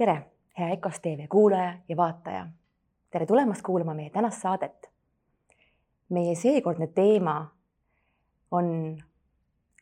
tere, 0.00 0.30
hea 0.58 0.68
EKOS 0.72 1.00
tv 1.00 1.26
kuulaja 1.28 1.78
ja 1.88 1.96
vaataja. 1.96 2.46
tere 3.10 3.26
tulemast 3.26 3.62
kuulama 3.62 3.94
meie 3.94 4.10
tänast 4.10 4.40
saadet. 4.42 4.90
meie 6.08 6.34
seekordne 6.34 6.86
teema 6.86 7.50
on 8.50 8.96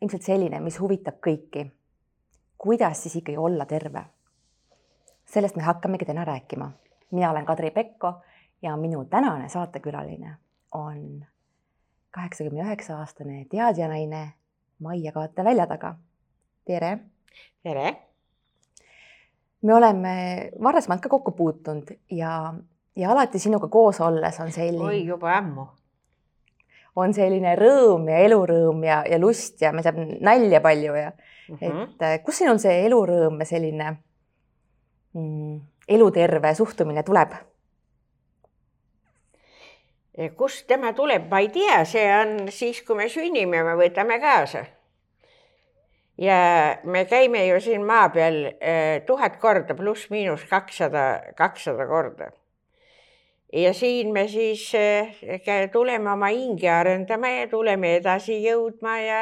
ilmselt 0.03 0.23
selline, 0.23 0.61
mis 0.61 0.81
huvitab 0.81 1.21
kõiki. 1.27 1.71
kuidas 2.59 3.03
siis 3.03 3.17
ikkagi 3.17 3.39
olla 3.39 3.67
terve? 3.67 4.03
sellest 5.25 5.57
me 5.57 5.62
hakkamegi 5.62 6.04
täna 6.04 6.24
rääkima. 6.24 6.71
mina 7.10 7.30
olen 7.30 7.46
Kadri 7.46 7.71
Pekko 7.71 8.12
ja 8.62 8.76
minu 8.76 9.04
tänane 9.04 9.48
saatekülaline 9.48 10.35
on 10.72 11.24
kaheksakümne 12.10 12.62
üheksa 12.62 12.98
aastane 12.98 13.46
teadjanaine 13.50 14.32
Maia 14.78 15.12
Kaate 15.12 15.44
välja 15.44 15.66
taga. 15.66 15.94
tere. 16.64 16.98
tere. 17.62 18.08
Me 19.62 19.75
oleme 19.75 20.15
varasemalt 20.62 21.02
ka 21.02 21.09
kokku 21.09 21.33
puutunud 21.33 21.91
ja, 22.10 22.55
ja 22.96 23.10
alati 23.10 23.38
sinuga 23.38 23.69
koos 23.69 24.01
olles 24.01 24.41
on 24.41 24.52
selline. 24.52 24.84
oi, 24.84 25.05
juba 25.06 25.34
ammu. 25.38 25.66
on 26.96 27.15
selline 27.15 27.55
rõõm 27.59 28.09
ja 28.10 28.23
elurõõm 28.27 28.84
ja, 28.84 29.02
ja 29.10 29.18
lust 29.18 29.62
ja 29.62 29.73
me 29.73 29.82
saab 29.82 29.98
nalja 30.20 30.60
palju 30.60 30.95
ja 30.95 31.10
mm 31.12 31.56
-hmm. 31.56 31.82
et 31.82 32.02
äh, 32.02 32.23
kust 32.23 32.38
sinul 32.38 32.59
see 32.59 32.87
elurõõm 32.87 33.38
ja 33.38 33.46
selline 33.46 33.96
mm, 35.15 35.60
eluterve 35.88 36.54
suhtumine 36.54 37.02
tuleb? 37.02 37.34
kust 40.37 40.66
tema 40.66 40.93
tuleb, 40.93 41.30
ma 41.30 41.38
ei 41.38 41.48
tea, 41.48 41.84
see 41.84 42.06
on 42.20 42.48
siis, 42.51 42.82
kui 42.82 42.96
me 42.96 43.09
sünnime, 43.09 43.62
me 43.62 43.74
võtame 43.79 44.18
kaasa. 44.20 44.65
Ja 46.18 46.78
me 46.84 47.04
käime 47.04 47.46
ju 47.46 47.60
siin 47.60 47.86
maa 47.86 48.08
peal 48.10 48.45
eh, 48.60 49.02
tuhat 49.06 49.38
korda 49.38 49.74
pluss-miinus 49.74 50.45
kakssada, 50.50 51.32
kakssada 51.36 51.86
korda. 51.86 52.30
ja 53.52 53.72
siin 53.74 54.12
me 54.12 54.28
siis 54.28 54.74
eh, 54.74 55.70
tuleme 55.73 56.10
oma 56.12 56.26
hinge 56.26 56.70
arendama 56.70 57.28
ja 57.28 57.48
tuleme 57.48 57.96
edasi 57.96 58.43
jõudma 58.45 58.98
ja 59.01 59.20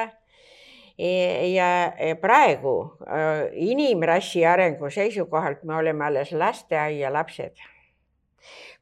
ja 0.96 2.16
praegu 2.20 2.76
eh, 3.04 3.52
inimrassi 3.52 4.46
arengu 4.46 4.90
seisukohalt 4.90 5.64
me 5.64 5.76
oleme 5.76 6.04
alles 6.04 6.32
lasteaialapsed 6.32 7.76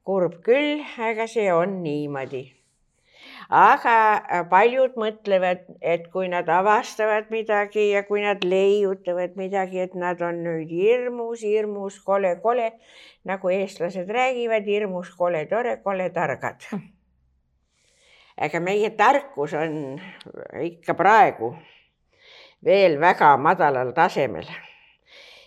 kurb 0.05 0.43
küll, 0.45 0.83
aga 1.01 1.25
see 1.31 1.49
on 1.53 1.79
niimoodi. 1.83 2.45
Aga 3.51 3.97
äh, 4.17 4.43
paljud 4.51 4.97
mõtlevad, 5.01 5.65
et 5.81 6.09
kui 6.13 6.29
nad 6.33 6.49
avastavad 6.49 7.31
midagi 7.35 7.91
ja 7.91 8.05
kui 8.09 8.23
nad 8.25 8.45
leiutavad 8.45 9.37
midagi, 9.37 9.83
et 9.85 9.95
nad 9.99 10.21
on 10.23 10.43
nüüd 10.47 10.73
hirmus, 10.73 11.45
hirmus, 11.45 12.01
kole, 12.05 12.37
kole, 12.43 12.73
nagu 13.25 13.53
eestlased 13.53 14.11
räägivad, 14.11 14.67
hirmus, 14.69 15.13
kole, 15.19 15.45
tore, 15.51 15.79
kole, 15.85 16.11
targad. 16.15 16.69
aga 18.35 18.61
meie 18.61 18.91
tarkus 18.99 19.53
on 19.55 20.01
ikka 20.59 20.97
praegu 20.99 21.53
veel 22.65 22.97
väga 22.99 23.37
madalal 23.39 23.93
tasemel 23.95 24.49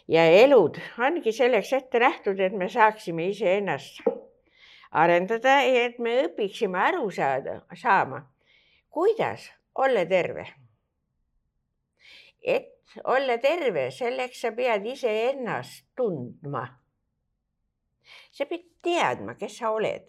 ja 0.07 0.23
elud 0.43 0.77
ongi 1.03 1.33
selleks 1.35 1.73
ette 1.73 1.99
nähtud, 1.99 2.39
et 2.39 2.55
me 2.55 2.69
saaksime 2.71 3.27
iseennast 3.33 3.99
arendada, 4.91 5.61
et 5.63 5.99
me 5.99 6.15
õpiksime 6.25 6.79
aru 6.79 7.09
saada, 7.11 7.61
saama, 7.75 8.21
kuidas 8.89 9.49
olla 9.75 10.05
terve. 10.05 10.47
et 12.43 12.73
olla 13.03 13.37
terve, 13.37 13.91
selleks 13.91 14.41
sa 14.41 14.51
pead 14.51 14.85
iseennast 14.85 15.85
tundma. 15.95 16.67
sa 18.31 18.45
pead 18.45 18.63
teadma, 18.81 19.35
kes 19.35 19.57
sa 19.57 19.71
oled. 19.71 20.07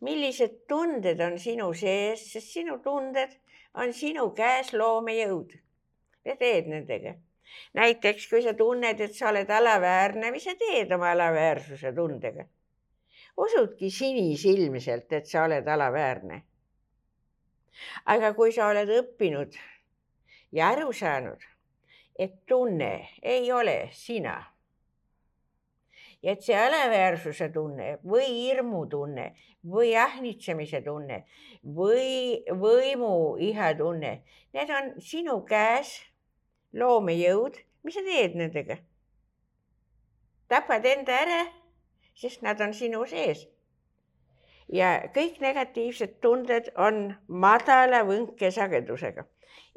millised 0.00 0.66
tunded 0.68 1.20
on 1.20 1.38
sinu 1.38 1.72
sees, 1.74 2.32
sest 2.32 2.52
sinu 2.52 2.78
tunded 2.82 3.38
on 3.74 3.92
sinu 3.92 4.30
käes 4.30 4.72
loomejõud. 4.72 5.54
ja 6.24 6.36
teed 6.36 6.66
nendega 6.66 7.14
näiteks 7.74 8.28
kui 8.28 8.42
sa 8.42 8.54
tunned, 8.54 9.00
et 9.00 9.14
sa 9.14 9.30
oled 9.30 9.50
alaväärne, 9.50 10.30
mis 10.34 10.44
sa 10.44 10.54
teed 10.58 10.92
oma 10.92 11.12
alaväärsuse 11.14 11.92
tundega? 11.94 12.46
Usudki 13.36 13.90
sinisilmselt, 13.90 15.12
et 15.12 15.26
sa 15.26 15.44
oled 15.44 15.66
alaväärne. 15.68 16.42
aga 18.06 18.32
kui 18.32 18.52
sa 18.52 18.70
oled 18.72 18.88
õppinud 18.88 19.56
ja 20.56 20.70
aru 20.72 20.92
saanud, 20.96 21.42
et 22.18 22.46
tunne 22.48 23.08
ei 23.22 23.52
ole 23.52 23.90
sina 23.92 24.38
ja 26.22 26.32
et 26.32 26.42
see 26.42 26.56
alaväärsuse 26.56 27.50
tunne 27.52 27.98
või 28.02 28.26
hirmutunne 28.30 29.26
või 29.66 29.92
ähnitsemise 30.00 30.80
tunne 30.82 31.20
või 31.76 32.40
võimuiha 32.48 33.74
tunne, 33.78 34.12
need 34.56 34.72
on 34.72 34.90
sinu 35.02 35.42
käes 35.46 35.98
loomejõud, 36.72 37.60
mis 37.84 37.94
sa 37.94 38.04
teed 38.06 38.40
nendega? 38.40 38.80
tapad 40.48 40.84
enda 40.86 41.14
ära 41.26 41.40
sest 42.16 42.42
nad 42.42 42.60
on 42.60 42.74
sinu 42.74 43.04
sees. 43.06 43.46
ja 44.72 45.06
kõik 45.14 45.36
negatiivsed 45.38 46.16
tunded 46.20 46.72
on 46.74 47.14
madala 47.28 48.00
võnkesagedusega, 48.08 49.22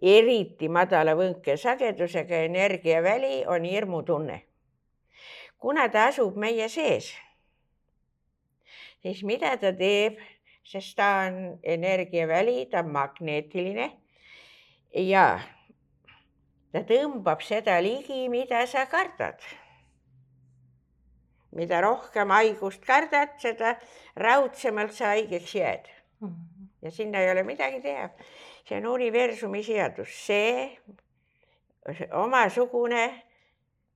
eriti 0.01 0.69
madala 0.69 1.13
võnkesagedusega 1.19 2.39
energiaväli 2.47 3.43
on 3.47 3.63
hirmutunne. 3.63 4.41
kuna 5.59 5.89
ta 5.89 6.07
asub 6.07 6.37
meie 6.37 6.69
sees, 6.69 7.13
siis 9.03 9.23
mida 9.23 9.55
ta 9.57 9.73
teeb, 9.75 10.17
sest 10.63 10.95
ta 10.97 11.27
on 11.27 11.59
energiaväli, 11.63 12.65
ta 12.71 12.79
on 12.79 12.91
magneetiline 12.95 13.91
ja 14.95 15.39
ta 16.71 16.85
tõmbab 16.87 17.41
seda 17.45 17.81
ligi, 17.83 18.29
mida 18.29 18.65
sa 18.65 18.85
kardad 18.85 19.43
mida 21.55 21.81
rohkem 21.81 22.29
haigust 22.29 22.85
kardad, 22.85 23.35
seda 23.41 23.75
raudsemalt 24.19 24.93
sa 24.93 25.13
haigeks 25.13 25.55
jääd 25.55 25.89
mm. 26.19 26.27
-hmm. 26.27 26.67
ja 26.81 26.91
sinna 26.91 27.19
ei 27.19 27.31
ole 27.31 27.43
midagi 27.43 27.81
teha. 27.81 28.09
see 28.65 28.77
on 28.77 28.85
universumi 28.85 29.63
seadus, 29.63 30.09
see 30.27 30.77
omasugune 32.11 33.23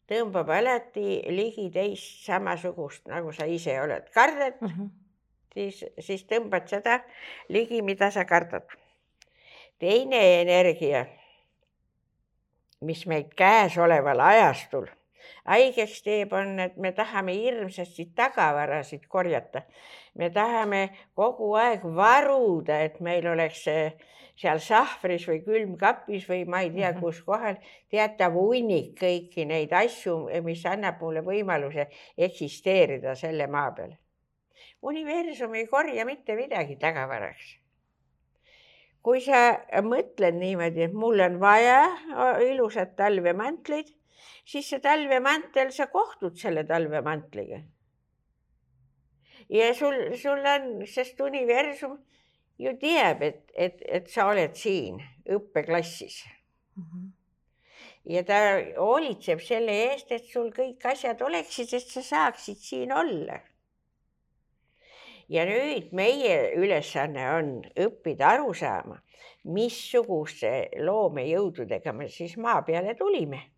tõmbab 0.10 0.50
alati 0.50 1.22
ligi 1.30 1.70
teist 1.72 2.26
samasugust, 2.26 3.06
nagu 3.08 3.32
sa 3.32 3.46
ise 3.46 3.82
oled, 3.82 4.10
kardad 4.14 4.54
mm, 4.62 4.68
-hmm. 4.68 4.90
siis, 5.54 5.86
siis 6.00 6.26
tõmbad 6.26 6.68
seda 6.68 7.04
ligi, 7.50 7.82
mida 7.82 8.12
sa 8.12 8.26
kardad. 8.26 8.66
teine 9.80 10.42
energia, 10.42 11.06
mis 12.82 13.06
meid 13.06 13.34
käesoleval 13.36 14.20
ajastul 14.20 14.88
haigeks 15.46 16.02
teeb, 16.06 16.34
on, 16.34 16.58
et 16.60 16.78
me 16.78 16.92
tahame 16.96 17.36
hirmsasti 17.38 18.10
tagavarasid 18.16 19.08
korjata. 19.08 19.64
me 20.16 20.30
tahame 20.30 20.82
kogu 21.16 21.54
aeg 21.58 21.86
varuda, 21.96 22.80
et 22.86 23.00
meil 23.00 23.28
oleks 23.28 23.64
seal 23.64 24.60
sahvris 24.60 25.26
või 25.30 25.40
külmkapis 25.46 26.28
või 26.30 26.46
ma 26.46 26.62
ei 26.66 26.70
tea, 26.74 26.92
mhm. 26.92 27.02
kus 27.02 27.22
kohal 27.26 27.58
teatav 27.90 28.38
hunnik 28.38 28.94
kõiki 29.00 29.48
neid 29.50 29.74
asju, 29.74 30.30
mis 30.46 30.66
annab 30.66 31.02
mulle 31.02 31.26
võimaluse 31.26 31.90
eksisteerida 32.18 33.16
selle 33.16 33.48
maa 33.48 33.72
peal. 33.72 33.98
universum 34.82 35.54
ei 35.56 35.68
korja 35.68 36.06
mitte 36.06 36.36
midagi 36.36 36.76
tagavaraks 36.76 37.64
kui 39.04 39.20
sa 39.24 39.60
mõtled 39.84 40.38
niimoodi, 40.40 40.86
et 40.88 40.94
mul 40.96 41.20
on 41.26 41.36
vaja 41.42 41.82
ilusat 42.48 42.96
talvemantlit 43.00 43.92
siis 44.46 44.70
see 44.70 44.82
talvemantel, 44.84 45.72
sa 45.72 45.88
kohtud 45.92 46.38
selle 46.40 46.66
talvemantliga. 46.68 47.62
ja 49.50 49.74
sul, 49.76 50.16
sul 50.18 50.46
on, 50.48 50.86
sest 50.88 51.20
universum 51.22 51.98
ju 52.58 52.74
teab, 52.80 53.22
et, 53.22 53.44
et, 53.56 53.82
et 53.82 54.08
sa 54.10 54.28
oled 54.32 54.56
siin 54.56 55.02
õppeklassis 55.30 56.24
mm. 56.76 56.84
-hmm. 56.84 57.10
ja 58.16 58.24
ta 58.24 58.40
hoolitseb 58.78 59.42
selle 59.42 59.76
eest, 59.88 60.12
et 60.12 60.26
sul 60.26 60.52
kõik 60.52 60.86
asjad 60.92 61.22
oleksid, 61.22 61.74
et 61.74 61.88
sa 61.96 62.02
saaksid 62.02 62.58
siin 62.58 62.94
olla. 62.94 63.40
ja 65.30 65.46
nüüd 65.46 65.92
meie 65.92 66.54
ülesanne 66.60 67.30
on 67.38 67.50
õppida 67.88 68.36
aru 68.36 68.54
saama, 68.54 69.00
missuguste 69.44 70.70
loomejõududega 70.80 71.94
me 71.94 72.10
siis 72.10 72.38
maa 72.38 72.62
peale 72.62 72.96
tulime 72.96 73.53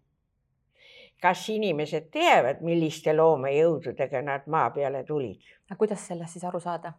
kas 1.22 1.48
inimesed 1.50 2.10
teavad, 2.14 2.62
milliste 2.62 3.14
loomejõududega 3.16 4.22
nad 4.26 4.48
maa 4.52 4.70
peale 4.76 5.04
tulid? 5.08 5.42
aga 5.70 5.80
kuidas 5.80 6.08
sellest 6.08 6.38
siis 6.38 6.46
aru 6.48 6.60
saada? 6.60 6.94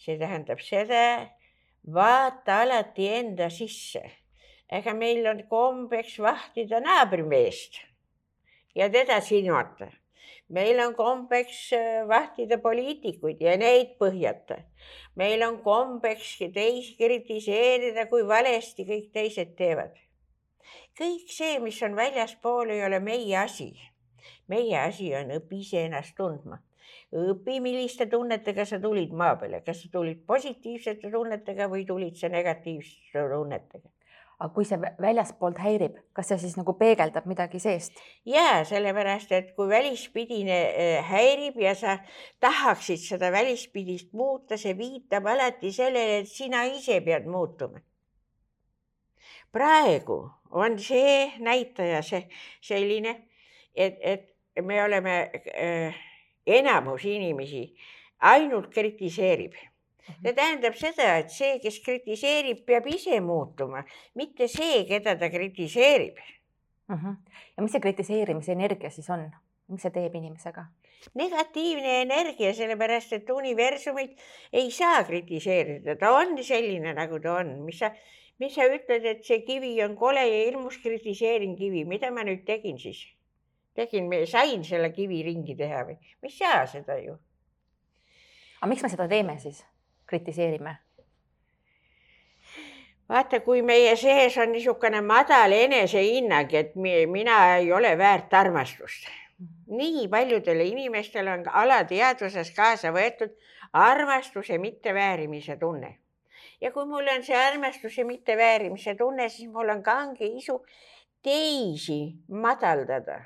see 0.00 0.16
tähendab 0.18 0.62
seda, 0.64 1.28
vaata 1.84 2.62
alati 2.64 3.08
enda 3.20 3.50
sisse. 3.50 4.02
ega 4.70 4.94
meil 4.94 5.26
on 5.26 5.44
kombeks 5.50 6.18
vahtida 6.22 6.80
naabrimeest 6.80 7.80
ja 8.74 8.90
teda 8.90 9.20
silmata. 9.20 9.90
meil 10.48 10.80
on 10.80 10.94
kombeks 10.94 11.72
äh, 11.72 12.08
vahtida 12.08 12.58
poliitikuid 12.58 13.40
ja 13.40 13.56
neid 13.56 13.96
põhjata. 13.98 14.62
meil 15.16 15.42
on 15.42 15.58
kombeks 15.62 16.38
teisi 16.54 16.96
kritiseerida, 16.96 18.06
kui 18.06 18.26
valesti 18.26 18.84
kõik 18.84 19.10
teised 19.12 19.56
teevad. 19.56 19.96
Kõik 20.98 21.30
see, 21.32 21.58
mis 21.60 21.82
on 21.82 21.96
väljaspool, 21.96 22.70
ei 22.70 22.84
ole 22.86 23.00
meie 23.00 23.36
asi. 23.36 23.72
meie 24.48 24.76
asi 24.78 25.14
on 25.14 25.30
õpi 25.38 25.62
iseennast 25.64 26.16
tundma 26.16 26.58
õpi, 27.10 27.60
milliste 27.62 28.06
tunnetega 28.06 28.64
sa 28.66 28.78
tulid 28.82 29.12
maa 29.14 29.36
peale, 29.38 29.62
kas 29.66 29.82
sa 29.82 29.88
tulid 29.92 30.20
positiivsete 30.26 31.10
tunnetega 31.10 31.66
või 31.70 31.86
tulid 31.86 32.18
sa 32.18 32.28
negatiivsete 32.30 33.24
tunnetega 33.32 33.88
aga 34.40 34.54
kui 34.56 34.64
see 34.64 34.78
väljaspoolt 34.80 35.58
häirib, 35.60 35.98
kas 36.16 36.30
see 36.30 36.38
siis 36.40 36.56
nagu 36.56 36.72
peegeldab 36.80 37.26
midagi 37.28 37.60
seest? 37.60 37.98
ja 38.24 38.62
sellepärast, 38.64 39.32
et 39.36 39.52
kui 39.56 39.68
välispidine 39.68 40.56
äh, 40.70 41.10
häirib 41.10 41.60
ja 41.60 41.74
sa 41.76 41.98
tahaksid 42.40 43.02
seda 43.04 43.28
välispidist 43.34 44.14
muuta, 44.16 44.56
see 44.56 44.72
viitab 44.78 45.28
alati 45.28 45.72
sellele, 45.76 46.22
et 46.22 46.32
sina 46.32 46.64
ise 46.72 47.02
pead 47.04 47.28
muutuma. 47.28 47.84
Praegu 49.52 50.20
on 50.50 50.78
see 50.78 51.32
näitaja 51.38 52.02
see 52.02 52.24
selline, 52.62 53.16
et, 53.74 53.98
et 54.00 54.64
me 54.64 54.82
oleme 54.82 55.30
äh, 55.54 55.96
enamus 56.46 57.04
inimesi 57.04 57.68
ainult 58.20 58.72
kritiseerib 58.74 59.54
Mhm. 60.10 60.22
see 60.24 60.34
tähendab 60.34 60.76
seda, 60.78 61.08
et 61.20 61.30
see, 61.30 61.58
kes 61.62 61.78
kritiseerib, 61.84 62.64
peab 62.66 62.86
ise 62.90 63.20
muutuma, 63.24 63.84
mitte 64.18 64.48
see, 64.48 64.84
keda 64.88 65.16
ta 65.18 65.30
kritiseerib 65.30 66.18
uh. 66.18 66.94
Mhm. 66.94 67.06
-huh. 67.06 67.16
ja 67.56 67.62
mis 67.62 67.72
see 67.72 67.80
kritiseerimise 67.80 68.52
energia 68.52 68.90
siis 68.90 69.10
on, 69.10 69.30
mis 69.68 69.82
see 69.82 69.90
teeb 69.90 70.14
inimesega? 70.14 70.66
negatiivne 71.14 72.02
energia, 72.02 72.52
sellepärast 72.54 73.12
et 73.16 73.30
universumit 73.30 74.18
ei 74.52 74.70
saa 74.70 75.04
kritiseerida, 75.04 75.96
ta 75.96 76.10
on 76.12 76.36
selline, 76.44 76.92
nagu 76.94 77.20
ta 77.20 77.38
on, 77.40 77.54
mis 77.64 77.78
sa, 77.78 77.90
mis 78.40 78.54
sa 78.56 78.66
ütled, 78.72 79.04
et 79.04 79.24
see 79.24 79.42
kivi 79.46 79.74
on 79.84 79.96
kole 80.00 80.22
ja 80.26 80.44
hirmus 80.46 80.78
kritiseerin 80.82 81.56
kivi, 81.56 81.84
mida 81.84 82.10
ma 82.10 82.24
nüüd 82.26 82.44
tegin 82.48 82.78
siis? 82.80 83.02
tegin, 83.76 84.10
sain 84.26 84.64
selle 84.64 84.92
kivi 84.92 85.22
ringi 85.24 85.56
teha 85.56 85.84
või? 85.88 85.98
ma 86.20 86.30
ei 86.30 86.36
saa 86.36 86.64
seda 86.66 86.98
ju. 87.00 87.16
aga 88.60 88.70
miks 88.72 88.84
me 88.84 88.92
seda 88.92 89.08
teeme 89.08 89.38
siis? 89.42 89.64
kritiseerime? 90.10 90.78
vaata, 93.10 93.40
kui 93.44 93.62
meie 93.66 93.94
sees 93.98 94.36
on 94.38 94.52
niisugune 94.54 95.00
madal 95.02 95.52
enesehinnang, 95.52 96.52
et 96.54 96.76
mina 96.76 97.38
ei 97.56 97.72
ole 97.72 97.96
väärt 97.98 98.34
armastust. 98.34 99.08
nii 99.66 100.08
paljudele 100.08 100.64
inimestele 100.68 101.32
on 101.32 101.48
alateadvuses 101.62 102.50
kaasa 102.56 102.92
võetud 102.92 103.32
armastuse 103.72 104.58
mitteväärimise 104.58 105.56
tunne. 105.56 105.98
Ja 106.60 106.72
kui 106.72 106.86
mul 106.86 107.08
on 107.16 107.24
see 107.24 107.36
armastuse 107.36 108.04
mitteväärimise 108.04 108.94
tunne, 108.94 109.28
siis 109.28 109.50
mul 109.50 109.68
on 109.68 109.82
kange 109.82 110.26
isu 110.26 110.60
teisi 111.22 112.00
madaldada 112.28 113.20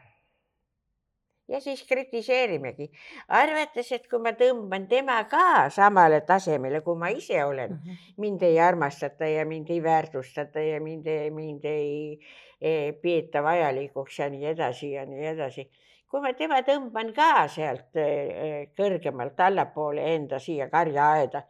ja 1.48 1.60
siis 1.60 1.82
kritiseerimegi, 1.88 2.88
arvates, 3.28 3.90
et 3.92 4.06
kui 4.08 4.20
ma 4.22 4.32
tõmban 4.38 4.86
tema 4.88 5.18
ka 5.30 5.68
samale 5.72 6.22
tasemele, 6.26 6.80
kui 6.84 6.96
ma 7.00 7.10
ise 7.12 7.42
olen 7.44 7.72
mm, 7.72 7.78
-hmm. 7.78 8.14
mind 8.16 8.42
ei 8.42 8.60
armastata 8.60 9.26
ja 9.26 9.44
mind 9.46 9.70
ei 9.70 9.82
väärtustata 9.82 10.60
ja 10.60 10.80
mind, 10.80 11.06
mind 11.30 11.64
ei, 11.64 12.20
ei 12.60 12.92
peeta 12.92 13.42
vajalikuks 13.42 14.18
ja 14.18 14.30
nii 14.30 14.46
edasi 14.46 14.92
ja 14.92 15.06
nii 15.06 15.26
edasi. 15.26 15.70
kui 16.10 16.20
ma 16.20 16.32
tema 16.32 16.60
tõmban 16.62 17.12
ka 17.12 17.48
sealt 17.48 17.96
eh, 17.96 18.68
kõrgemalt 18.78 19.40
allapoole 19.40 20.14
enda 20.14 20.38
siia 20.38 20.68
karjaaeda, 20.70 21.42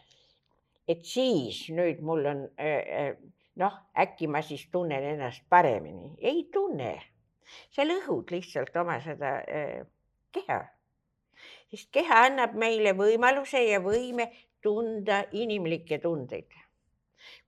et 0.88 1.04
siis 1.08 1.64
nüüd 1.72 2.00
mul 2.04 2.26
on 2.28 2.44
eh, 2.58 2.84
eh, 3.00 3.16
noh, 3.56 3.80
äkki 3.96 4.28
ma 4.28 4.42
siis 4.42 4.66
tunnen 4.72 5.04
ennast 5.14 5.44
paremini, 5.48 6.14
ei 6.18 6.48
tunne 6.52 6.94
sa 7.74 7.84
lõhud 7.86 8.32
lihtsalt 8.34 8.76
oma 8.80 8.98
seda 9.04 9.36
äh, 9.44 9.84
keha. 10.34 10.60
sest 11.70 11.90
keha 11.94 12.24
annab 12.28 12.54
meile 12.58 12.94
võimaluse 12.96 13.62
ja 13.66 13.80
võime 13.82 14.30
tunda 14.62 15.24
inimlikke 15.32 15.98
tundeid. 16.02 16.50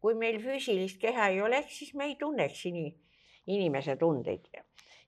kui 0.00 0.14
meil 0.14 0.38
füüsilist 0.40 1.00
keha 1.00 1.28
ei 1.32 1.40
oleks, 1.42 1.78
siis 1.78 1.94
me 1.94 2.06
ei 2.10 2.16
tunneks 2.20 2.64
ini, 2.70 2.86
inimese 3.46 3.96
tundeid. 3.96 4.46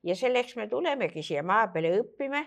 ja 0.03 0.17
selleks 0.17 0.57
me 0.57 0.69
tulemegi 0.69 1.23
siia 1.23 1.43
maa 1.43 1.69
peale 1.73 1.95
õppima, 2.01 2.45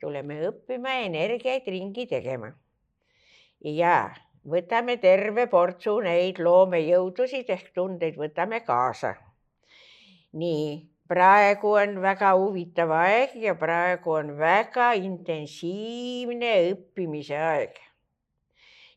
tuleme 0.00 0.40
õppima 0.48 1.00
energiaid 1.06 1.66
ringi 1.66 2.06
tegema. 2.06 2.52
ja 3.64 4.10
võtame 4.48 4.96
terve 5.00 5.46
portsu 5.46 5.98
neid 6.00 6.38
loomejõudusid 6.40 7.50
ehk 7.50 7.72
tundeid 7.74 8.16
võtame 8.16 8.62
kaasa. 8.64 9.14
nii 10.32 10.90
praegu 11.08 11.72
on 11.74 12.00
väga 12.00 12.32
huvitav 12.38 12.90
aeg 12.94 13.34
ja 13.42 13.54
praegu 13.58 14.12
on 14.14 14.36
väga 14.38 14.92
intensiivne 14.94 16.52
õppimise 16.72 17.36
aeg. 17.36 17.76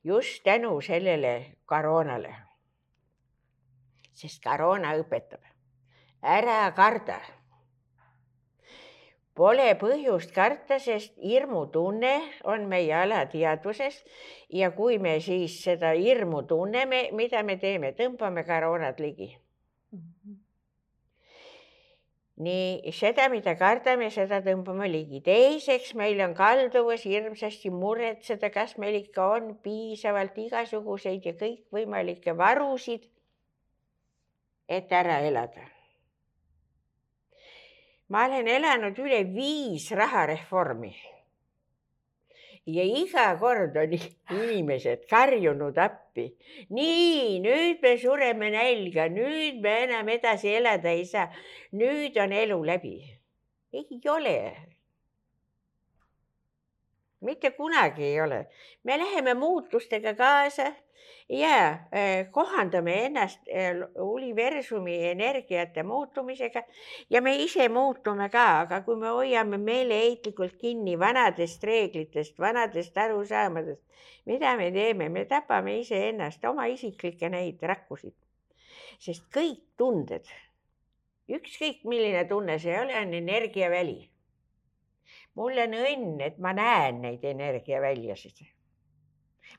just 0.03 0.43
tänu 0.43 0.81
sellele 0.81 1.55
koroonale. 1.65 2.35
sest 4.13 4.43
koroona 4.43 4.95
õpetab, 4.95 5.41
ära 6.21 6.71
karda. 6.71 7.19
Pole 9.33 9.65
põhjust 9.81 10.29
karta, 10.35 10.77
sest 10.79 11.15
hirmutunne 11.17 12.13
on 12.53 12.67
meie 12.69 12.93
alateadvuses 12.93 14.03
ja 14.53 14.69
kui 14.77 14.99
me 15.01 15.17
siis 15.25 15.57
seda 15.63 15.95
hirmu 15.97 16.43
tunneme, 16.45 17.07
mida 17.17 17.41
me 17.43 17.57
teeme, 17.57 17.95
tõmbame 17.97 18.45
koroonat 18.45 19.01
ligi 19.01 19.31
mm. 19.33 19.99
-hmm 19.99 20.41
nii 22.35 22.91
seda, 22.97 23.27
mida 23.29 23.53
kardame, 23.57 24.09
seda 24.13 24.39
tõmbame 24.45 24.87
ligi. 24.89 25.21
teiseks, 25.21 25.93
meil 25.95 26.21
on 26.25 26.33
kalduvus 26.33 27.05
hirmsasti 27.05 27.69
muretseda, 27.69 28.49
kas 28.49 28.77
meil 28.81 28.97
ikka 29.03 29.27
on 29.35 29.53
piisavalt 29.61 30.37
igasuguseid 30.37 31.25
ja 31.25 31.35
kõikvõimalikke 31.37 32.33
varusid, 32.37 33.05
et 34.67 34.91
ära 34.91 35.19
elada. 35.27 35.69
Ma 38.13 38.27
olen 38.27 38.47
elanud 38.57 38.99
üle 39.01 39.23
viis 39.25 39.89
rahareformi 39.97 40.93
ja 42.65 42.83
iga 42.83 43.25
kord 43.39 43.75
on 43.77 43.95
inimesed 44.41 45.07
karjunud 45.09 45.77
appi. 45.77 46.27
nii, 46.69 47.39
nüüd 47.43 47.81
me 47.81 47.97
sureme 47.97 48.51
nälga, 48.53 49.07
nüüd 49.09 49.59
me 49.63 49.73
enam 49.87 50.09
edasi 50.09 50.53
elada 50.59 50.89
ei 50.89 51.05
saa. 51.05 51.27
nüüd 51.73 52.17
on 52.21 52.31
elu 52.31 52.59
läbi. 52.67 52.95
ei 53.73 53.99
ole. 54.09 54.37
mitte 57.21 57.49
kunagi 57.57 58.03
ei 58.03 58.21
ole. 58.21 58.47
me 58.83 58.97
läheme 58.97 59.33
muutustega 59.33 60.15
kaasa 60.15 60.71
ja 61.29 61.79
äh, 61.91 62.31
kohandame 62.31 63.05
ennast 63.05 63.47
äh, 63.47 63.75
universumi 63.99 64.95
energiate 65.07 65.83
muutumisega 65.83 66.63
ja 67.09 67.21
me 67.21 67.35
ise 67.43 67.69
muutume 67.69 68.29
ka, 68.29 68.45
aga 68.59 68.81
kui 68.83 68.95
me 68.99 69.07
hoiame 69.07 69.57
meeleheitlikult 69.57 70.57
kinni 70.59 70.97
vanadest 70.99 71.63
reeglitest, 71.63 72.39
vanadest 72.39 72.97
arusaamadest, 72.97 73.83
mida 74.25 74.55
me 74.57 74.71
teeme, 74.71 75.09
me 75.09 75.25
tapame 75.25 75.79
iseennast, 75.79 76.43
oma 76.45 76.65
isiklikke 76.65 77.29
neid 77.29 77.61
rakkusid. 77.61 78.15
sest 78.99 79.23
kõik 79.35 79.63
tunded, 79.77 80.27
ükskõik 81.27 81.83
milline 81.83 82.23
tunne 82.27 82.59
see 82.59 82.71
ei 82.71 82.79
ole, 82.79 82.99
on 82.99 83.13
energiaväli. 83.13 84.09
mul 85.35 85.57
on 85.57 85.79
õnn, 85.79 86.19
et 86.21 86.37
ma 86.37 86.53
näen 86.53 87.01
neid 87.01 87.23
energiaväljasid 87.23 88.45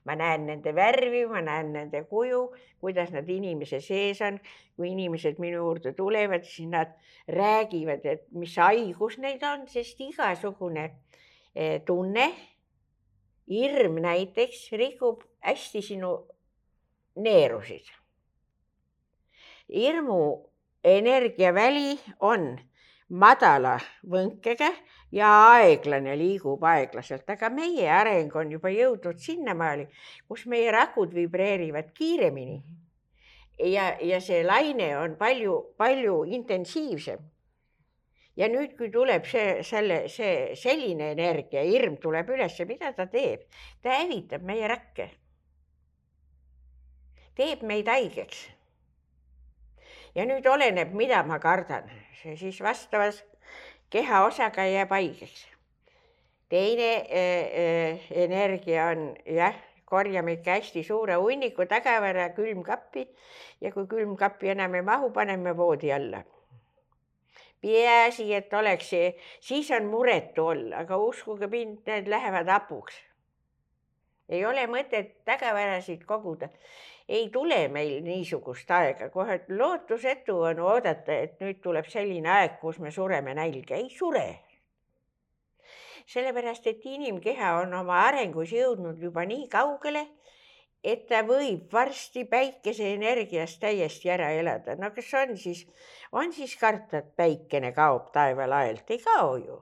ma 0.04 0.16
näen 0.18 0.46
nende 0.46 0.74
värvi, 0.74 1.24
ma 1.30 1.40
näen 1.44 1.72
nende 1.72 2.04
kuju, 2.10 2.46
kuidas 2.80 3.12
nad 3.14 3.28
inimese 3.28 3.80
sees 3.80 4.20
on. 4.22 4.40
kui 4.76 4.90
inimesed 4.90 5.38
minu 5.38 5.60
juurde 5.62 5.92
tulevad, 5.94 6.42
siis 6.42 6.68
nad 6.68 6.96
räägivad, 7.30 8.02
et 8.04 8.24
mis 8.34 8.56
haigus 8.58 9.18
neid 9.22 9.42
on, 9.46 9.68
sest 9.70 10.00
igasugune 10.02 10.88
eh, 11.54 11.80
tunne, 11.86 12.26
hirm 13.48 14.00
näiteks 14.02 14.72
rikub 14.72 15.22
hästi 15.44 15.82
sinu 15.82 16.14
neerusid. 17.16 17.86
hirmu 19.68 20.50
energiaväli 20.84 21.98
on 22.20 22.58
madala 23.14 23.76
võnkega 24.10 24.70
ja 25.14 25.30
aeglane 25.54 26.16
liigub 26.18 26.64
aeglaselt, 26.66 27.28
aga 27.30 27.50
meie 27.54 27.86
areng 27.90 28.32
on 28.36 28.50
juba 28.56 28.72
jõudnud 28.74 29.20
sinnamaale, 29.22 29.86
kus 30.28 30.46
meie 30.50 30.72
rakud 30.74 31.14
vibreerivad 31.14 31.92
kiiremini. 31.94 32.62
ja, 33.70 33.94
ja 34.02 34.20
see 34.20 34.42
laine 34.42 34.96
on 34.98 35.14
palju-palju 35.16 36.24
intensiivsem. 36.38 37.20
ja 38.36 38.48
nüüd, 38.50 38.74
kui 38.76 38.90
tuleb 38.90 39.26
see, 39.30 39.62
selle, 39.62 40.08
see 40.08 40.56
selline 40.58 41.12
energia, 41.14 41.62
hirm 41.62 42.00
tuleb 42.02 42.34
üles, 42.34 42.58
mida 42.66 42.92
ta 42.92 43.06
teeb? 43.06 43.46
ta 43.82 44.00
hävitab 44.00 44.42
meie 44.42 44.68
rakke. 44.68 45.10
teeb 47.38 47.62
meid 47.62 47.86
haigeks. 47.88 48.48
Ja 50.14 50.26
nüüd 50.26 50.46
oleneb, 50.46 50.92
mida 50.94 51.22
ma 51.26 51.38
kardan, 51.42 51.90
see 52.22 52.36
siis 52.36 52.60
vastavas 52.62 53.22
kehaosaga 53.90 54.66
jääb 54.70 54.90
haigeks. 54.90 55.46
teine 56.48 56.90
äh, 56.94 57.46
äh, 57.62 58.04
energia 58.10 58.88
on 58.92 59.16
jah, 59.26 59.56
korjame 59.84 60.32
ikka 60.38 60.58
hästi 60.60 60.84
suure 60.84 61.14
hunniku 61.14 61.66
tagavara 61.66 62.28
külmkappi 62.36 63.08
ja 63.60 63.72
kui 63.72 63.86
külmkappi 63.86 64.54
enam 64.54 64.74
ei 64.74 64.82
mahu, 64.82 65.10
paneme 65.10 65.56
voodi 65.56 65.92
alla 65.92 66.22
peaasi, 67.64 68.28
et 68.34 68.52
oleks 68.52 68.90
siis 69.40 69.70
on 69.70 69.88
muretu 69.88 70.46
olla, 70.52 70.82
aga 70.84 70.98
uskuge 71.00 71.48
mind, 71.48 71.80
need 71.88 72.10
lähevad 72.12 72.50
hapuks. 72.52 72.96
ei 74.28 74.44
ole 74.44 74.66
mõtet 74.68 75.14
tagavarasid 75.28 76.04
koguda. 76.08 76.48
Ei 77.08 77.28
tule 77.30 77.68
meil 77.68 78.02
niisugust 78.04 78.70
aega, 78.70 79.10
kohe 79.10 79.40
lootusetu 79.48 80.38
on 80.50 80.60
oodata, 80.60 81.12
et 81.12 81.40
nüüd 81.40 81.60
tuleb 81.62 81.88
selline 81.92 82.30
aeg, 82.38 82.58
kus 82.60 82.78
me 82.80 82.90
sureme 82.90 83.34
nälga, 83.34 83.76
ei 83.76 83.90
sure. 83.90 84.26
sellepärast, 86.06 86.66
et 86.66 86.84
inimkeha 86.84 87.54
on 87.62 87.74
oma 87.74 88.02
arengus 88.06 88.52
jõudnud 88.52 89.00
juba 89.00 89.24
nii 89.24 89.48
kaugele 89.48 90.04
et 90.84 91.06
ta 91.08 91.22
võib 91.24 91.72
varsti 91.72 92.26
päikeseenergiast 92.28 93.60
täiesti 93.62 94.10
ära 94.12 94.30
elada. 94.36 94.76
no 94.76 94.90
kas 94.96 95.12
on 95.20 95.36
siis, 95.40 95.64
on 96.12 96.32
siis 96.32 96.56
karta, 96.60 97.00
et 97.00 97.14
päikene 97.16 97.72
kaob 97.72 98.10
taevalaelt, 98.12 98.90
ei 98.90 99.00
kao 99.04 99.36
ju. 99.40 99.60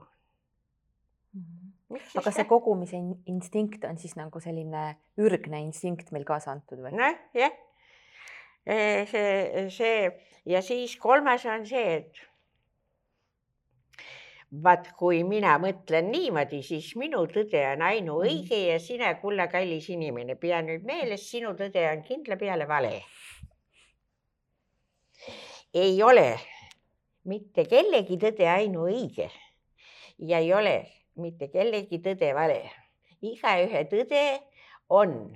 Aga 2.19 2.33
see 2.33 2.47
kogumise 2.49 2.97
instinkt 3.29 3.85
on 3.85 3.99
siis 4.01 4.15
nagu 4.17 4.41
selline 4.43 4.83
ürgne 5.21 5.61
instinkt 5.65 6.11
meil 6.15 6.25
kaasa 6.27 6.53
antud 6.55 6.81
või? 6.81 6.93
noh, 6.97 7.17
jah. 7.37 7.55
see, 8.65 9.67
see 9.73 9.97
ja 10.49 10.61
siis 10.63 10.95
kolmas 11.01 11.45
on 11.45 11.65
see, 11.67 11.97
et 11.99 12.23
vaat 14.63 14.91
kui 14.97 15.23
mina 15.25 15.55
mõtlen 15.61 16.11
niimoodi, 16.13 16.61
siis 16.65 16.91
minu 16.99 17.23
tõde 17.31 17.61
on 17.71 17.85
ainuõige 17.87 18.57
mhm. 18.57 18.67
ja 18.69 18.79
sina, 18.79 19.13
kulla 19.21 19.47
kallis 19.51 19.89
inimene, 19.89 20.35
pea 20.37 20.61
nüüd 20.65 20.85
meeles, 20.85 21.25
sinu 21.29 21.55
tõde 21.57 21.87
on 21.89 22.03
kindla 22.05 22.37
peale 22.37 22.67
vale. 22.69 23.01
ei 25.73 25.95
ole 26.03 26.27
mitte 27.25 27.65
kellegi 27.65 28.19
tõde 28.21 28.45
ainuõige 28.45 29.29
ja 30.19 30.37
ei 30.37 30.51
ole 30.53 30.75
mitte 31.15 31.49
kellegi 31.53 31.99
tõde 32.03 32.33
vale. 32.35 32.61
igaühe 33.23 33.85
tõde 33.89 34.23
on 34.89 35.31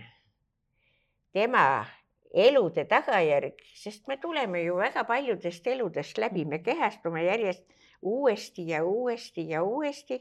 tema 1.34 1.86
elude 2.34 2.84
tagajärg, 2.86 3.62
sest 3.75 4.07
me 4.07 4.17
tuleme 4.22 4.62
ju 4.65 4.75
väga 4.75 5.03
paljudest 5.07 5.67
eludest 5.67 6.17
läbi, 6.17 6.46
me 6.46 6.60
kehastume 6.63 7.24
järjest 7.24 7.63
uuesti 8.01 8.67
ja 8.67 8.84
uuesti 8.86 9.50
ja 9.50 9.63
uuesti. 9.63 10.19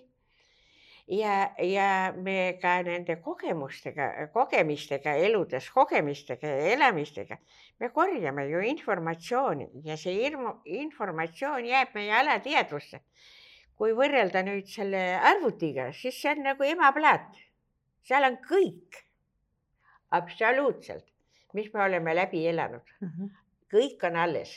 ja, 1.07 1.51
ja 1.63 2.13
me 2.17 2.59
ka 2.63 2.83
nende 2.83 3.17
kogemustega, 3.23 4.29
kogemistega 4.35 5.13
eludes, 5.15 5.69
kogemistega 5.71 6.49
ja 6.49 6.73
elamistega, 6.75 7.39
me 7.81 7.91
korjame 7.95 8.49
ju 8.49 8.61
informatsiooni 8.61 9.69
ja 9.85 9.97
see 9.97 10.17
hirmu, 10.23 10.57
informatsioon 10.65 11.67
jääb 11.67 11.95
meie 11.95 12.13
alateadvusse. 12.23 13.01
Kui 13.77 13.93
võrrelda 13.97 14.43
nüüd 14.47 14.69
selle 14.73 15.03
arvutiga, 15.33 15.91
siis 15.93 16.21
see 16.21 16.33
on 16.33 16.47
nagu 16.51 16.65
emaplaat. 16.65 17.35
seal 18.07 18.25
on 18.25 18.39
kõik, 18.45 19.03
absoluutselt, 20.17 21.05
mis 21.55 21.73
me 21.75 21.83
oleme 21.83 22.15
läbi 22.15 22.47
elanud 22.47 22.85
mm. 23.01 23.09
-hmm. 23.09 23.31
kõik 23.73 24.07
on 24.09 24.17
alles, 24.17 24.57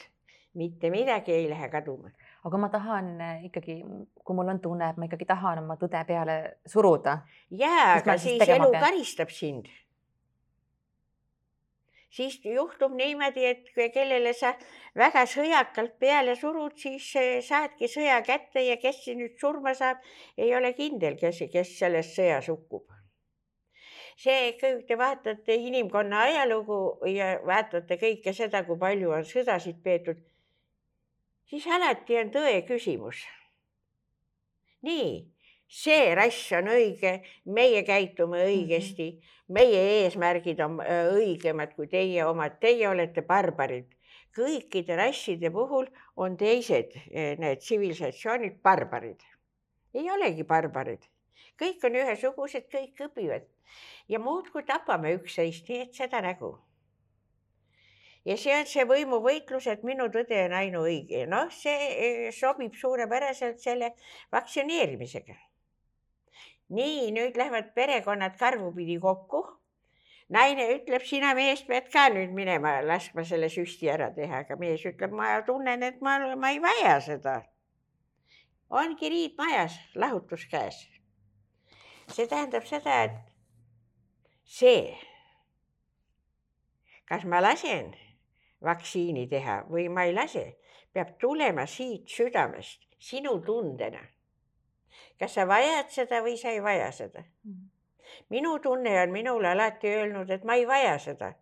mitte 0.53 0.89
midagi 0.89 1.31
ei 1.31 1.49
lähe 1.49 1.69
kaduma 1.69 2.11
aga 2.47 2.57
ma 2.57 2.69
tahan 2.71 3.09
eh, 3.21 3.45
ikkagi, 3.49 3.75
kui 4.23 4.37
mul 4.37 4.53
on 4.53 4.61
tunne, 4.63 4.89
et 4.91 4.99
ma 4.99 5.07
ikkagi 5.09 5.27
tahan 5.27 5.63
oma 5.63 5.75
tõde 5.79 6.01
peale 6.07 6.37
suruda. 6.67 7.19
jaa, 7.51 7.99
aga 7.99 8.17
siis, 8.17 8.39
siis 8.39 8.55
elu 8.55 8.71
pean? 8.71 8.83
karistab 8.85 9.33
sind. 9.33 9.67
Siis 12.09 12.39
juhtub 12.45 12.95
niimoodi, 12.97 13.45
et 13.45 13.71
kellele 13.93 14.33
sa 14.33 14.53
väga 14.97 15.25
sõjakalt 15.29 15.97
peale 15.99 16.35
surud, 16.35 16.77
siis 16.77 17.09
eh, 17.15 17.41
saadki 17.45 17.87
sõja 17.87 18.21
kätte 18.25 18.63
ja 18.65 18.77
kes 18.81 19.03
nüüd 19.15 19.37
surma 19.41 19.75
saab, 19.77 20.01
ei 20.37 20.55
ole 20.55 20.73
kindel, 20.77 21.19
kes, 21.19 21.43
kes 21.51 21.75
selles 21.79 22.15
sõjas 22.15 22.49
hukkub 22.51 22.87
see, 24.19 24.57
kui 24.59 24.81
te 24.83 24.97
vaatate 24.99 25.55
inimkonna 25.55 26.25
ajalugu 26.27 26.79
ja 27.07 27.37
vaatate 27.45 27.95
kõike 28.01 28.33
seda, 28.35 28.65
kui 28.67 28.75
palju 28.81 29.13
on 29.15 29.23
sõdasid 29.23 29.77
peetud 29.83 30.19
siis 31.49 31.65
alati 31.73 32.17
on 32.21 32.31
tõe 32.33 32.61
küsimus. 32.67 33.25
nii, 34.85 35.07
see 35.69 36.13
rass 36.17 36.51
on 36.57 36.71
õige, 36.73 37.19
meie 37.45 37.83
käitume 37.85 38.41
õigesti, 38.47 39.11
meie 39.53 39.81
eesmärgid 39.99 40.61
on 40.65 40.79
äh, 40.81 41.11
õigemad 41.13 41.75
kui 41.77 41.87
teie 41.87 42.25
omad, 42.25 42.57
teie 42.61 42.87
olete 42.89 43.21
barbarid. 43.21 43.95
kõikide 44.35 44.95
rasside 44.95 45.49
puhul 45.51 45.87
on 46.15 46.37
teised, 46.37 46.95
äh, 46.95 47.35
need 47.37 47.61
tsivilisatsioonid 47.61 48.61
barbarid. 48.63 49.21
ei 49.93 50.09
olegi 50.11 50.43
barbarid, 50.43 51.05
kõik 51.57 51.85
on 51.85 51.95
ühesugused, 52.01 52.65
kõik 52.69 53.05
õpivad 53.09 53.45
ja 54.07 54.19
muudkui 54.19 54.63
tapame 54.63 55.13
üksteist, 55.17 55.69
nii 55.69 55.81
et 55.85 55.93
seda 55.93 56.21
nägu 56.21 56.57
ja 58.25 58.37
see 58.37 58.53
on 58.53 58.65
see 58.69 58.85
võimuvõitlus, 58.85 59.67
et 59.71 59.83
minu 59.87 60.09
tõde 60.13 60.43
on 60.45 60.53
ainuõige. 60.53 61.25
noh, 61.29 61.51
see 61.53 61.77
eh, 61.89 62.31
sobib 62.35 62.73
suurepäraselt 62.73 63.61
selle 63.61 63.93
vaktsineerimisega. 64.31 65.48
Nii, 66.69 67.11
nüüd 67.15 67.37
lähevad 67.37 67.73
perekonnad 67.75 68.37
karvupidi 68.39 68.99
kokku. 68.99 69.45
naine 70.29 70.67
ütleb, 70.75 71.01
sina 71.01 71.33
mees 71.33 71.63
pead 71.65 71.87
ka 71.89 72.05
nüüd 72.13 72.33
minema, 72.37 72.75
laskma 72.85 73.23
selle 73.25 73.49
süsti 73.49 73.89
ära 73.89 74.11
teha, 74.13 74.43
aga 74.43 74.57
mees 74.61 74.85
ütleb, 74.85 75.11
ma 75.11 75.39
tunnen, 75.45 75.81
et 75.83 76.01
ma, 76.05 76.19
ma 76.35 76.51
ei 76.53 76.61
vaja 76.61 76.99
seda. 77.01 77.41
ongi 78.69 79.09
riid 79.09 79.37
majas, 79.37 79.79
lahutus 79.95 80.45
käes. 80.51 80.83
see 82.13 82.27
tähendab 82.27 82.65
seda, 82.65 83.03
et 83.03 83.17
see, 84.45 84.93
kas 87.09 87.25
ma 87.25 87.41
lasen 87.41 87.93
vaktsiini 88.65 89.27
teha 89.29 89.63
või 89.69 89.87
ma 89.89 90.05
ei 90.05 90.13
lase, 90.13 90.45
peab 90.93 91.15
tulema 91.21 91.65
siit 91.65 92.09
südamest, 92.09 92.85
sinu 92.99 93.39
tundena. 93.45 94.01
Kas 95.19 95.35
sa 95.37 95.47
vajad 95.47 95.91
seda 95.93 96.21
või 96.25 96.37
sa 96.39 96.53
ei 96.55 96.63
vaja 96.63 96.91
seda 96.95 97.23
mm.? 97.23 97.67
minu 98.29 98.57
tunne 98.59 98.95
on 99.01 99.11
minule 99.11 99.49
alati 99.49 99.87
öelnud, 99.87 100.29
et 100.29 100.43
ma 100.43 100.55
ei 100.55 100.65
vaja 100.67 100.97
seda 100.99 101.33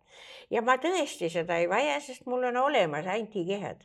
ja 0.50 0.62
ma 0.62 0.78
tõesti 0.82 1.30
seda 1.32 1.58
ei 1.60 1.68
vaja, 1.70 1.98
sest 2.00 2.26
mul 2.26 2.48
on 2.50 2.56
olemas 2.56 3.06
antikehad. 3.06 3.84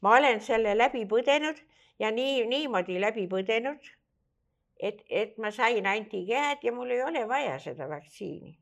ma 0.00 0.16
olen 0.18 0.40
selle 0.40 0.76
läbi 0.78 1.06
põdenud 1.06 1.62
ja 1.98 2.10
nii, 2.10 2.44
niimoodi 2.46 3.00
läbi 3.00 3.26
põdenud, 3.30 3.90
et, 4.80 5.02
et 5.08 5.38
ma 5.38 5.50
sain 5.50 5.86
antikehad 5.86 6.62
ja 6.62 6.72
mul 6.72 6.90
ei 6.90 7.02
ole 7.02 7.26
vaja 7.28 7.58
seda 7.58 7.88
vaktsiini 7.88 8.56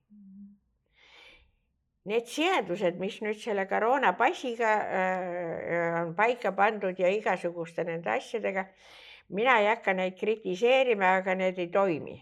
need 2.05 2.27
seadused, 2.29 2.99
mis 3.01 3.17
nüüd 3.25 3.39
selle 3.41 3.65
koroonapassiga 3.69 4.73
äh, 5.01 5.95
on 6.03 6.13
paika 6.17 6.53
pandud 6.53 6.99
ja 7.01 7.09
igasuguste 7.09 7.85
nende 7.89 8.11
asjadega, 8.13 8.67
mina 9.29 9.59
ei 9.61 9.69
hakka 9.71 9.95
neid 9.97 10.19
kritiseerima, 10.19 11.17
aga 11.21 11.35
need 11.39 11.59
ei 11.59 11.71
toimi. 11.73 12.17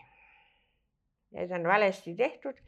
Need 1.33 1.53
on 1.57 1.65
valesti 1.69 2.15
tehtud, 2.17 2.59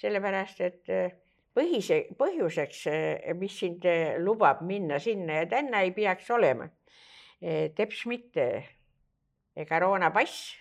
sellepärast 0.00 0.60
et 0.66 0.92
äh, 0.92 1.14
põhise, 1.56 2.02
põhjuseks, 2.18 2.82
äh, 2.90 3.32
mis 3.38 3.56
sind 3.62 3.86
lubab 4.20 4.60
minna 4.66 5.00
sinna 5.00 5.40
ja 5.40 5.48
tänna, 5.48 5.84
ei 5.86 5.96
peaks 5.96 6.30
olema 6.30 6.68
teps 7.40 8.02
mitte 8.04 8.44
koroonapass, 9.64 10.58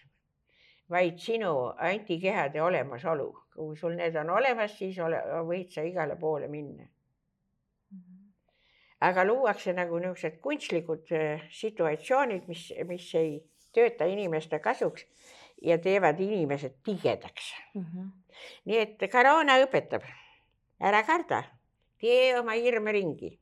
vaid 0.88 1.18
sinu 1.20 1.52
antikehade 1.76 2.62
olemasolu 2.64 3.28
kui 3.60 3.76
sul 3.78 3.96
need 4.00 4.16
on 4.16 4.30
olemas, 4.38 4.78
siis 4.80 4.98
ole, 5.04 5.20
võid 5.48 5.74
sa 5.74 5.84
igale 5.84 6.16
poole 6.20 6.48
minna. 6.52 6.86
Aga 9.02 9.24
luuakse 9.24 9.74
nagu 9.74 10.00
niisugused 10.00 10.40
kunstlikud 10.44 11.12
äh, 11.16 11.46
situatsioonid, 11.56 12.48
mis, 12.52 12.70
mis 12.88 13.08
ei 13.16 13.38
tööta 13.76 14.08
inimeste 14.10 14.60
kasuks 14.60 15.06
ja 15.62 15.78
teevad 15.78 16.20
inimesed 16.20 16.80
tigedaks 16.84 17.54
mm. 17.76 17.86
-hmm. 17.86 18.12
nii 18.66 18.80
et 18.80 19.12
koroona 19.12 19.60
õpetab, 19.64 20.04
ära 20.80 21.04
karda, 21.04 21.44
tee 22.00 22.38
oma 22.40 22.56
hirme 22.56 22.92
ringi, 22.96 23.34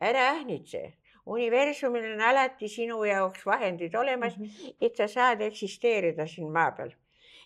ära 0.00 0.32
ähnitse, 0.36 0.82
universumil 1.26 2.12
on 2.14 2.20
alati 2.20 2.68
sinu 2.68 3.04
jaoks 3.04 3.46
vahendid 3.46 3.94
olemas 3.94 4.38
mm, 4.38 4.44
-hmm. 4.44 4.76
et 4.80 4.96
sa 4.96 5.08
saad 5.08 5.40
eksisteerida 5.40 6.26
siin 6.26 6.52
maa 6.52 6.70
peal. 6.70 6.90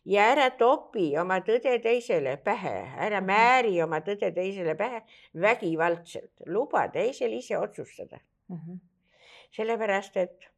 Ja 0.06 0.26
ära 0.32 0.50
topi 0.58 1.08
oma 1.18 1.40
tõde 1.46 1.76
teisele 1.82 2.36
pähe, 2.44 2.74
ära 2.94 3.20
mhm. 3.20 3.26
määri 3.30 3.80
oma 3.82 4.00
tõde 4.06 4.30
teisele 4.34 4.76
pähe 4.78 5.02
vägivaldselt, 5.42 6.32
luba 6.46 6.86
teisel 6.94 7.34
ise 7.38 7.58
otsustada 7.58 8.20
mm. 8.48 8.56
-hmm. 8.56 8.78
sellepärast, 9.56 10.16
et 10.16 10.50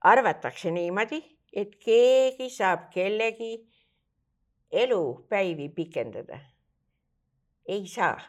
arvatakse 0.00 0.70
niimoodi, 0.70 1.22
et 1.52 1.76
keegi 1.76 2.50
saab 2.50 2.90
kellegi 2.90 3.54
elupäivi 4.72 5.68
pikendada. 5.68 6.38
ei 7.68 7.86
saa 7.86 8.20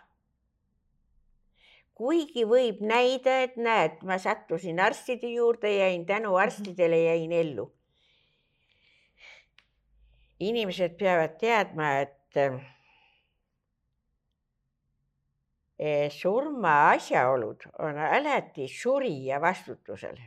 kuigi 1.94 2.44
võib 2.50 2.82
näida, 2.82 3.40
et 3.48 3.56
näed, 3.58 4.02
ma 4.04 4.18
sattusin 4.18 4.80
arstide 4.80 5.30
juurde, 5.30 5.72
jäin 5.78 6.06
tänu 6.06 6.34
mhm. 6.34 6.42
arstidele, 6.46 7.04
jäin 7.04 7.32
ellu. 7.32 7.72
Inimesed 10.50 10.98
peavad 11.00 11.38
teadma, 11.40 11.90
et 12.04 12.38
eh, 15.78 16.10
surma 16.12 16.76
asjaolud 16.92 17.66
on 17.80 17.98
alati 17.98 18.68
surija 18.68 19.42
vastutusel. 19.42 20.18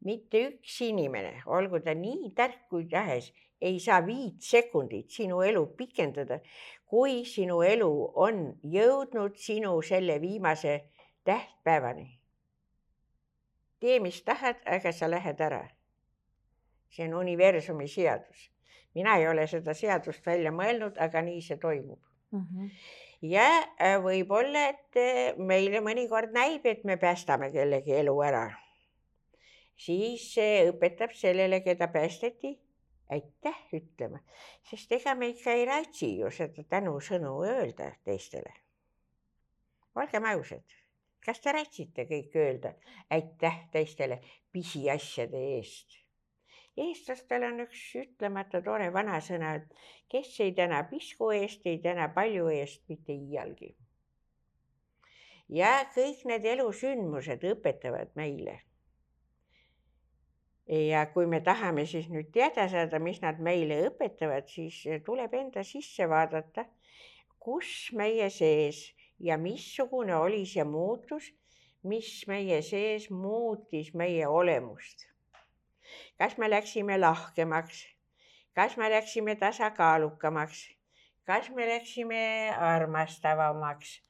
mitte 0.00 0.40
üks 0.48 0.80
inimene, 0.80 1.42
olgu 1.46 1.82
ta 1.84 1.92
nii 1.94 2.30
tark 2.36 2.68
kui 2.70 2.86
tahes, 2.88 3.32
ei 3.60 3.80
saa 3.80 4.00
viit 4.06 4.40
sekundit 4.40 5.10
sinu 5.12 5.42
elu 5.44 5.66
pikendada, 5.76 6.40
kui 6.88 7.24
sinu 7.28 7.60
elu 7.62 7.90
on 8.16 8.38
jõudnud 8.64 9.36
sinu 9.36 9.74
selle 9.82 10.20
viimase 10.20 10.80
tähtpäevani. 11.24 12.18
tee, 13.80 13.98
mis 14.00 14.22
tahad, 14.22 14.56
aga 14.66 14.92
sa 14.92 15.10
lähed 15.10 15.40
ära. 15.40 15.68
see 16.90 17.04
on 17.06 17.14
universumi 17.14 17.88
seadus. 17.88 18.50
Mina 18.94 19.16
ei 19.18 19.28
ole 19.28 19.46
seda 19.50 19.74
seadust 19.74 20.26
välja 20.26 20.52
mõelnud, 20.54 20.98
aga 20.98 21.22
nii 21.26 21.42
see 21.44 21.58
toimub 21.62 22.00
mm. 22.32 22.40
-hmm. 22.40 22.70
ja 23.32 23.46
äh, 23.58 23.98
võib-olla, 24.02 24.66
et 24.74 25.00
äh, 25.00 25.36
meile 25.36 25.82
mõnikord 25.84 26.34
näib, 26.36 26.66
et 26.66 26.84
me 26.84 26.96
päästame 26.96 27.50
kellegi 27.52 27.94
elu 28.00 28.16
ära. 28.22 28.48
siis 29.76 30.34
see 30.34 30.66
õpetab 30.70 31.14
sellele, 31.16 31.60
keda 31.60 31.88
päästeti, 31.88 32.58
aitäh 33.08 33.62
ütlema, 33.72 34.20
sest 34.70 34.92
ega 34.92 35.14
me 35.14 35.28
ikka 35.28 35.52
ei 35.52 35.64
ratsi 35.64 36.16
ju 36.18 36.30
seda 36.30 36.62
tänusõnu 36.62 37.40
öelda 37.44 37.92
teistele. 38.04 38.52
olgem 39.94 40.24
ausad 40.24 40.80
kas 41.24 41.40
te 41.44 41.52
rätsite 41.54 42.06
kõik 42.08 42.36
öelda 42.36 42.74
aitäh 43.12 43.58
teistele 43.72 44.20
pisiasjade 44.52 45.42
eest? 45.56 45.99
Eestlastel 46.84 47.44
on 47.48 47.64
üks 47.66 47.82
ütlemata 48.00 48.62
tore 48.64 48.88
vanasõna, 48.94 49.54
et 49.60 49.84
kes 50.12 50.32
ei 50.44 50.54
täna 50.56 50.82
pisku 50.90 51.30
eest, 51.36 51.66
ei 51.66 51.78
täna 51.84 52.08
palju 52.14 52.48
eest 52.54 52.82
mitte 52.88 53.14
iialgi. 53.14 53.74
ja 55.50 55.70
kõik 55.94 56.24
need 56.30 56.44
elusündmused 56.46 57.44
õpetavad 57.52 58.14
meile. 58.14 58.60
ja 60.66 61.06
kui 61.14 61.26
me 61.26 61.40
tahame 61.40 61.86
siis 61.86 62.08
nüüd 62.08 62.30
teada 62.32 62.68
saada, 62.68 62.98
mis 62.98 63.20
nad 63.22 63.40
meile 63.40 63.82
õpetavad, 63.88 64.46
siis 64.48 64.82
tuleb 65.04 65.34
enda 65.34 65.64
sisse 65.66 66.08
vaadata, 66.08 66.66
kus 67.38 67.90
meie 67.96 68.30
sees 68.30 68.84
ja 69.18 69.36
missugune 69.36 70.16
oli 70.16 70.44
see 70.46 70.64
muutus, 70.64 71.30
mis 71.82 72.26
meie 72.28 72.60
sees 72.62 73.08
muutis 73.10 73.94
meie 73.94 74.26
olemust. 74.28 75.09
Kas 76.18 76.36
me 76.38 76.50
läksime 76.50 76.98
lahkemaks, 76.98 77.86
kas 78.54 78.76
me 78.76 78.90
läksime 78.90 79.36
tasakaalukamaks, 79.36 80.68
kas 81.24 81.50
me 81.50 81.66
läksime 81.68 82.22
armastavamaks, 82.58 84.00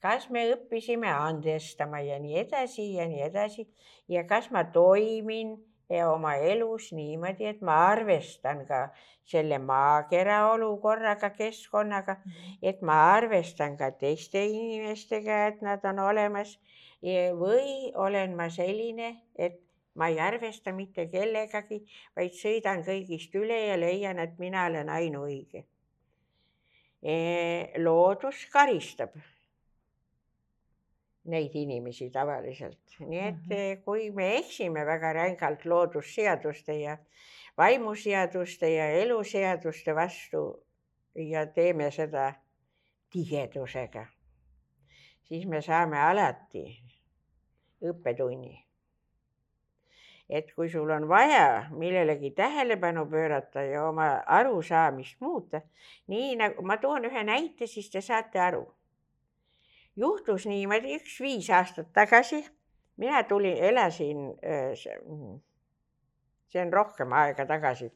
kas 0.00 0.28
me 0.30 0.44
õppisime 0.54 1.10
andestama 1.10 2.00
ja 2.00 2.18
nii 2.22 2.38
edasi 2.44 2.92
ja 2.94 3.08
nii 3.10 3.24
edasi? 3.30 3.66
Ja 4.08 4.24
kas 4.28 4.50
ma 4.54 4.64
toimin 4.72 5.56
oma 5.96 6.34
elus 6.36 6.90
niimoodi, 6.92 7.46
et 7.48 7.62
ma 7.64 7.78
arvestan 7.88 8.64
ka 8.68 8.88
selle 9.28 9.58
maakera 9.58 10.40
olukorraga, 10.52 11.30
keskkonnaga, 11.36 12.18
et 12.62 12.82
ma 12.82 12.98
arvestan 13.14 13.76
ka 13.76 13.90
teiste 13.90 14.44
inimestega, 14.44 15.46
et 15.52 15.62
nad 15.62 15.84
on 15.84 16.04
olemas. 16.10 16.58
või 17.38 17.92
olen 17.94 18.34
ma 18.36 18.48
selline, 18.50 19.22
et 19.38 19.60
ma 19.98 20.08
ei 20.12 20.20
arvesta 20.22 20.72
mitte 20.72 21.08
kellegagi, 21.10 21.80
vaid 22.16 22.36
sõidan 22.38 22.84
kõigist 22.86 23.34
üle 23.38 23.58
ja 23.66 23.78
leian, 23.80 24.20
et 24.22 24.38
mina 24.38 24.66
olen 24.70 24.88
ainuõige. 24.94 25.64
loodus 27.78 28.46
karistab 28.50 29.12
neid 31.30 31.54
inimesi 31.54 32.08
tavaliselt, 32.10 32.96
nii 32.98 33.20
et 33.20 33.34
mm 33.34 33.52
-hmm. 33.52 33.82
kui 33.84 34.10
me 34.10 34.36
eksime 34.38 34.84
väga 34.86 35.12
rängalt 35.12 35.64
loodusseaduste 35.64 36.74
ja 36.80 36.96
vaimuseaduste 37.58 38.70
ja 38.70 38.88
eluseaduste 39.02 39.94
vastu 39.94 40.64
ja 41.14 41.46
teeme 41.46 41.90
seda 41.90 42.32
tigedusega, 43.10 44.06
siis 45.24 45.46
me 45.46 45.62
saame 45.62 45.98
alati 45.98 46.64
õppetunni. 47.82 48.67
Et 50.28 50.50
kui 50.54 50.68
sul 50.68 50.90
on 50.90 51.08
vaja 51.08 51.68
millelegi 51.70 52.30
tähelepanu 52.36 53.06
pöörata 53.06 53.62
ja 53.62 53.86
oma 53.88 54.08
arusaamist 54.26 55.20
muuta, 55.20 55.60
nii 56.06 56.36
nagu 56.36 56.62
ma 56.62 56.76
toon 56.76 57.08
ühe 57.08 57.24
näite, 57.24 57.66
siis 57.66 57.88
te 57.90 58.02
saate 58.04 58.40
aru. 58.40 58.66
Juhtus 59.96 60.46
niimoodi 60.46 60.98
üks 60.98 61.16
viis 61.20 61.48
aastat 61.50 61.88
tagasi, 61.92 62.42
mina 63.00 63.22
tulin, 63.24 63.56
elasin, 63.70 64.28
äh, 64.44 64.76
mm, 65.00 65.40
see 66.52 66.62
on 66.62 66.72
rohkem 66.72 67.12
aega 67.12 67.46
tagasi. 67.46 67.90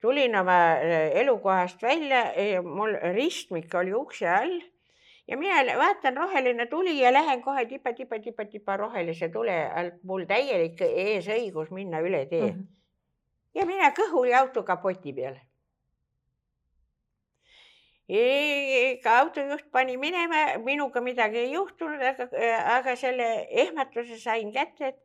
tulin 0.00 0.36
oma 0.36 0.58
äh, 0.76 1.10
elukohast 1.22 1.82
välja, 1.82 2.26
mul 2.62 2.98
ristmik 3.14 3.74
oli 3.74 3.94
ukse 3.96 4.28
all 4.28 4.60
ja 5.28 5.36
mina 5.36 5.78
vaatan, 5.78 6.16
roheline 6.16 6.66
tuli 6.66 6.98
ja 7.00 7.12
lähen 7.12 7.42
kohe 7.42 7.66
tipa-tipa-tipa-tipa 7.66 8.76
rohelise 8.76 9.28
tule 9.28 9.58
alt, 9.70 10.02
mul 10.02 10.24
täielik 10.28 10.80
eesõigus 10.86 11.70
minna 11.70 12.00
üle 12.00 12.26
tee 12.26 12.46
mm. 12.46 12.54
-hmm. 12.54 12.66
ja 13.54 13.66
mina 13.66 13.92
kõhuli 14.00 14.34
auto 14.34 14.62
kapoti 14.62 15.12
peale 15.12 15.48
ka 18.08 19.18
autojuht 19.20 19.66
pani 19.70 19.98
minema, 20.00 20.56
minuga 20.64 21.00
midagi 21.04 21.42
ei 21.42 21.52
juhtunud, 21.52 22.00
aga, 22.00 22.28
aga 22.78 22.96
selle 22.96 23.26
ehmatuse 23.50 24.16
sain 24.16 24.52
kätte, 24.52 24.94
et 24.94 25.02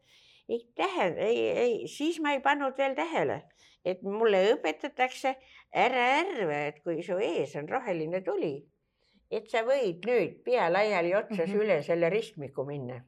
ei 0.48 0.62
tähenda, 0.76 1.20
ei, 1.20 1.42
ei, 1.66 1.88
siis 1.88 2.22
ma 2.24 2.32
ei 2.32 2.40
pannud 2.40 2.78
veel 2.78 2.96
tähele, 2.96 3.42
et 3.84 4.02
mulle 4.08 4.40
õpetatakse, 4.54 5.36
ära 5.76 6.06
ärva, 6.22 6.62
et 6.70 6.80
kui 6.84 7.04
su 7.04 7.20
ees 7.20 7.58
on 7.60 7.68
roheline 7.68 8.24
tuli, 8.24 8.56
et 9.38 9.50
sa 9.50 9.64
võid 9.66 10.06
nüüd 10.10 10.40
pea 10.46 10.70
laiali 10.72 11.16
otsas 11.18 11.48
mm 11.48 11.54
-hmm. 11.54 11.64
üle 11.66 11.82
selle 11.84 12.10
ristmiku 12.10 12.66
minna. 12.66 13.02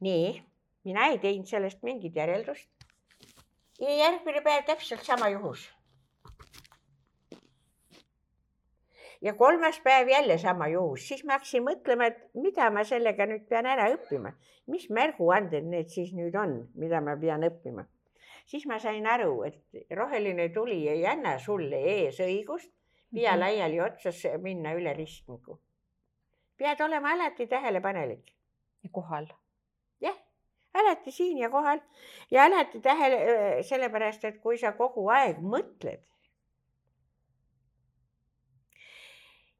nii, 0.00 0.42
mina 0.84 1.10
ei 1.10 1.18
teinud 1.18 1.46
sellest 1.46 1.82
mingit 1.82 2.16
järeldust. 2.16 2.68
ja 3.80 3.96
järgmine 3.96 4.40
päev 4.40 4.64
täpselt 4.64 5.04
sama 5.04 5.28
juhus 5.28 5.70
ja 9.20 9.34
kolmas 9.34 9.80
päev 9.80 10.08
jälle 10.08 10.38
sama 10.38 10.68
juhus, 10.68 11.08
siis 11.08 11.24
ma 11.24 11.32
hakkasin 11.32 11.64
mõtlema, 11.64 12.06
et 12.06 12.20
mida 12.34 12.70
ma 12.70 12.84
sellega 12.84 13.26
nüüd 13.26 13.46
pean 13.48 13.66
ära 13.66 13.90
õppima, 13.94 14.32
mis 14.66 14.88
märguanded 14.90 15.64
need 15.64 15.88
siis 15.92 16.12
nüüd 16.16 16.36
on, 16.36 16.68
mida 16.74 17.00
ma 17.00 17.16
pean 17.20 17.44
õppima. 17.44 17.84
siis 18.46 18.66
ma 18.66 18.78
sain 18.78 19.06
aru, 19.06 19.42
et 19.46 19.94
roheline 19.96 20.48
tuli 20.48 20.88
ei 20.88 21.06
anna 21.06 21.38
sulle 21.38 21.76
eesõigust 21.76 22.72
pea 23.14 23.32
mhm. 23.32 23.40
laiali 23.40 23.80
otsas 23.80 24.22
minna 24.42 24.74
üle 24.78 24.94
ristmiku. 24.94 25.58
pead 26.56 26.80
olema 26.80 27.12
alati 27.12 27.46
tähelepanelik. 27.46 28.34
ja 28.84 28.90
kohal. 28.92 29.26
jah, 30.00 30.16
alati 30.74 31.10
siin 31.10 31.38
ja 31.38 31.50
kohal 31.50 31.80
ja 32.30 32.44
alati 32.44 32.80
tähele, 32.80 33.62
sellepärast 33.62 34.24
et 34.24 34.40
kui 34.40 34.58
sa 34.58 34.72
kogu 34.72 35.08
aeg 35.08 35.42
mõtled 35.42 36.10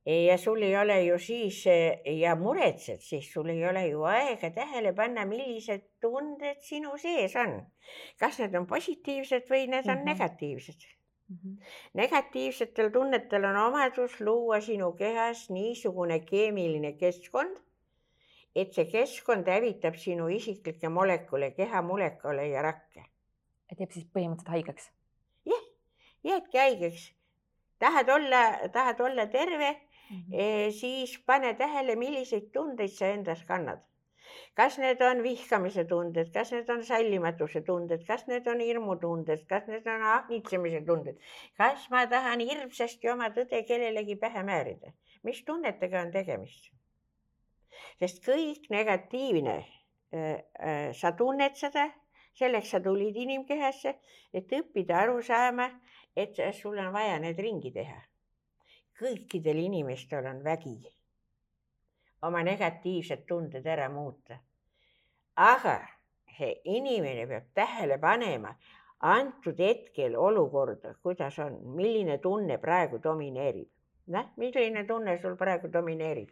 ja 0.06 0.38
sul 0.38 0.62
ei 0.62 0.76
ole 0.76 1.02
ju 1.04 1.18
siis 1.18 1.64
ja 2.20 2.34
muretsed, 2.36 3.00
siis 3.00 3.32
sul 3.32 3.48
ei 3.52 3.64
ole 3.68 3.86
ju 3.88 4.02
aega 4.08 4.50
tähele 4.50 4.92
panna, 4.96 5.26
millised 5.26 5.84
tunded 6.00 6.62
sinu 6.64 6.96
sees 6.98 7.36
on. 7.36 7.60
kas 8.18 8.38
need 8.38 8.54
on 8.54 8.66
positiivsed 8.66 9.48
või 9.50 9.66
need 9.66 9.86
on 9.86 9.98
mm 9.98 10.00
-hmm. 10.00 10.04
negatiivsed. 10.04 10.99
Negatiivsetel 11.94 12.90
tunnetel 12.92 13.44
on 13.44 13.56
omadus 13.56 14.20
luua 14.20 14.60
sinu 14.60 14.92
kehas 14.98 15.48
niisugune 15.50 16.20
keemiline 16.26 16.92
keskkond, 16.98 17.56
et 18.54 18.74
see 18.74 18.86
keskkond 18.90 19.48
hävitab 19.48 19.98
sinu 19.98 20.28
isiklikke 20.28 20.88
molekule, 20.88 21.52
keha 21.54 21.82
molekule 21.82 22.48
ja 22.48 22.62
rakke. 22.62 23.04
et 23.70 23.78
jääb 23.78 23.92
siis 23.94 24.06
põhimõtteliselt 24.10 24.54
haigeks? 24.56 24.90
jah, 25.46 25.68
jäädki 26.24 26.58
haigeks. 26.58 27.12
tahad 27.78 28.08
olla, 28.08 28.42
tahad 28.72 29.00
olla 29.00 29.26
terve 29.26 29.70
mm, 29.70 30.16
-hmm. 30.16 30.72
siis 30.72 31.18
pane 31.26 31.54
tähele, 31.54 31.96
milliseid 31.96 32.50
tundeid 32.52 32.90
sa 32.90 33.06
endas 33.06 33.44
kannad 33.44 33.89
kas 34.58 34.78
need 34.78 35.00
on 35.02 35.22
vihkamise 35.24 35.84
tunded, 35.88 36.32
kas 36.34 36.52
need 36.54 36.68
on 36.72 36.82
sallimatuse 36.84 37.62
tunded, 37.66 38.04
kas 38.06 38.26
need 38.28 38.48
on 38.50 38.60
hirmutunded, 38.64 39.46
kas 39.48 39.68
need 39.70 39.86
on 39.88 40.04
ahnitsemise 40.14 40.82
tunded, 40.86 41.18
kas 41.60 41.86
ma 41.90 42.04
tahan 42.10 42.42
hirmsasti 42.44 43.12
oma 43.12 43.30
tõde 43.36 43.62
kellelegi 43.68 44.16
pähe 44.20 44.44
määrida, 44.46 44.92
mis 45.22 45.42
tunnetega 45.46 46.04
on 46.06 46.12
tegemist? 46.14 46.70
sest 48.00 48.22
kõik 48.24 48.68
negatiivne 48.72 49.56
äh,, 49.56 50.38
äh, 50.60 50.92
sa 50.96 51.12
tunned 51.16 51.56
seda, 51.56 51.86
selleks 52.36 52.72
sa 52.74 52.80
tulid 52.84 53.16
inimkehasse, 53.16 53.94
et 54.32 54.52
õppida 54.56 55.02
aru 55.04 55.20
saama, 55.22 55.68
et 56.16 56.38
sul 56.56 56.78
on 56.78 56.92
vaja 56.94 57.18
need 57.22 57.38
ringi 57.38 57.72
teha. 57.74 58.00
kõikidel 59.00 59.62
inimestel 59.62 60.26
on 60.28 60.42
vägi 60.44 60.76
oma 62.22 62.42
negatiivsed 62.42 63.26
tunded 63.26 63.66
ära 63.66 63.88
muuta. 63.88 64.38
aga 65.36 65.78
see 66.36 66.60
inimene 66.64 67.26
peab 67.26 67.44
tähele 67.54 67.98
panema 67.98 68.54
antud 69.00 69.58
hetkel 69.58 70.16
olukorda, 70.16 70.94
kuidas 71.02 71.38
on, 71.38 71.58
milline 71.76 72.18
tunne 72.18 72.58
praegu 72.58 73.00
domineerib. 73.02 73.68
noh, 74.06 74.26
milline 74.36 74.84
tunne 74.86 75.18
sul 75.22 75.36
praegu 75.36 75.72
domineerib 75.72 76.30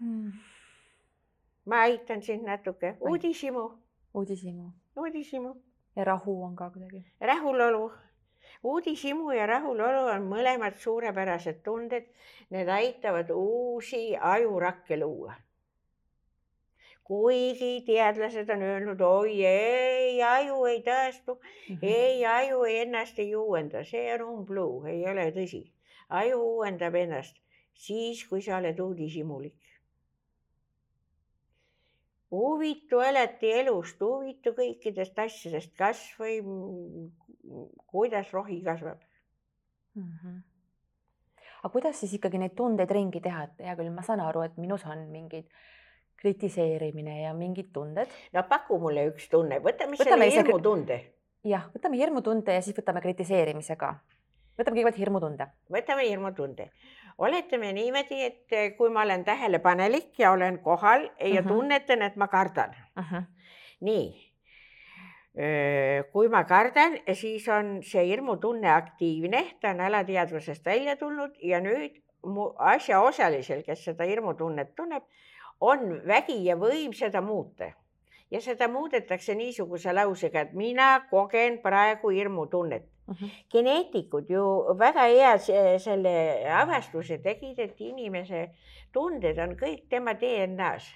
hmm.? 0.00 0.32
ma 1.66 1.80
aitan 1.86 2.22
sind 2.22 2.46
natuke, 2.46 2.96
uudishimu. 3.00 3.70
uudishimu. 4.14 4.70
uudishimu. 4.96 5.54
ja 5.96 6.04
rahu 6.04 6.42
on 6.44 6.56
ka 6.56 6.70
kuidagi. 6.70 7.04
rahulolu 7.20 7.90
uudishimu 8.62 9.32
ja 9.32 9.46
rahulolu 9.46 10.06
on 10.12 10.24
mõlemad 10.30 10.78
suurepärased 10.82 11.62
tunded. 11.64 12.08
Need 12.50 12.68
aitavad 12.68 13.30
uusi 13.34 14.16
ajurakke 14.16 14.98
luua. 15.00 15.34
kuigi 17.08 17.84
teadlased 17.86 18.50
on 18.52 18.62
öelnud, 18.62 19.00
oi 19.00 19.44
ei, 19.46 20.22
aju 20.22 20.64
ei 20.68 20.82
taastu 20.82 21.34
mm, 21.34 21.76
-hmm. 21.76 21.78
ei, 21.82 22.26
aju 22.26 22.64
ei 22.64 22.78
ennast 22.78 23.18
ei 23.18 23.36
uuenda, 23.36 23.84
see 23.84 24.12
on 24.14 24.22
umbluu, 24.22 24.84
ei 24.84 25.06
ole 25.10 25.30
tõsi. 25.30 25.62
aju 26.08 26.42
uuendab 26.42 26.94
ennast 26.94 27.40
siis, 27.72 28.26
kui 28.28 28.42
sa 28.42 28.56
oled 28.56 28.78
uudishimulik 28.78 29.68
huvitu 32.30 33.00
alati 33.00 33.52
elust, 33.60 34.00
huvitu 34.00 34.52
kõikidest 34.56 35.18
asjadest, 35.24 35.72
kasvõi 35.78 36.40
kuidas 37.86 38.32
rohi 38.32 38.62
kasvab 38.62 38.98
mm. 39.94 40.02
-hmm. 40.02 40.40
aga 41.62 41.72
kuidas 41.72 42.00
siis 42.00 42.14
ikkagi 42.14 42.38
neid 42.38 42.54
tundeid 42.56 42.90
ringi 42.90 43.20
teha, 43.20 43.44
et 43.44 43.66
hea 43.66 43.76
küll, 43.76 43.90
ma 43.94 44.02
saan 44.02 44.20
aru, 44.20 44.42
et 44.46 44.56
minus 44.56 44.86
on 44.86 45.08
mingid 45.12 45.48
kritiseerimine 46.18 47.22
ja 47.22 47.34
mingid 47.34 47.72
tunded. 47.72 48.06
no 48.32 48.42
paku 48.42 48.78
mulle 48.78 49.06
üks 49.12 49.28
tunne, 49.30 49.60
võtame, 49.62 49.98
võtame 49.98 50.30
selle 50.30 50.30
hirmutunde. 50.34 51.00
jah, 51.44 51.68
võtame 51.74 51.96
hirmutunde 51.96 52.54
ja 52.54 52.62
siis 52.62 52.76
võtame 52.78 53.02
kritiseerimise 53.04 53.76
ka. 53.76 53.94
võtame 54.58 54.76
kõigepealt 54.76 55.02
hirmutunde. 55.02 55.48
võtame 55.72 56.08
hirmutunde. 56.08 56.70
oletame 57.18 57.72
niimoodi, 57.72 58.22
et 58.22 58.76
kui 58.76 58.90
ma 58.90 59.02
olen 59.06 59.24
tähelepanelik 59.24 60.18
ja 60.18 60.32
olen 60.32 60.58
kohal 60.58 61.02
ja 61.02 61.10
uh 61.10 61.28
mhm. 61.28 61.38
-huh. 61.38 61.48
tunnetan, 61.48 62.02
et 62.02 62.16
ma 62.16 62.28
kardan 62.28 62.70
uh. 62.70 63.02
Mhm. 63.02 63.14
-huh. 63.14 63.24
nii 63.80 64.27
kui 66.12 66.28
ma 66.28 66.42
kardan, 66.50 66.96
siis 67.14 67.44
on 67.54 67.76
see 67.86 68.02
hirmutunne 68.08 68.72
aktiivne, 68.74 69.44
ta 69.62 69.70
on 69.70 69.84
alateadvusest 69.86 70.64
välja 70.66 70.96
tulnud 70.98 71.36
ja 71.46 71.60
nüüd 71.62 72.00
mu 72.26 72.48
asjaosalisel, 72.58 73.62
kes 73.62 73.84
seda 73.86 74.06
hirmutunnet 74.08 74.74
tunneb, 74.76 75.04
on 75.60 76.00
vägi 76.06 76.40
ja 76.44 76.56
võim 76.58 76.94
seda 76.94 77.22
muuta. 77.22 77.72
ja 78.30 78.40
seda 78.44 78.66
muudetakse 78.68 79.32
niisuguse 79.34 79.92
lausega, 79.92 80.40
et 80.40 80.50
mina 80.52 81.06
kogen 81.10 81.62
praegu 81.62 82.08
hirmutunnet. 82.08 82.82
Mhm. 83.06 83.16
-huh. 83.24 83.30
geneetikud 83.50 84.30
ju 84.30 84.42
väga 84.78 85.02
hea 85.02 85.38
selle 85.78 86.44
avastuse 86.52 87.18
tegid, 87.18 87.58
et 87.58 87.80
inimese 87.80 88.50
tunded 88.92 89.38
on 89.38 89.56
kõik 89.56 89.88
tema 89.88 90.12
DNA-s. 90.14 90.94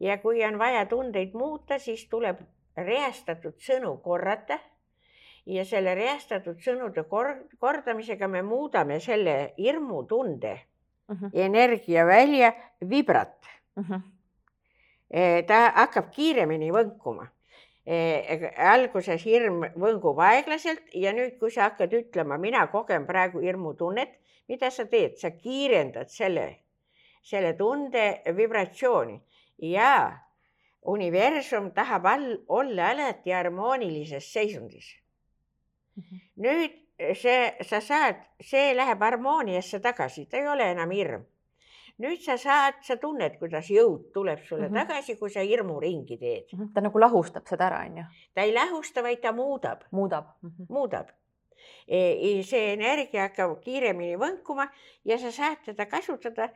ja 0.00 0.18
kui 0.18 0.44
on 0.44 0.58
vaja 0.58 0.86
tundeid 0.86 1.32
muuta, 1.32 1.78
siis 1.78 2.08
tuleb 2.08 2.36
reastatud 2.76 3.58
sõnu 3.62 3.96
korrata 4.02 4.58
ja 5.46 5.64
selle 5.68 5.94
reastatud 5.94 6.60
sõnude 6.64 7.04
kor-, 7.08 7.44
kordamisega 7.60 8.28
me 8.28 8.42
muudame 8.42 9.00
selle 9.00 9.54
hirmutunde 9.58 10.54
uh 11.08 11.16
-huh. 11.16 11.30
energiavälja 11.32 12.52
vibrat 12.88 13.36
uh. 13.76 13.84
-huh. 13.84 14.02
ta 15.46 15.70
hakkab 15.74 16.10
kiiremini 16.10 16.70
võnkuma. 16.72 17.26
alguses 18.56 19.24
hirm 19.24 19.60
võngub 19.76 20.18
aeglaselt 20.18 20.82
ja 20.94 21.12
nüüd, 21.12 21.38
kui 21.38 21.50
sa 21.50 21.62
hakkad 21.62 21.92
ütlema, 21.92 22.38
mina 22.38 22.66
kogen 22.66 23.06
praegu 23.06 23.40
hirmutunnet, 23.40 24.08
mida 24.48 24.70
sa 24.70 24.86
teed, 24.86 25.16
sa 25.16 25.30
kiirendad 25.30 26.08
selle, 26.08 26.56
selle 27.22 27.52
tunde 27.52 28.22
vibratsiooni 28.36 29.20
ja 29.58 30.23
universum 30.84 31.70
tahab 31.72 32.06
all, 32.06 32.38
olla 32.48 32.90
alati 32.90 33.32
harmoonilises 33.32 34.32
seisundis 34.32 34.96
mm. 35.96 36.02
-hmm. 36.02 36.20
nüüd 36.36 36.84
see, 37.14 37.54
sa 37.62 37.80
saad, 37.80 38.20
see 38.40 38.74
läheb 38.76 39.02
harmooniasse 39.02 39.80
tagasi, 39.82 40.26
ta 40.30 40.38
ei 40.38 40.48
ole 40.48 40.70
enam 40.74 40.90
hirm. 40.94 41.24
nüüd 42.02 42.18
sa 42.22 42.34
saad, 42.38 42.80
sa 42.82 42.96
tunned, 42.98 43.36
kuidas 43.38 43.68
jõud 43.70 44.08
tuleb 44.14 44.40
sulle 44.42 44.68
mm 44.68 44.74
-hmm. 44.74 44.86
tagasi, 44.86 45.16
kui 45.16 45.30
sa 45.30 45.40
hirmuringi 45.40 46.18
teed 46.18 46.46
mm. 46.52 46.58
-hmm. 46.58 46.72
ta 46.74 46.80
nagu 46.80 47.00
lahustab 47.00 47.46
seda 47.46 47.66
ära, 47.66 47.84
on 47.86 47.96
ju? 47.98 48.04
ta 48.34 48.42
ei 48.42 48.54
lahusta, 48.54 49.02
vaid 49.02 49.20
ta 49.20 49.32
muudab. 49.32 49.84
muudab 49.90 50.24
mm. 50.42 50.50
-hmm. 50.50 50.66
muudab 50.68 51.08
e,. 51.88 52.42
see 52.42 52.72
energia 52.72 53.22
hakkab 53.22 53.60
kiiremini 53.60 54.16
võnkuma 54.16 54.68
ja 55.04 55.18
sa 55.18 55.30
saad 55.32 55.58
teda 55.64 55.86
kasutada, 55.86 56.48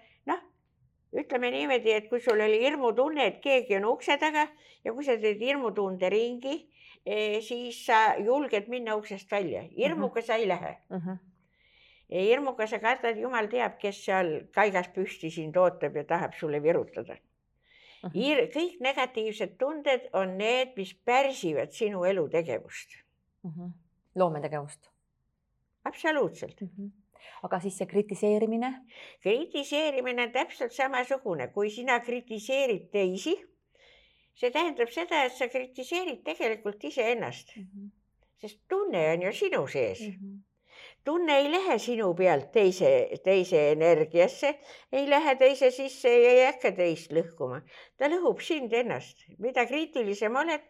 ütleme 1.13 1.51
niimoodi, 1.53 1.93
et 1.95 2.09
kui 2.11 2.21
sul 2.21 2.41
oli 2.41 2.59
hirmutunne, 2.63 3.29
et 3.31 3.39
keegi 3.45 3.79
on 3.79 3.87
ukse 3.93 4.19
taga 4.21 4.47
ja 4.85 4.93
kui 4.93 5.07
sa 5.07 5.17
teed 5.21 5.41
hirmutunde 5.41 6.11
ringi, 6.13 6.59
eh, 7.07 7.39
siis 7.45 7.81
sa 7.87 8.19
julged 8.21 8.69
minna 8.69 8.97
uksest 8.99 9.31
välja, 9.33 9.63
hirmuga 9.77 10.23
sa 10.23 10.37
ei 10.37 10.49
lähe 10.49 10.77
uh. 10.91 11.01
-huh. 11.07 11.17
hirmuga 12.11 12.67
sa 12.67 12.79
kardad, 12.79 13.17
jumal 13.17 13.49
teab, 13.49 13.79
kes 13.79 14.05
seal 14.05 14.49
kaigas 14.53 14.89
püsti 14.89 15.31
sind 15.31 15.57
ootab 15.57 15.97
ja 15.97 16.05
tahab 16.05 16.35
sulle 16.35 16.63
virutada 16.63 17.17
uh. 18.05 18.11
-huh. 18.11 18.49
kõik 18.53 18.81
negatiivsed 18.81 19.59
tunded 19.59 20.09
on 20.13 20.39
need, 20.39 20.77
mis 20.77 20.95
pärsivad 20.95 21.73
sinu 21.73 22.05
elutegevust 22.05 23.01
uh. 23.45 23.51
-huh. 23.51 23.71
loometegevust. 24.15 24.91
absoluutselt 25.85 26.63
uh. 26.63 26.69
-huh 26.69 26.91
aga 27.43 27.61
siis 27.61 27.79
see 27.79 27.87
kritiseerimine? 27.91 28.73
kritiseerimine 29.23 30.29
on 30.29 30.33
täpselt 30.33 30.75
samasugune, 30.77 31.49
kui 31.55 31.71
sina 31.71 32.01
kritiseerid 32.01 32.91
teisi, 32.93 33.37
see 34.39 34.51
tähendab 34.55 34.93
seda, 34.95 35.25
et 35.29 35.37
sa 35.37 35.49
kritiseerid 35.53 36.25
tegelikult 36.27 36.85
iseennast 36.85 37.57
mm. 37.57 37.65
-hmm. 37.65 37.89
sest 38.41 38.61
tunne 38.69 39.11
on 39.13 39.23
ju 39.23 39.33
sinu 39.33 39.67
sees 39.67 40.01
mm. 40.01 40.15
-hmm 40.15 40.39
tunne 41.05 41.37
ei 41.39 41.53
lähe 41.53 41.79
sinu 41.79 42.15
pealt 42.15 42.53
teise, 42.53 43.09
teise 43.25 43.71
energiasse, 43.73 44.59
ei 44.93 45.11
lähe 45.11 45.35
teise 45.35 45.71
sisse 45.71 46.13
ja 46.23 46.31
ei 46.31 46.45
hakka 46.47 46.73
teist 46.73 47.13
lõhkuma. 47.13 47.63
ta 47.97 48.11
lõhub 48.13 48.43
sind 48.45 48.73
ennast, 48.73 49.25
mida 49.39 49.67
kriitilisem 49.67 50.37
oled, 50.37 50.61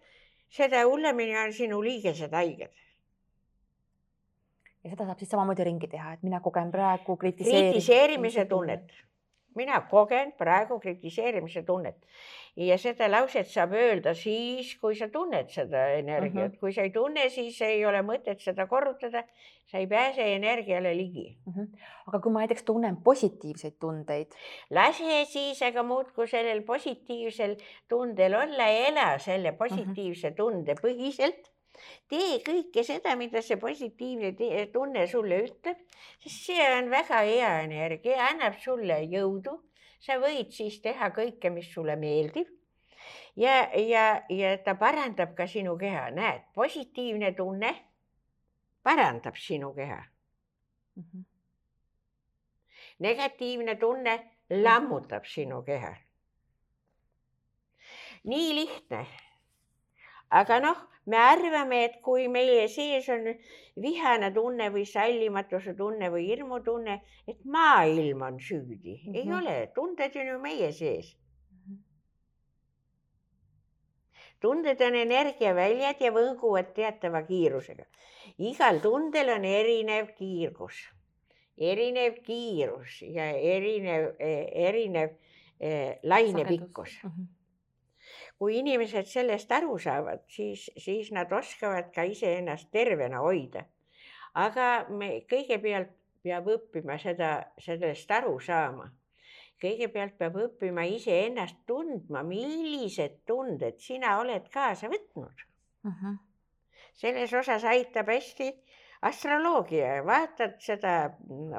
seda 0.49 0.85
hullemini 0.87 1.37
on 1.37 1.53
sinu 1.53 1.83
liigesed 1.83 2.33
haiged 2.33 2.71
ja 4.85 4.91
seda 4.91 5.07
saab 5.09 5.19
siis 5.19 5.31
samamoodi 5.35 5.67
ringi 5.69 5.91
teha, 5.91 6.15
et 6.17 6.25
mina 6.27 6.41
kogen 6.41 6.73
praegu 6.73 7.17
kritiseerimise 7.17 8.45
tunnet. 8.51 8.91
mina 9.59 9.81
kogen 9.91 10.33
praegu 10.39 10.79
kritiseerimise 10.79 11.63
tunnet 11.67 11.97
ja 12.67 12.77
seda 12.81 13.07
lauset 13.11 13.47
saab 13.51 13.75
öelda 13.79 14.15
siis, 14.19 14.73
kui 14.81 14.97
sa 14.99 15.09
tunned 15.13 15.51
seda 15.55 15.85
energiat 15.99 16.35
mhm. 16.35 16.55
-huh. 16.55 16.61
kui 16.61 16.73
sa 16.73 16.83
ei 16.83 16.91
tunne, 16.91 17.29
siis 17.29 17.61
ei 17.63 17.85
ole 17.87 18.03
mõtet 18.03 18.41
seda 18.43 18.67
korrutada. 18.67 19.25
sa 19.69 19.79
ei 19.79 19.87
pääse 19.87 20.25
energiale 20.35 20.97
ligi. 20.97 21.39
Mhm. 21.47 21.61
-huh. 21.61 21.69
aga 22.07 22.19
kui 22.19 22.33
ma 22.33 22.39
näiteks 22.39 22.63
tunnen 22.63 22.97
positiivseid 22.97 23.75
tundeid. 23.81 24.33
lase 24.71 25.25
siis 25.25 25.63
aga 25.63 25.83
muudkui 25.83 26.29
sellel 26.29 26.63
positiivsel 26.63 27.57
tundel 27.89 28.35
olla, 28.35 28.67
ela 28.67 29.19
selle 29.19 29.51
mhm. 29.51 29.59
positiivse 29.59 30.31
tunde 30.31 30.75
põhiselt 30.75 31.58
tee 32.09 32.39
kõike 32.45 32.85
seda, 32.85 33.15
mida 33.17 33.43
see 33.43 33.57
positiivne 33.61 34.33
tunne 34.73 35.07
sulle 35.07 35.43
ütleb, 35.47 35.81
sest 36.23 36.45
see 36.51 36.69
on 36.77 36.91
väga 36.91 37.23
hea 37.29 37.51
energia, 37.65 38.29
annab 38.31 38.59
sulle 38.63 39.03
jõudu, 39.07 39.57
sa 40.01 40.19
võid 40.23 40.55
siis 40.55 40.81
teha 40.83 41.11
kõike, 41.15 41.51
mis 41.51 41.71
sulle 41.73 41.97
meeldib. 41.97 42.49
ja, 43.37 43.69
ja, 43.75 44.23
ja 44.29 44.57
ta 44.65 44.75
parandab 44.75 45.35
ka 45.37 45.47
sinu 45.47 45.77
keha, 45.79 46.11
näed, 46.11 46.49
positiivne 46.55 47.33
tunne 47.35 47.75
parandab 48.83 49.37
sinu 49.37 49.75
keha 49.75 50.03
mm. 50.97 51.03
-hmm. 51.03 51.25
negatiivne 52.99 53.75
tunne 53.75 54.15
lammutab 54.51 55.25
sinu 55.25 55.63
keha. 55.63 55.95
nii 58.25 58.55
lihtne. 58.55 59.07
Aga 60.31 60.61
noh, 60.61 60.81
me 61.07 61.17
arvame, 61.17 61.85
et 61.85 62.01
kui 62.05 62.29
meie 62.29 62.67
sees 62.69 63.09
on 63.09 63.31
vihane 63.81 64.33
tunne 64.35 64.69
või 64.75 64.85
sallimatuse 64.89 65.75
tunne 65.79 66.11
või 66.13 66.27
hirmutunne, 66.29 67.01
et 67.27 67.41
maailm 67.45 68.27
on 68.27 68.41
süüdi 68.41 68.99
mm. 68.99 69.13
-hmm. 69.13 69.17
ei 69.23 69.33
ole, 69.41 69.57
tunded 69.75 70.17
on 70.17 70.27
ju 70.33 70.39
meie 70.43 70.73
sees 70.73 71.17
tunded 74.41 74.81
on 74.81 74.95
energiaväljad 74.95 76.01
ja 76.01 76.13
võnguvad 76.15 76.75
teatava 76.75 77.23
kiirusega. 77.23 77.85
igal 78.39 78.79
tundel 78.81 79.33
on 79.35 79.45
erinev 79.45 80.13
kiirgus, 80.19 80.77
erinev 81.57 82.21
kiirus 82.23 83.03
ja 83.03 83.33
erinev, 83.33 84.13
erinev 84.69 85.11
eh, 85.61 85.99
lainepikkus 86.03 87.01
mm. 87.03 87.11
-hmm 87.11 87.38
kui 88.39 88.59
inimesed 88.59 89.07
sellest 89.11 89.53
aru 89.53 89.79
saavad, 89.83 90.23
siis, 90.31 90.69
siis 90.79 91.11
nad 91.13 91.33
oskavad 91.33 91.91
ka 91.95 92.05
iseennast 92.07 92.71
tervena 92.71 93.25
hoida. 93.25 93.65
aga 94.35 94.87
me 94.89 95.25
kõigepealt 95.31 95.91
peab 96.23 96.47
õppima 96.53 96.99
seda, 97.03 97.31
sellest 97.59 98.11
aru 98.11 98.39
saama 98.41 98.87
kõigepealt 99.63 100.17
peab 100.19 100.37
õppima 100.39 100.85
iseennast 100.87 101.59
tundma, 101.67 102.23
millised 102.23 103.23
tunded 103.27 103.79
sina 103.83 104.19
oled 104.21 104.47
kaasa 104.55 104.91
võtnud 104.93 105.45
uh. 105.85 105.93
-huh. 105.93 106.17
selles 106.95 107.35
osas 107.35 107.65
aitab 107.65 108.11
hästi 108.13 108.53
astroloogia, 109.09 110.03
vaatad 110.07 110.59
seda 110.63 110.95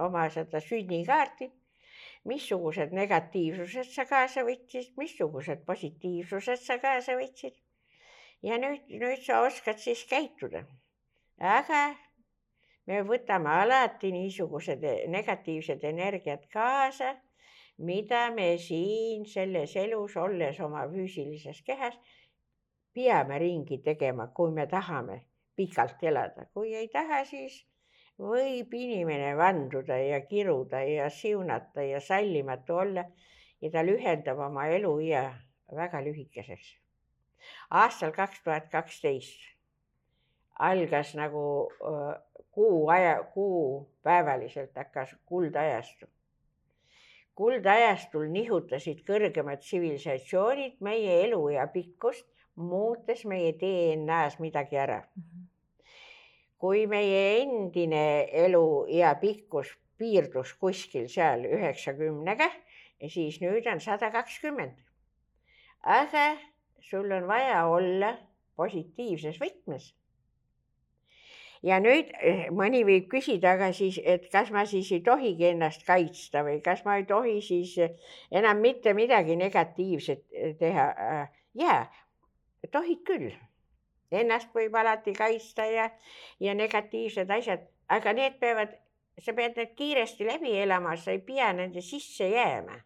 oma 0.04 0.28
seda 0.30 0.60
sünnikaarti, 0.64 1.52
missugused 2.30 2.94
negatiivsused 2.96 3.90
sa 3.94 4.06
kaasa 4.10 4.46
võtsid, 4.48 4.92
missugused 5.02 5.64
positiivsused 5.70 6.62
sa 6.66 6.78
kaasa 6.84 7.18
võtsid. 7.20 7.56
ja 8.46 8.58
nüüd, 8.62 8.86
nüüd 9.02 9.24
sa 9.26 9.42
oskad 9.48 9.82
siis 9.84 10.06
käituda. 10.10 10.66
aga 11.40 11.82
me 12.88 13.02
võtame 13.14 13.56
alati 13.64 14.12
niisugused 14.12 14.86
negatiivsed 15.18 15.84
energiat 15.94 16.48
kaasa 16.54 17.16
mida 17.80 18.30
me 18.36 18.58
siin 18.58 19.26
selles 19.26 19.76
elus, 19.76 20.16
olles 20.18 20.60
oma 20.60 20.84
füüsilises 20.92 21.62
kehas, 21.64 21.96
peame 22.94 23.40
ringi 23.40 23.80
tegema, 23.84 24.28
kui 24.36 24.52
me 24.52 24.66
tahame 24.68 25.22
pikalt 25.56 26.04
elada, 26.04 26.48
kui 26.54 26.76
ei 26.76 26.90
taha, 26.92 27.24
siis 27.26 27.62
võib 28.20 28.74
inimene 28.76 29.32
vanduda 29.38 29.98
ja 29.98 30.20
kiruda 30.28 30.82
ja 30.84 31.10
siunata 31.10 31.84
ja 31.88 32.02
sallimatu 32.04 32.76
olla 32.84 33.06
ja 33.62 33.72
ta 33.72 33.84
lühendab 33.86 34.40
oma 34.40 34.68
eluea 34.68 35.24
väga 35.76 36.04
lühikeseks. 36.04 36.76
aastal 37.70 38.12
kaks 38.12 38.44
tuhat 38.44 38.70
kaksteist 38.70 39.40
algas 40.60 41.16
nagu 41.16 41.72
kuu 42.52 42.90
aja, 42.90 43.24
kuupäevaliselt 43.34 44.76
hakkas 44.76 45.16
kuldajastu 45.26 46.08
kuldajastul 47.40 48.28
nihutasid 48.34 49.06
kõrgemad 49.08 49.62
tsivilisatsioonid 49.64 50.82
meie 50.84 51.14
eluea 51.24 51.68
pikkust, 51.72 52.26
muutes 52.60 53.24
meie 53.32 53.54
DNA-s 53.62 54.42
midagi 54.44 54.80
ära. 54.84 54.98
Kui 56.60 56.86
meie 56.92 57.22
endine 57.42 58.04
eluea 58.46 59.14
pikkus 59.22 59.72
piirdus 60.00 60.54
kuskil 60.60 61.08
seal 61.12 61.46
üheksakümnega, 61.48 62.50
siis 63.08 63.40
nüüd 63.44 63.68
on 63.72 63.80
sada 63.84 64.12
kakskümmend. 64.12 64.76
aga 65.84 66.26
sul 66.84 67.12
on 67.12 67.28
vaja 67.28 67.64
olla 67.68 68.18
positiivses 68.60 69.40
võtmes 69.40 69.94
ja 71.66 71.80
nüüd 71.84 72.12
eh, 72.24 72.48
mõni 72.56 72.82
võib 72.88 73.10
küsida, 73.12 73.56
aga 73.58 73.72
siis, 73.76 74.00
et 74.04 74.28
kas 74.32 74.52
ma 74.56 74.66
siis 74.70 74.92
ei 74.96 75.02
tohigi 75.06 75.50
ennast 75.52 75.86
kaitsta 75.88 76.44
või 76.48 76.60
kas 76.66 76.84
ma 76.86 77.00
ei 77.00 77.08
tohi 77.10 77.40
siis 77.46 77.76
eh, 77.84 77.96
enam 78.32 78.62
mitte 78.64 78.94
midagi 78.98 79.36
negatiivset 79.40 80.26
eh, 80.32 80.56
teha. 80.60 80.88
jaa, 81.60 81.84
tohid 82.72 83.04
küll. 83.08 83.32
Ennast 84.12 84.54
võib 84.56 84.76
alati 84.76 85.14
kaitsta 85.14 85.66
ja, 85.70 85.90
ja 86.40 86.54
negatiivsed 86.54 87.30
asjad, 87.30 87.66
aga 87.88 88.14
need 88.14 88.40
peavad, 88.40 88.76
sa 89.22 89.34
pead 89.34 89.58
need 89.58 89.76
kiiresti 89.78 90.26
läbi 90.26 90.58
elama, 90.64 90.96
sa 90.98 91.12
ei 91.12 91.22
pea 91.26 91.54
nende 91.54 91.82
sisse 91.86 92.30
jääma 92.30 92.80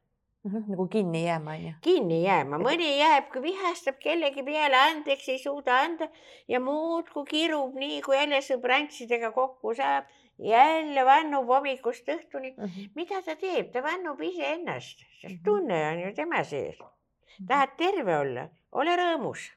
Mhm, 0.43 0.63
nagu 0.71 0.87
kinni 0.87 1.23
jääma, 1.23 1.51
on 1.51 1.61
ju. 1.63 1.73
kinni 1.81 2.17
jääma, 2.25 2.57
mõni 2.59 2.87
jääb, 2.99 3.29
kui 3.31 3.41
vihastab 3.45 3.95
kellegi 4.03 4.43
peale, 4.43 4.75
andeks 4.89 5.29
ei 5.31 5.39
suuda 5.39 5.77
anda 5.85 6.09
ja 6.51 6.59
muudkui 6.59 7.23
kirub 7.29 7.77
nii, 7.79 8.01
kui 8.03 8.17
jälle 8.17 8.41
sõbrantsidega 8.43 9.29
kokku 9.31 9.71
saab, 9.79 10.09
jälle 10.43 11.05
vannub 11.07 11.47
hommikust 11.47 12.11
õhtuni 12.11 12.51
mm. 12.57 12.65
-hmm. 12.65 12.91
mida 12.95 13.21
ta 13.23 13.37
teeb, 13.39 13.71
ta 13.71 13.83
vannub 13.87 14.19
iseennast, 14.19 15.05
sest 15.21 15.37
mhm. 15.37 15.43
tunne 15.45 15.79
on 15.91 16.03
ju 16.03 16.13
tema 16.19 16.43
sees. 16.43 16.77
Mhm. 16.79 17.47
tahad 17.47 17.77
terve 17.77 18.17
olla, 18.17 18.49
ole 18.71 18.97
rõõmus. 18.99 19.47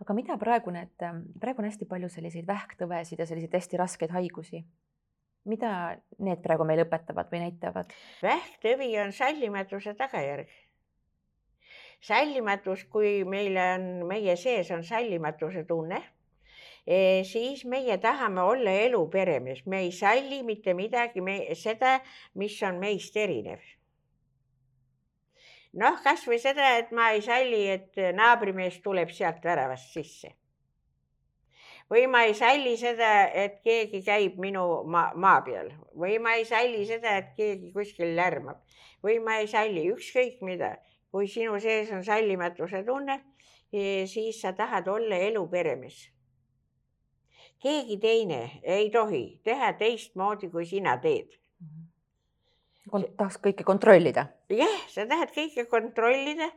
Aga 0.00 0.14
mida 0.14 0.36
praegu 0.40 0.74
need, 0.74 0.92
praegu 1.40 1.62
on 1.62 1.70
hästi 1.70 1.88
palju 1.88 2.10
selliseid 2.12 2.46
vähktõvesid 2.48 3.22
ja 3.22 3.26
selliseid 3.26 3.54
hästi 3.56 3.80
raskeid 3.80 4.12
haigusi 4.12 4.64
mida 5.46 5.70
need 6.22 6.42
praegu 6.44 6.66
meile 6.66 6.86
õpetavad 6.86 7.30
või 7.30 7.44
näitavad? 7.44 7.94
vähktõvi 8.22 8.90
on 9.02 9.12
sallimatuse 9.14 9.94
tagajärg. 9.98 10.50
sallimatus, 12.06 12.84
kui 12.92 13.24
meile 13.24 13.62
on, 13.76 13.86
meie 14.08 14.36
sees 14.36 14.70
on 14.74 14.84
sallimatuse 14.84 15.64
tunne, 15.66 16.02
e, 16.86 17.24
siis 17.24 17.64
meie 17.64 17.96
tahame 17.98 18.42
olla 18.42 18.74
elu 18.86 19.00
peremees, 19.10 19.64
me 19.66 19.80
ei 19.86 19.92
salli 19.92 20.42
mitte 20.42 20.74
midagi, 20.74 21.20
me 21.20 21.40
seda, 21.54 22.00
mis 22.34 22.60
on 22.62 22.78
meist 22.82 23.16
erinev. 23.16 23.62
Noh, 25.82 26.00
kasvõi 26.04 26.40
seda, 26.40 26.76
et 26.80 26.90
ma 26.96 27.12
ei 27.14 27.22
salli, 27.24 27.62
et 27.68 28.02
naabrimees 28.16 28.80
tuleb 28.84 29.12
sealt 29.14 29.44
väravast 29.44 29.92
sisse 29.92 30.34
või 31.90 32.06
ma 32.10 32.24
ei 32.26 32.34
salli 32.34 32.74
seda, 32.78 33.28
et 33.30 33.60
keegi 33.64 34.02
käib 34.06 34.40
minu 34.42 34.64
maa, 34.90 35.12
maa 35.14 35.40
peal 35.46 35.70
või 35.94 36.18
ma 36.22 36.34
ei 36.38 36.44
salli 36.48 36.82
seda, 36.86 37.16
et 37.20 37.32
keegi 37.38 37.72
kuskil 37.74 38.16
lärmab 38.18 38.58
või 39.04 39.20
ma 39.22 39.38
ei 39.42 39.48
salli 39.50 39.86
ükskõik 39.92 40.42
mida. 40.42 40.76
kui 41.16 41.28
sinu 41.30 41.56
sees 41.62 41.88
on 41.94 42.02
sallimatuse 42.04 42.82
tunne, 42.84 43.14
e, 43.72 44.04
siis 44.10 44.40
sa 44.42 44.52
tahad 44.52 44.88
olla 44.88 45.16
elu 45.28 45.46
peremees. 45.48 46.10
keegi 47.62 47.96
teine 47.98 48.60
ei 48.62 48.90
tohi 48.90 49.40
teha 49.44 49.72
teistmoodi, 49.72 50.50
kui 50.50 50.66
sina 50.66 50.98
teed 50.98 51.38
tahaks 52.90 53.38
kõike 53.42 53.64
kontrollida. 53.66 54.26
jah, 54.52 54.78
sa 54.90 55.06
tahad 55.10 55.32
kõike 55.34 55.66
kontrollida 55.70 56.48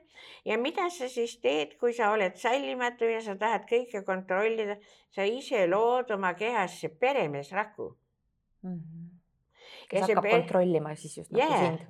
ja 0.45 0.57
mida 0.61 0.89
sa 0.93 1.09
siis 1.09 1.37
teed, 1.41 1.75
kui 1.81 1.93
sa 1.93 2.11
oled 2.13 2.37
sallimatu 2.37 3.09
ja 3.09 3.21
sa 3.25 3.35
tahad 3.39 3.65
kõike 3.69 4.03
kontrollida, 4.05 4.77
sa 5.15 5.25
ise 5.25 5.65
lood 5.67 6.11
oma 6.11 6.33
kehasse 6.33 6.89
peremeesraku 6.89 7.89
mm. 8.63 8.75
-hmm. 8.75 9.07
kes 9.89 10.01
hakkab 10.01 10.23
per... 10.23 10.31
kontrollima 10.31 10.95
siis 10.95 11.17
just 11.17 11.31
yeah. 11.33 11.49
nagu 11.49 11.65
sind. 11.65 11.87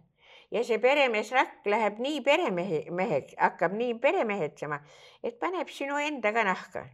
ja 0.52 0.64
see 0.64 0.80
peremeesrakk 0.80 1.66
läheb 1.66 2.00
nii 2.00 2.22
peremehe, 2.22 2.86
meheks, 2.92 3.36
hakkab 3.38 3.74
nii 3.74 4.00
peremehetsema, 4.00 4.80
et 5.24 5.40
paneb 5.40 5.68
sinu 5.68 5.98
enda 5.98 6.34
ka 6.34 6.44
nahka 6.44 6.88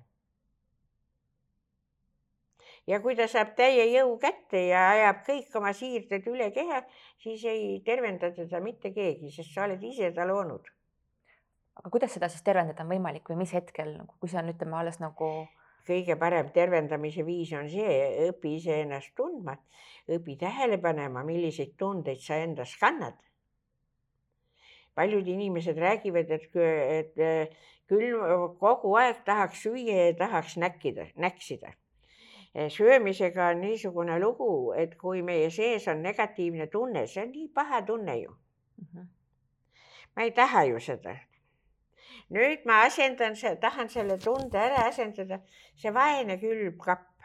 ja 2.88 3.00
kui 3.02 3.16
ta 3.18 3.28
saab 3.30 3.56
täie 3.58 3.86
jõu 3.90 4.16
kätte 4.22 4.62
ja 4.70 4.86
ajab 4.94 5.24
kõik 5.28 5.58
oma 5.58 5.74
siirded 5.74 6.28
üle 6.30 6.52
keha, 6.56 6.84
siis 7.22 7.44
ei 7.50 7.80
tervenda 7.86 8.32
teda 8.36 8.62
mitte 8.62 8.94
keegi, 8.94 9.32
sest 9.34 9.54
sa 9.56 9.66
oled 9.66 9.84
ise 9.84 10.12
ta 10.16 10.28
loonud. 10.30 10.72
aga 11.76 11.92
kuidas 11.92 12.14
seda 12.16 12.30
siis 12.32 12.44
tervendada 12.46 12.86
on 12.86 12.94
võimalik 12.94 13.30
või 13.30 13.42
mis 13.42 13.52
hetkel, 13.54 13.98
nagu 13.98 14.16
kui 14.20 14.30
see 14.32 14.40
on, 14.40 14.52
ütleme 14.54 14.78
alles 14.80 15.02
nagu 15.02 15.28
kõige 15.86 16.16
parem 16.18 16.50
tervendamise 16.54 17.26
viis 17.26 17.52
on 17.54 17.68
see, 17.70 17.98
õpi 18.30 18.56
iseennast 18.58 19.12
tundma, 19.18 19.58
õpi 20.10 20.38
tähele 20.40 20.80
panema, 20.82 21.24
milliseid 21.28 21.76
tundeid 21.78 22.22
sa 22.24 22.40
endas 22.42 22.78
kannad. 22.82 23.18
paljud 24.96 25.28
inimesed 25.28 25.78
räägivad, 25.78 26.30
et, 26.32 26.56
et 26.56 27.58
küll 27.90 28.16
kogu 28.60 28.94
aeg 28.96 29.26
tahaks 29.26 29.66
süüa 29.66 30.06
ja 30.06 30.14
tahaks 30.16 30.56
näkkida, 30.58 31.10
näksida 31.20 31.74
söömisega 32.56 33.50
on 33.52 33.62
niisugune 33.62 34.20
lugu, 34.20 34.74
et 34.78 34.96
kui 34.98 35.22
meie 35.22 35.50
sees 35.50 35.88
on 35.88 36.04
negatiivne 36.04 36.68
tunne, 36.68 37.08
see 37.08 37.24
on 37.24 37.32
nii 37.32 37.48
paha 37.54 37.82
tunne 37.86 38.18
ju 38.18 38.32
mm. 38.32 38.88
-hmm. 38.94 39.08
ma 40.16 40.24
ei 40.24 40.32
taha 40.32 40.64
ju 40.64 40.80
seda. 40.80 41.16
nüüd 42.30 42.66
ma 42.66 42.82
asendan, 42.82 43.36
tahan 43.62 43.90
selle 43.90 44.18
tunde 44.18 44.58
ära 44.58 44.88
asendada, 44.88 45.40
see 45.76 45.94
vaene 45.94 46.38
külmkapp 46.40 47.16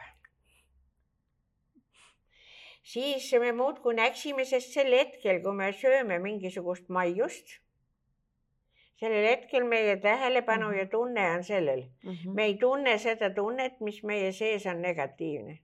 siis 2.83 3.31
me 3.39 3.51
muudkui 3.51 3.93
näksime, 3.95 4.45
sest 4.45 4.73
sel 4.73 4.93
hetkel, 4.93 5.41
kui 5.43 5.53
me 5.55 5.71
sööme 5.73 6.19
mingisugust 6.19 6.89
maiust, 6.89 7.59
sellel 9.01 9.25
hetkel 9.25 9.65
meie 9.65 9.97
tähelepanu 9.97 10.67
mm 10.67 10.73
-hmm. 10.73 10.79
ja 10.79 10.85
tunne 10.85 11.31
on 11.31 11.43
sellel 11.43 11.83
mm. 12.03 12.11
-hmm. 12.11 12.33
me 12.33 12.43
ei 12.43 12.57
tunne 12.57 12.97
seda 12.97 13.29
tunnet, 13.29 13.79
mis 13.79 14.03
meie 14.03 14.31
sees 14.31 14.65
on 14.65 14.81
negatiivne. 14.81 15.59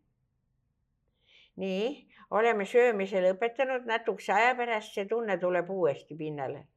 nii, 1.55 2.07
oleme 2.29 2.65
söömise 2.65 3.21
lõpetanud, 3.21 3.85
natukese 3.85 4.33
aja 4.33 4.55
pärast 4.55 4.93
see 4.93 5.05
tunne 5.05 5.37
tuleb 5.37 5.69
uuesti 5.69 6.15
pinnale. 6.15 6.67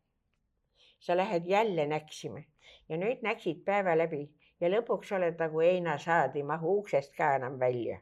sa 0.98 1.16
lähed 1.16 1.46
jälle 1.46 1.86
näksima 1.86 2.42
ja 2.88 2.96
nüüd 2.96 3.22
näksid 3.22 3.64
päeva 3.64 3.98
läbi 3.98 4.28
ja 4.60 4.68
lõpuks 4.68 5.16
oled 5.16 5.38
nagu 5.38 5.60
heinasaad, 5.60 6.36
ei 6.36 6.42
mahu 6.42 6.78
uksest 6.78 7.16
ka 7.16 7.34
enam 7.36 7.60
välja 7.60 7.98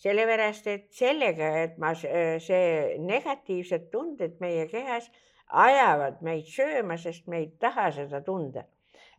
sellepärast 0.00 0.68
et 0.72 0.86
sellega, 0.96 1.50
et 1.64 1.78
ma, 1.78 1.92
see 1.94 2.98
negatiivsed 3.04 3.90
tunded 3.92 4.38
meie 4.40 4.66
kehas 4.70 5.10
ajavad 5.50 6.20
meid 6.24 6.48
sööma, 6.48 6.96
sest 6.98 7.26
me 7.28 7.42
ei 7.44 7.48
taha 7.60 7.90
seda 7.96 8.22
tunda. 8.24 8.66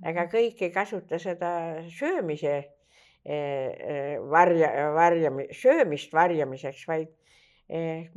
aga 0.02 0.24
mhm. 0.24 0.30
kõik 0.34 0.62
ei 0.66 0.72
kasuta 0.74 1.20
seda 1.22 1.50
söömise 1.94 2.54
eh, 2.58 3.34
eh, 3.34 4.16
varja, 4.20 4.72
varjami-, 4.98 5.52
söömist 5.54 6.14
varjamiseks, 6.14 6.88
vaid 6.88 7.18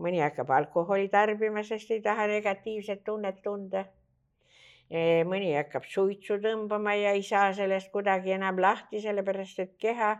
mõni 0.02 0.18
hakkab 0.18 0.48
alkoholi 0.50 1.06
tarbima, 1.12 1.62
sest 1.62 1.92
ei 1.94 2.00
taha 2.02 2.24
negatiivset 2.26 3.04
tunnet 3.06 3.36
tunda 3.44 3.84
mõni 5.24 5.54
hakkab 5.56 5.86
suitsu 5.88 6.36
tõmbama 6.42 6.94
ja 6.94 7.14
ei 7.16 7.22
saa 7.22 7.52
sellest 7.56 7.90
kuidagi 7.90 8.34
enam 8.36 8.58
lahti, 8.60 9.00
sellepärast 9.00 9.58
et 9.58 9.76
keha 9.80 10.10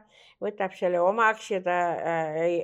võtab 0.41 0.75
selle 0.75 1.01
omaks 1.01 1.51
ja 1.51 1.61
ta 1.63 1.79
äh, 1.95 2.39
ei, 2.43 2.57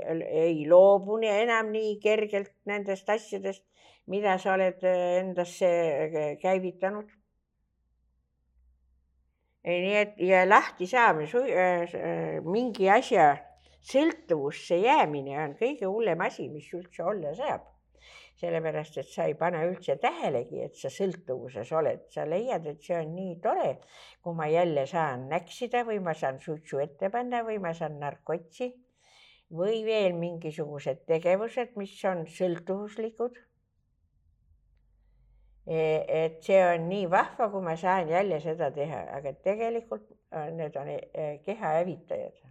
ei 0.44 0.66
loobu 0.68 1.18
enam 1.22 1.70
nii 1.72 1.98
kergelt 2.00 2.52
nendest 2.66 3.08
asjadest, 3.08 3.64
mida 4.06 4.38
sa 4.38 4.54
oled 4.54 4.82
äh, 4.82 5.20
endasse 5.20 5.66
äh, 5.66 6.38
käivitanud. 6.40 7.08
nii 9.64 9.96
et 9.96 10.14
ja 10.24 10.46
lahti 10.48 10.86
saamine, 10.88 11.28
mingi 12.48 12.88
asja 12.88 13.36
sõltuvusse 13.84 14.78
jäämine 14.80 15.36
on 15.42 15.52
kõige 15.58 15.84
hullem 15.84 16.20
asi, 16.24 16.48
mis 16.48 16.72
üldse 16.72 17.04
olla 17.04 17.34
saab 17.36 17.68
sellepärast 18.40 18.98
et 19.02 19.08
sa 19.10 19.26
ei 19.28 19.34
pane 19.38 19.60
üldse 19.68 19.96
tähelegi, 20.00 20.62
et 20.64 20.76
sa 20.78 20.90
sõltuvuses 20.92 21.72
oled, 21.76 22.06
sa 22.12 22.24
leiad, 22.28 22.66
et 22.70 22.80
see 22.84 22.96
on 22.96 23.12
nii 23.16 23.36
tore, 23.44 23.74
kui 24.24 24.36
ma 24.36 24.48
jälle 24.50 24.86
saan 24.88 25.28
näksida 25.32 25.84
või 25.88 26.00
ma 26.04 26.14
saan 26.16 26.40
suitsu 26.40 26.80
ette 26.80 27.10
panna 27.12 27.42
või 27.46 27.58
ma 27.62 27.74
saan 27.76 27.98
narkotsi 28.00 28.70
või 29.60 29.82
veel 29.84 30.14
mingisugused 30.16 31.04
tegevused, 31.10 31.74
mis 31.76 31.96
on 32.08 32.24
sõltuvuslikud. 32.30 33.40
E, 35.70 35.80
et 36.24 36.38
see 36.46 36.60
on 36.64 36.86
nii 36.90 37.10
vahva, 37.10 37.50
kui 37.52 37.62
ma 37.66 37.76
saan 37.78 38.08
jälle 38.10 38.40
seda 38.42 38.70
teha, 38.74 39.02
aga 39.18 39.34
tegelikult 39.44 40.06
äh, 40.32 40.48
need 40.54 40.78
on 40.80 40.88
e, 40.94 41.26
keha 41.44 41.76
hävitajad 41.80 42.49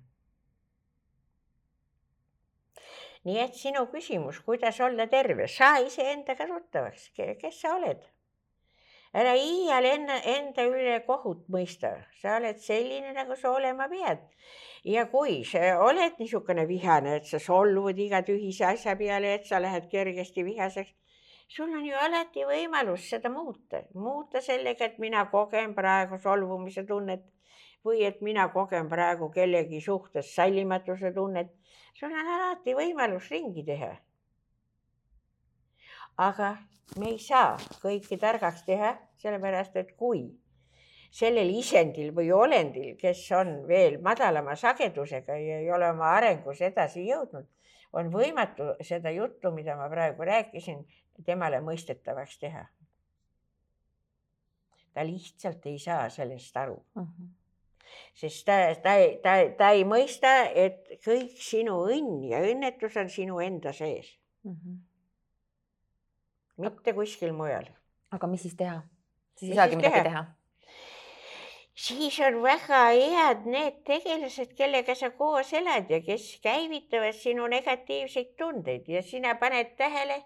nii 3.28 3.40
et 3.44 3.58
sinu 3.58 3.86
küsimus, 3.92 4.40
kuidas 4.46 4.80
olla 4.86 5.08
terve, 5.12 5.48
saa 5.48 5.80
iseendaga 5.84 6.48
tuttavaks, 6.48 7.10
kes 7.16 7.62
sa 7.62 7.76
oled. 7.76 8.08
ära 9.20 9.32
iial 9.34 9.86
enne, 9.90 10.20
enda 10.32 10.64
üle 10.70 11.00
kohut 11.08 11.48
mõista, 11.50 11.96
sa 12.22 12.36
oled 12.38 12.60
selline, 12.62 13.10
nagu 13.16 13.36
sa 13.36 13.52
olema 13.52 13.88
pead. 13.90 14.22
ja 14.86 15.06
kui 15.12 15.44
sa 15.44 15.80
oled 15.84 16.20
niisugune 16.20 16.68
vihane, 16.68 17.16
et 17.18 17.26
sa 17.26 17.40
solvud 17.40 17.98
iga 17.98 18.22
tühise 18.24 18.66
asja 18.66 18.96
peale, 18.96 19.34
et 19.34 19.46
sa 19.46 19.60
lähed 19.60 19.90
kergesti 19.92 20.46
vihaseks, 20.46 20.94
sul 21.50 21.74
on 21.74 21.86
ju 21.86 21.98
alati 21.98 22.46
võimalus 22.46 23.10
seda 23.10 23.30
muuta, 23.34 23.82
muuta 23.94 24.42
sellega, 24.42 24.86
et 24.86 25.00
mina 25.00 25.26
kogen 25.34 25.74
praegu 25.76 26.22
solvumise 26.22 26.86
tunnet 26.86 27.26
või 27.86 28.04
et 28.06 28.22
mina 28.22 28.48
kogen 28.54 28.90
praegu 28.90 29.30
kellegi 29.32 29.82
suhtes 29.82 30.36
sallimatuse 30.36 31.14
tunnet 31.16 31.54
sul 32.00 32.14
on 32.16 32.28
alati 32.34 32.76
võimalus 32.76 33.30
ringi 33.32 33.64
teha. 33.68 33.96
aga 36.20 36.50
me 37.00 37.14
ei 37.14 37.20
saa 37.24 37.56
kõike 37.82 38.18
targaks 38.20 38.66
teha, 38.68 38.94
sellepärast 39.22 39.76
et 39.80 39.94
kui 40.00 40.24
sellel 41.20 41.50
isendil 41.56 42.12
või 42.16 42.32
olendil, 42.36 42.96
kes 43.00 43.22
on 43.38 43.54
veel 43.68 44.00
madalama 44.04 44.56
sagedusega 44.56 45.38
ja 45.40 45.62
ei 45.64 45.72
ole 45.72 45.90
oma 45.94 46.12
arengus 46.18 46.62
edasi 46.62 47.06
jõudnud, 47.08 47.48
on 47.94 48.12
võimatu 48.14 48.74
seda 48.86 49.12
juttu, 49.16 49.52
mida 49.56 49.76
ma 49.80 49.88
praegu 49.90 50.28
rääkisin, 50.28 50.84
temale 51.26 51.62
mõistetavaks 51.64 52.38
teha. 52.40 52.68
ta 54.94 55.04
lihtsalt 55.06 55.66
ei 55.70 55.80
saa 55.80 56.10
sellest 56.10 56.58
aru 56.58 56.74
uh. 56.74 57.02
Mhm. 57.02 57.12
-huh 57.12 57.39
sest 58.14 58.46
ta, 58.46 58.58
ta, 58.84 58.96
ta, 59.24 59.36
ta 59.58 59.72
ei 59.76 59.86
mõista, 59.88 60.32
et 60.54 61.00
kõik 61.06 61.38
sinu 61.42 61.82
õnn 61.90 62.24
ja 62.30 62.42
õnnetus 62.46 62.98
on 63.02 63.10
sinu 63.14 63.40
enda 63.44 63.74
sees 63.74 64.12
mm. 64.44 64.56
-hmm. 64.56 64.80
mitte 66.66 66.94
kuskil 66.94 67.34
mujal. 67.34 67.70
aga 68.12 68.28
mis 68.28 68.42
siis 68.42 68.56
teha? 68.56 68.82
siis 69.36 69.52
ei 69.52 69.56
saagi 69.56 69.76
midagi 69.76 69.94
teha, 69.94 70.04
teha.? 70.10 70.26
siis 71.80 72.20
on 72.20 72.42
väga 72.44 72.80
head 72.92 73.46
need 73.46 73.84
tegelased, 73.88 74.56
kellega 74.58 74.96
sa 74.96 75.10
koos 75.16 75.54
elad 75.54 75.92
ja 75.92 76.02
kes 76.04 76.40
käivitavad 76.44 77.16
sinu 77.16 77.48
negatiivseid 77.48 78.36
tundeid 78.38 78.88
ja 78.88 79.04
sina 79.04 79.36
paned 79.40 79.76
tähele 79.78 80.24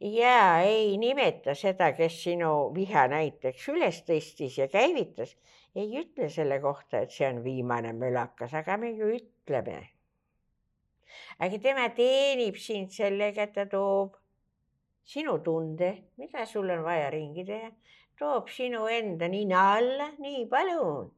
ja 0.00 0.60
ei 0.60 0.96
nimeta 0.98 1.54
seda, 1.54 1.92
kes 1.96 2.22
sinu 2.24 2.52
viha 2.74 3.06
näiteks 3.12 3.68
üles 3.72 4.02
tõstis 4.08 4.58
ja 4.60 4.68
käivitas 4.68 5.36
ei 5.74 5.98
ütle 6.00 6.28
selle 6.30 6.60
kohta, 6.60 7.00
et 7.04 7.12
see 7.14 7.28
on 7.30 7.42
viimane 7.44 7.92
mölakas, 7.94 8.54
aga 8.58 8.76
me 8.76 8.90
ju 8.90 9.10
ütleme. 9.14 9.78
aga 11.38 11.58
tema 11.62 11.88
teenib 11.94 12.56
sind 12.58 12.90
sellega, 12.94 13.46
et 13.46 13.54
ta 13.54 13.66
toob 13.70 14.16
sinu 15.04 15.38
tunde, 15.44 15.92
mida 16.18 16.46
sul 16.46 16.70
on 16.70 16.82
vaja 16.86 17.10
ringi 17.10 17.44
teha, 17.46 17.70
toob 18.18 18.50
sinu 18.50 18.86
enda 18.90 19.28
nina 19.28 19.62
alla, 19.76 20.10
nii 20.18 20.46
palun. 20.50 21.10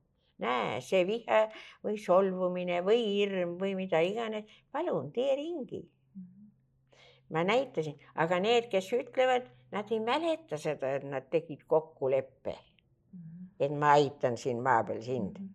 näe, 0.43 0.81
see 0.83 1.05
viha 1.07 1.45
või 1.85 1.99
solvumine 2.03 2.81
või 2.83 3.03
hirm 3.05 3.57
või 3.61 3.77
mida 3.79 4.01
iganes, 4.03 4.49
palun 4.73 5.13
tee 5.13 5.37
ringi. 5.39 5.83
ma 7.33 7.45
näitasin, 7.49 7.97
aga 8.21 8.41
need, 8.45 8.69
kes 8.69 8.93
ütlevad, 8.93 9.49
nad 9.73 9.89
ei 9.93 10.01
mäleta 10.01 10.59
seda, 10.61 10.93
et 10.99 11.09
nad 11.09 11.31
tegid 11.33 11.65
kokkuleppe 11.65 12.59
et 13.63 13.75
ma 13.85 13.95
aitan 13.99 14.37
siin 14.41 14.63
maa 14.63 14.83
peal 14.85 15.03
sind. 15.03 15.39
Mhm. 15.39 15.49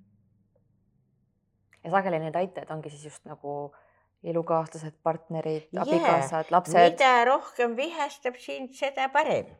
ja 1.83 1.91
sageli 1.91 2.19
need 2.19 2.35
aitajad 2.35 2.71
ongi 2.75 2.89
siis 2.91 3.05
just 3.07 3.25
nagu 3.29 3.53
elukaaslased, 4.23 4.97
partnerid 5.03 5.69
abikaasad, 5.77 6.51
lapsed. 6.51 6.89
mida 6.89 7.13
rohkem 7.25 7.77
vihastab 7.77 8.35
sind, 8.43 8.73
seda 8.75 9.07
parem. 9.13 9.53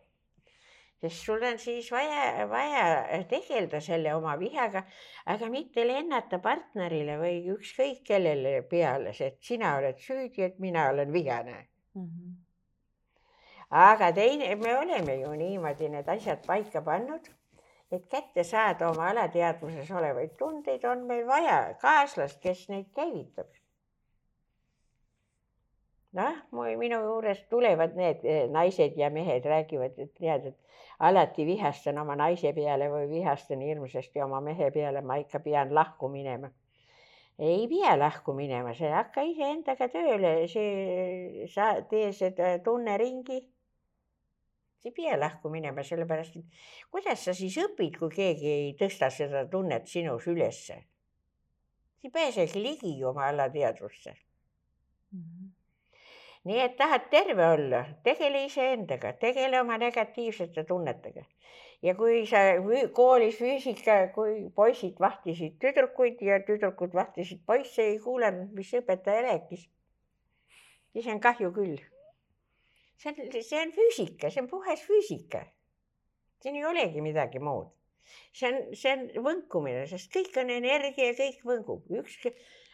sest 1.01 1.21
sul 1.27 1.43
on 1.45 1.60
siis 1.62 1.91
vaja, 1.93 2.47
vaja 2.49 3.21
tegeleda 3.29 3.79
selle 3.81 4.15
oma 4.15 4.33
vihaga, 4.39 4.81
aga 5.25 5.49
mitte 5.53 5.86
lennata 5.86 6.39
partnerile 6.41 7.19
või 7.21 7.38
ükskõik 7.53 8.01
kellele 8.07 8.63
peale, 8.71 9.13
et 9.29 9.37
sina 9.41 9.75
oled 9.77 10.02
süüdi, 10.02 10.41
et 10.50 10.60
mina 10.60 10.89
olen 10.89 11.13
vihane 11.13 11.58
mm. 11.93 12.04
-hmm 12.04 12.35
aga 13.69 14.13
teine, 14.13 14.56
me 14.56 14.77
oleme 14.77 15.15
ju 15.19 15.33
niimoodi 15.35 15.89
need 15.89 16.08
asjad 16.08 16.45
paika 16.45 16.81
pannud 16.81 17.27
et 17.92 18.08
kätte 18.12 18.44
saada 18.44 18.90
oma 18.92 19.10
alateadvuses 19.12 19.92
olevaid 19.92 20.35
tundeid, 20.40 20.83
on 20.85 21.06
meil 21.08 21.25
vaja 21.27 21.60
kaaslast, 21.81 22.42
kes 22.44 22.67
neid 22.69 22.92
käivitab. 22.96 23.48
noh, 26.17 26.38
minu 26.79 26.98
juures 27.04 27.44
tulevad 27.50 27.94
need 27.96 28.23
eh, 28.25 28.46
naised 28.50 28.96
ja 28.98 29.10
mehed 29.13 29.46
räägivad, 29.46 30.00
et 30.02 30.13
tead, 30.17 30.48
et 30.50 30.58
alati 31.00 31.46
vihastan 31.46 32.00
oma 32.02 32.15
naise 32.17 32.54
peale 32.58 32.88
või 32.90 33.10
vihastan 33.12 33.62
hirmsasti 33.62 34.23
oma 34.23 34.40
mehe 34.42 34.71
peale, 34.71 35.02
ma 35.02 35.19
ikka 35.21 35.40
pean 35.40 35.75
lahku 35.75 36.10
minema. 36.10 36.50
ei 37.40 37.67
pea 37.69 37.94
lahku 38.00 38.33
minema, 38.33 38.73
see 38.73 38.90
hakka 38.90 39.21
iseendaga 39.21 39.88
tööle, 39.94 40.31
see, 40.50 41.46
sa 41.54 41.75
tee 41.90 42.10
seda 42.12 42.56
tunneringi 42.65 43.44
sa 44.78 44.90
ei 44.90 44.94
pea 44.94 45.17
lahku 45.17 45.50
minema, 45.50 45.84
sellepärast 45.84 46.38
et 46.38 46.62
kuidas 46.94 47.25
sa 47.25 47.34
siis 47.38 47.58
õpid, 47.63 47.98
kui 48.00 48.13
keegi 48.13 48.50
ei 48.54 48.73
tõsta 48.80 49.10
seda 49.13 49.46
tunnet 49.50 49.88
sinus 49.90 50.28
ülesse? 50.30 50.78
sa 51.98 52.06
ei 52.08 52.13
pääsegi 52.13 52.62
ligi 52.62 52.94
oma 53.04 53.28
alateadvusse 53.28 54.13
mm. 55.12 55.21
-hmm. 55.21 55.50
nii 56.44 56.60
et 56.60 56.78
tahad 56.78 57.10
terve 57.10 57.48
olla, 57.48 57.86
tegele 58.04 58.46
iseendaga, 58.46 59.13
tegele 59.13 59.62
oma 59.62 59.78
negatiivsete 59.78 60.63
tunnetega. 60.63 61.25
ja 61.82 61.96
kui 61.96 62.25
sa 62.25 62.38
koolis 62.94 63.36
füüsika, 63.42 64.13
kui 64.13 64.50
poisid 64.56 65.00
vahtisid 65.00 65.58
tüdrukuid 65.62 66.21
ja 66.21 66.40
tüdrukud 66.40 66.94
vahtisid 66.94 67.42
poisse, 67.46 67.82
ei 67.82 68.00
kuulanud, 68.00 68.54
mis 68.54 68.73
õpetaja 68.73 69.21
rääkis, 69.21 69.69
siis 70.94 71.08
on 71.08 71.19
kahju 71.19 71.52
küll 71.52 71.78
see 72.98 73.13
on, 73.13 73.41
see 73.41 73.62
on 73.62 73.73
füüsika, 73.75 74.31
see 74.33 74.41
on 74.41 74.50
puhas 74.52 74.83
füüsika. 74.85 75.45
siin 76.41 76.56
ei 76.56 76.65
olegi 76.65 77.02
midagi 77.02 77.39
muud. 77.39 77.69
see 78.33 78.50
on, 78.52 78.62
see 78.75 78.93
on 78.93 79.08
võnkumine, 79.25 79.85
sest 79.89 80.12
kõik 80.13 80.37
on 80.41 80.54
energia 80.54 81.13
kõik 81.17 81.43
võngub, 81.45 81.85
üks 82.02 82.21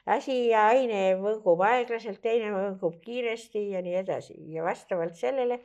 asi 0.05 0.35
ja 0.51 0.67
aine 0.73 1.15
võngub 1.19 1.63
aeglaselt, 1.63 2.21
teine 2.21 2.51
võngub 2.53 2.99
kiiresti 3.03 3.69
ja 3.71 3.81
nii 3.83 3.95
edasi 4.03 4.35
ja 4.53 4.63
vastavalt 4.65 5.15
sellele, 5.19 5.61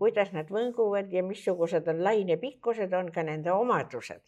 kuidas 0.00 0.32
nad 0.32 0.48
võnguvad 0.50 1.12
ja 1.12 1.22
missugused 1.24 1.88
on 1.88 2.00
laine 2.04 2.38
pikkused, 2.40 2.92
on 2.92 3.12
ka 3.12 3.24
nende 3.26 3.52
omadused. 3.52 4.22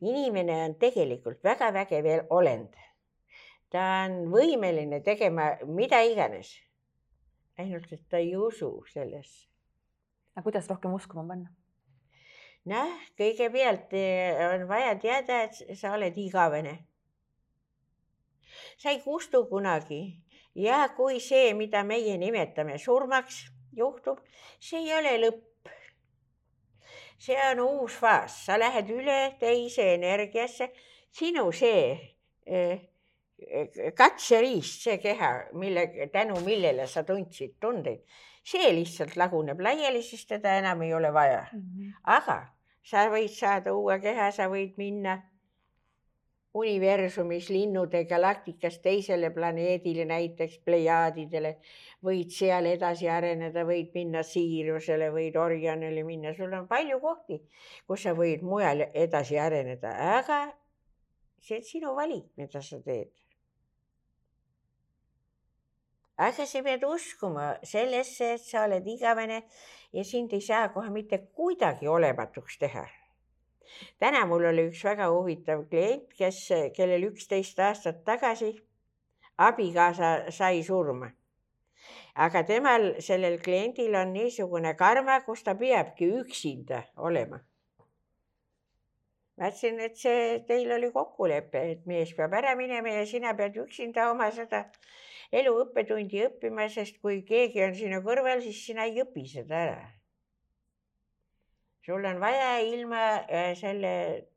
inimene 0.00 0.54
on 0.64 0.74
tegelikult 0.80 1.42
väga 1.44 1.66
vägev 1.76 2.06
olend 2.32 2.76
ta 3.70 3.84
on 4.06 4.26
võimeline 4.32 5.00
tegema 5.06 5.52
mida 5.66 6.02
iganes. 6.02 6.58
ainult, 7.60 7.92
et 7.92 8.02
ta 8.08 8.18
ei 8.18 8.34
usu 8.36 8.70
sellesse. 8.92 9.48
aga 10.34 10.44
kuidas 10.44 10.68
rohkem 10.68 10.94
uskuma 10.94 11.26
panna? 11.28 11.50
noh, 12.70 12.96
kõigepealt 13.18 13.94
eh, 13.96 14.40
on 14.54 14.66
vaja 14.68 14.96
teada, 14.98 15.42
et 15.46 15.78
sa 15.78 15.94
oled 15.94 16.16
igavene. 16.18 16.78
sa 18.76 18.90
ei 18.90 19.00
kustu 19.04 19.46
kunagi 19.46 20.02
ja 20.54 20.88
kui 20.96 21.20
see, 21.20 21.54
mida 21.54 21.84
meie 21.84 22.18
nimetame 22.18 22.78
surmaks, 22.78 23.46
juhtub, 23.76 24.18
see 24.58 24.82
ei 24.82 24.92
ole 24.98 25.16
lõpp. 25.22 25.72
see 27.20 27.38
on 27.52 27.60
uus 27.60 27.94
faas, 28.00 28.44
sa 28.46 28.58
lähed 28.58 28.90
üle 28.90 29.36
teise 29.38 29.92
energiasse, 29.94 30.72
sinu 31.12 31.50
see 31.52 31.82
eh, 32.46 32.89
katseriist, 33.96 34.84
see 34.84 34.98
keha, 35.00 35.30
mille, 35.58 35.86
tänu 36.12 36.40
millele 36.44 36.86
sa 36.86 37.04
tundsid 37.08 37.56
tundeid, 37.60 38.02
see 38.44 38.72
lihtsalt 38.74 39.16
laguneb 39.16 39.60
laiali, 39.60 40.02
siis 40.02 40.26
teda 40.28 40.58
enam 40.60 40.82
ei 40.82 40.94
ole 40.94 41.12
vaja 41.12 41.46
mm. 41.52 41.60
-hmm. 41.60 41.92
aga 42.04 42.38
sa 42.82 43.08
võid 43.12 43.32
saada 43.32 43.74
uue 43.74 43.98
keha, 44.00 44.30
sa 44.32 44.48
võid 44.48 44.76
minna 44.76 45.20
universumis 46.54 47.48
linnude 47.50 48.04
galaktikas 48.10 48.80
teisele 48.82 49.30
planeedile, 49.30 50.04
näiteks 50.04 50.58
Plejaadidele, 50.66 51.56
võid 52.02 52.32
seal 52.34 52.66
edasi 52.66 53.08
areneda, 53.08 53.62
võid 53.64 53.92
minna 53.94 54.24
Siirusele, 54.26 55.12
võid 55.14 55.38
Orionile 55.38 56.02
minna, 56.04 56.34
sul 56.34 56.52
on 56.58 56.66
palju 56.68 56.98
kohti, 57.00 57.38
kus 57.86 58.02
sa 58.02 58.16
võid 58.18 58.42
mujal 58.42 58.88
edasi 58.94 59.38
areneda, 59.38 59.94
aga 60.18 60.40
see 61.40 61.60
on 61.60 61.68
sinu 61.70 61.94
valik, 61.94 62.26
mida 62.36 62.62
sa 62.62 62.80
teed 62.82 63.14
aga 66.20 66.46
sa 66.46 66.62
pead 66.62 66.84
uskuma 66.84 67.46
sellesse, 67.64 68.34
et 68.36 68.42
sa 68.44 68.64
oled 68.66 68.86
igavene 68.94 69.42
ja 69.96 70.04
sind 70.04 70.32
ei 70.36 70.42
saa 70.44 70.68
kohe 70.74 70.90
mitte 70.92 71.18
kuidagi 71.36 71.88
olematuks 71.88 72.58
teha. 72.60 72.84
täna 74.02 74.26
mul 74.26 74.44
oli 74.50 74.66
üks 74.68 74.82
väga 74.84 75.06
huvitav 75.14 75.64
klient, 75.70 76.12
kes, 76.18 76.42
kellel 76.76 77.06
üksteist 77.08 77.58
aastat 77.58 78.04
tagasi 78.04 78.52
abikaasa 79.38 80.30
sai 80.30 80.62
surma. 80.62 81.10
aga 82.14 82.42
temal, 82.44 82.94
sellel 83.00 83.38
kliendil 83.40 83.94
on 83.94 84.12
niisugune 84.12 84.74
karma, 84.76 85.20
kus 85.24 85.42
ta 85.42 85.54
peabki 85.54 86.10
üksinda 86.22 86.84
olema 86.96 87.40
ma 89.40 89.48
ütlesin, 89.48 89.78
et 89.80 89.96
see, 89.96 90.40
teil 90.44 90.72
oli 90.76 90.90
kokkulepe, 90.92 91.60
et 91.74 91.86
mees 91.88 92.12
peab 92.12 92.34
ära 92.36 92.52
minema 92.58 92.92
ja 92.92 93.06
sina 93.08 93.32
pead 93.38 93.56
üksinda 93.62 94.10
oma 94.12 94.28
seda 94.36 94.66
elu 95.32 95.54
õppetundi 95.64 96.24
õppima, 96.26 96.66
sest 96.72 96.98
kui 97.02 97.22
keegi 97.26 97.62
on 97.66 97.74
sinu 97.78 98.02
kõrval, 98.06 98.42
siis 98.44 98.60
sina 98.66 98.86
ei 98.88 99.00
õpi 99.04 99.26
seda 99.30 99.64
ära. 99.66 99.88
sul 101.86 102.04
on 102.04 102.18
vaja 102.20 102.58
ilma 102.62 103.04
äh, 103.24 103.52
selle 103.58 103.92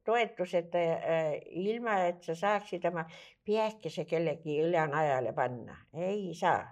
toetuseta, 0.05 0.79
äh, 0.79 1.33
ilma 1.59 1.97
et 2.07 2.23
sa 2.23 2.35
saaksid 2.35 2.85
oma 2.89 3.03
peakese 3.45 4.05
kellegi 4.09 4.61
õllanajale 4.63 5.33
panna, 5.33 5.75
ei 5.93 6.33
saa. 6.33 6.63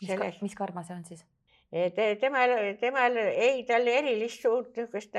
mis, 0.00 0.42
mis 0.42 0.54
karma 0.54 0.82
see 0.82 0.96
on 0.96 1.04
siis? 1.04 1.24
temal, 2.20 2.50
temal 2.80 3.16
ei, 3.16 3.62
tal 3.64 3.86
erilist 3.88 4.42
suurt 4.42 4.76
niisugust 4.76 5.14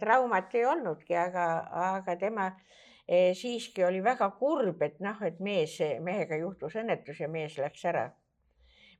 traumat 0.00 0.54
ei 0.54 0.64
olnudki, 0.66 1.14
aga, 1.14 1.44
aga 1.92 2.16
tema 2.18 2.48
äh, 2.48 2.85
siiski 3.08 3.84
oli 3.84 4.02
väga 4.02 4.30
kurb, 4.38 4.82
et 4.82 5.00
noh, 5.00 5.20
et 5.22 5.38
mees, 5.40 5.76
mehega 6.02 6.38
juhtus 6.40 6.74
õnnetus 6.74 7.20
ja 7.22 7.28
mees 7.30 7.58
läks 7.58 7.84
ära. 7.86 8.08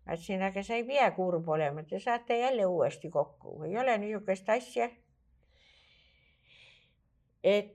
ma 0.07 0.15
ütlesin, 0.15 0.43
aga 0.47 0.63
sa 0.63 0.77
ei 0.77 0.85
pea 0.87 1.11
kurb 1.11 1.49
olema, 1.49 1.83
te 1.83 1.99
saate 1.99 2.39
jälle 2.39 2.67
uuesti 2.67 3.11
kokku, 3.11 3.65
ei 3.67 3.79
ole 3.79 3.99
niisugust 3.99 4.49
asja. 4.49 4.89
et 7.43 7.75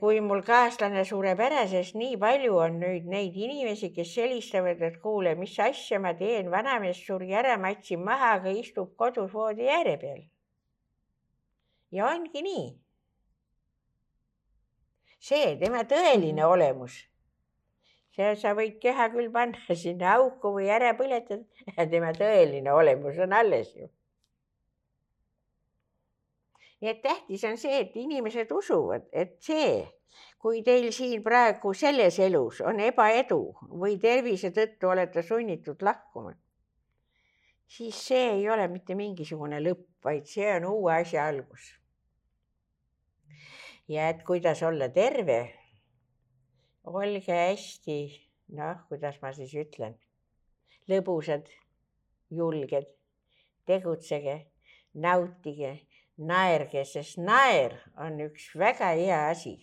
kui 0.00 0.20
mul 0.20 0.42
kaaslane 0.42 1.04
sureb 1.04 1.40
ära, 1.40 1.66
sest 1.68 1.94
nii 1.94 2.16
palju 2.20 2.56
on 2.56 2.78
nüüd 2.80 3.08
neid 3.08 3.36
inimesi, 3.36 3.92
kes 3.96 4.16
helistavad, 4.16 4.80
et 4.82 5.00
kuule, 5.00 5.34
mis 5.34 5.58
asja 5.60 6.00
ma 6.00 6.12
teen, 6.14 6.50
vanamees 6.50 7.00
suri 7.06 7.32
ära, 7.32 7.56
ma 7.56 7.72
jätsin 7.72 8.04
maha, 8.04 8.34
aga 8.40 8.52
istub 8.52 8.94
kodus 8.96 9.32
voodi 9.32 9.68
ääre 9.68 9.96
peal. 9.96 10.22
ja 11.92 12.06
ongi 12.08 12.42
nii 12.42 12.81
see 15.22 15.56
tema 15.60 15.84
tõeline 15.86 16.42
mhm. 16.42 16.50
olemus. 16.50 16.98
see, 18.12 18.34
sa 18.36 18.52
võid 18.58 18.76
keha 18.82 19.08
küll 19.14 19.30
panna 19.32 19.76
sinna 19.78 20.16
auku 20.18 20.52
või 20.58 20.68
ära 20.68 20.92
põletada, 20.98 21.44
tema 21.92 22.12
tõeline 22.16 22.74
olemus 22.74 23.18
on 23.24 23.32
alles 23.38 23.72
ju. 23.78 23.88
nii 26.82 26.90
et 26.90 27.02
tähtis 27.02 27.44
on 27.46 27.58
see, 27.62 27.80
et 27.84 27.96
inimesed 27.96 28.50
usuvad, 28.50 29.06
et 29.12 29.36
see, 29.40 29.84
kui 30.42 30.64
teil 30.66 30.88
siin 30.92 31.22
praegu 31.22 31.70
selles 31.78 32.18
elus 32.18 32.58
on 32.66 32.80
ebaedu 32.82 33.38
või 33.84 34.00
tervise 34.02 34.50
tõttu 34.50 34.90
olete 34.90 35.22
sunnitud 35.22 35.86
lahkuma, 35.86 36.34
siis 37.70 38.02
see 38.08 38.26
ei 38.40 38.50
ole 38.50 38.66
mitte 38.68 38.98
mingisugune 38.98 39.62
lõpp, 39.62 39.86
vaid 40.02 40.26
see 40.26 40.50
on 40.56 40.66
uue 40.72 40.98
asja 40.98 41.30
algus 41.30 41.70
ja 43.88 44.08
et 44.08 44.22
kuidas 44.22 44.62
olla 44.62 44.88
terve. 44.88 45.54
olge 46.84 47.32
hästi, 47.32 47.96
noh, 48.58 48.78
kuidas 48.88 49.20
ma 49.22 49.30
siis 49.32 49.52
ütlen, 49.54 49.94
lõbusad, 50.90 51.46
julged, 52.30 52.88
tegutsege, 53.66 54.34
nautige, 54.94 55.76
naerge, 56.18 56.82
sest 56.84 57.20
naer 57.22 57.76
on 57.96 58.18
üks 58.26 58.50
väga 58.58 58.90
hea 58.98 59.20
asi. 59.30 59.54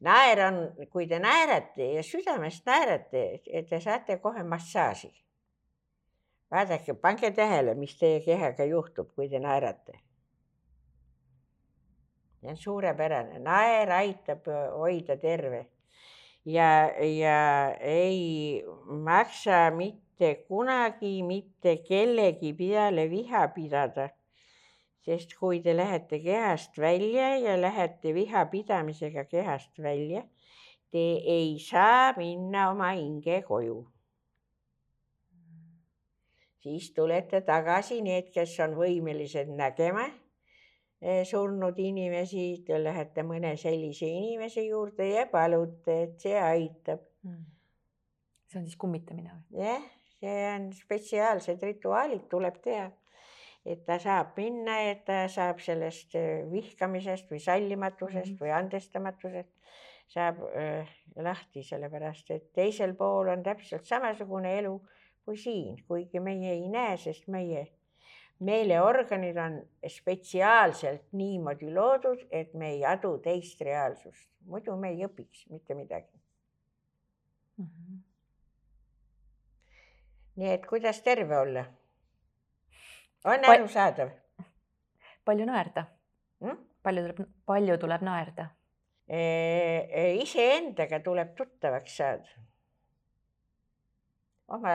naer 0.00 0.44
on, 0.46 0.60
kui 0.92 1.08
te 1.10 1.18
naerate 1.18 1.92
ja 1.96 2.02
südamest 2.02 2.66
naerate, 2.66 3.42
te 3.68 3.80
saate 3.80 4.18
kohe 4.22 4.42
massaaži. 4.42 5.12
vaadake, 6.50 6.94
pange 6.94 7.30
tähele, 7.34 7.74
mis 7.74 7.98
teie 7.98 8.20
kehaga 8.22 8.64
juhtub, 8.64 9.10
kui 9.14 9.28
te 9.28 9.38
naerate 9.38 9.98
on 12.48 12.56
suurepärane, 12.56 13.38
naer 13.38 13.90
aitab 13.92 14.48
hoida 14.76 15.16
terve 15.16 15.64
ja, 16.44 16.92
ja 17.00 17.74
ei 17.80 18.64
maksa 18.86 19.70
mitte 19.70 20.34
kunagi 20.48 21.22
mitte 21.22 21.76
kellegi 21.76 22.52
peale 22.52 23.10
viha 23.10 23.48
pidada. 23.54 24.08
sest 25.04 25.34
kui 25.36 25.58
te 25.60 25.74
lähete 25.76 26.18
kehast 26.18 26.78
välja 26.80 27.36
ja 27.36 27.60
lähete 27.60 28.14
viha 28.14 28.46
pidamisega 28.46 29.24
kehast 29.24 29.78
välja, 29.78 30.22
te 30.90 31.04
ei 31.28 31.58
saa 31.60 32.14
minna 32.16 32.70
oma 32.70 32.90
hinge 32.92 33.42
koju. 33.42 33.86
siis 36.64 36.92
tulete 36.92 37.40
tagasi, 37.40 38.00
need, 38.02 38.32
kes 38.32 38.60
on 38.60 38.76
võimelised 38.76 39.52
nägema 39.52 40.08
surnud 41.28 41.78
inimesi, 41.82 42.64
te 42.66 42.78
lähete 42.80 43.24
mõne 43.26 43.54
sellise 43.60 44.08
inimese 44.08 44.64
juurde 44.64 45.08
ja 45.10 45.26
palute, 45.30 45.96
et 46.06 46.20
see 46.24 46.36
aitab 46.40 47.02
mm.. 47.26 47.42
see 48.48 48.60
on 48.60 48.68
siis 48.68 48.78
kummitamine 48.80 49.34
või? 49.34 49.64
jah, 49.66 49.88
see 50.20 50.44
on 50.54 50.70
spetsiaalsed 50.76 51.64
rituaalid 51.68 52.24
tuleb 52.32 52.56
teha. 52.64 52.88
et 53.64 53.84
ta 53.86 53.98
saab 54.00 54.32
minna, 54.36 54.78
et 54.90 55.04
ta 55.04 55.24
saab 55.32 55.60
sellest 55.64 56.16
äh, 56.20 56.44
vihkamisest 56.52 57.30
või 57.32 57.40
sallimatusest 57.40 58.32
mm 58.32 58.36
-hmm. 58.36 58.40
või 58.40 58.56
andestamatusest 58.62 59.52
saab 60.14 60.40
äh, 60.56 60.88
lahti, 61.16 61.62
sellepärast 61.62 62.30
et 62.30 62.52
teisel 62.52 62.94
pool 62.96 63.28
on 63.32 63.42
täpselt 63.42 63.84
samasugune 63.88 64.58
elu 64.58 64.76
kui 65.24 65.36
siin, 65.40 65.78
kuigi 65.88 66.20
meie 66.20 66.52
ei 66.52 66.68
näe, 66.68 66.96
sest 67.00 67.28
meie 67.28 67.66
meeleorganid 68.40 69.36
on 69.36 69.60
spetsiaalselt 69.88 71.12
niimoodi 71.12 71.74
loodud, 71.74 72.26
et 72.30 72.54
me 72.54 72.70
ei 72.70 72.84
adu 72.86 73.18
teist 73.22 73.60
reaalsust, 73.60 74.28
muidu 74.50 74.76
me 74.76 74.90
ei 74.94 75.06
õpiks 75.06 75.46
mitte 75.50 75.74
midagi 75.74 76.20
mm. 77.58 77.66
-hmm. 77.66 78.02
nii 80.36 80.52
et 80.52 80.66
kuidas 80.66 81.02
terve 81.02 81.38
olla? 81.38 81.64
on 83.24 83.40
pa 83.46 83.52
arusaadav? 83.52 84.10
palju 85.24 85.46
naerda 85.46 85.86
hmm?? 86.40 86.58
palju 86.82 87.02
tuleb, 87.02 87.28
palju 87.46 87.78
tuleb 87.78 88.02
naerda? 88.02 88.48
iseendaga 90.22 91.00
tuleb 91.04 91.34
tuttavaks 91.36 91.96
saada. 91.96 92.28
oma 94.48 94.74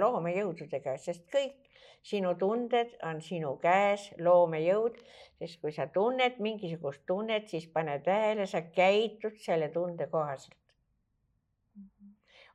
loomejõududega, 0.00 0.96
sest 0.98 1.26
kõik 1.32 1.69
sinu 2.02 2.34
tunded 2.38 2.94
on 3.04 3.20
sinu 3.22 3.56
käes, 3.62 4.10
loomejõud, 4.18 4.96
sest 5.40 5.60
kui 5.60 5.72
sa 5.72 5.86
tunned 5.92 6.38
mingisugust 6.40 7.04
tunnet, 7.06 7.48
siis 7.48 7.66
pane 7.72 7.98
tähele, 8.04 8.46
sa 8.46 8.62
käitud 8.62 9.36
selle 9.44 9.68
tunde 9.68 10.06
kohaselt. 10.06 10.56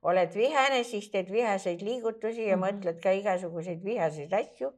oled 0.06 0.36
vihane, 0.38 0.84
siis 0.84 1.10
teed 1.10 1.32
vihaseid 1.34 1.82
liigutusi 1.82 2.48
ja 2.48 2.58
mm 2.58 2.64
-hmm. 2.64 2.66
mõtled 2.66 3.00
ka 3.02 3.12
igasuguseid 3.12 3.84
vihaseid 3.84 4.34
asju 4.34 4.74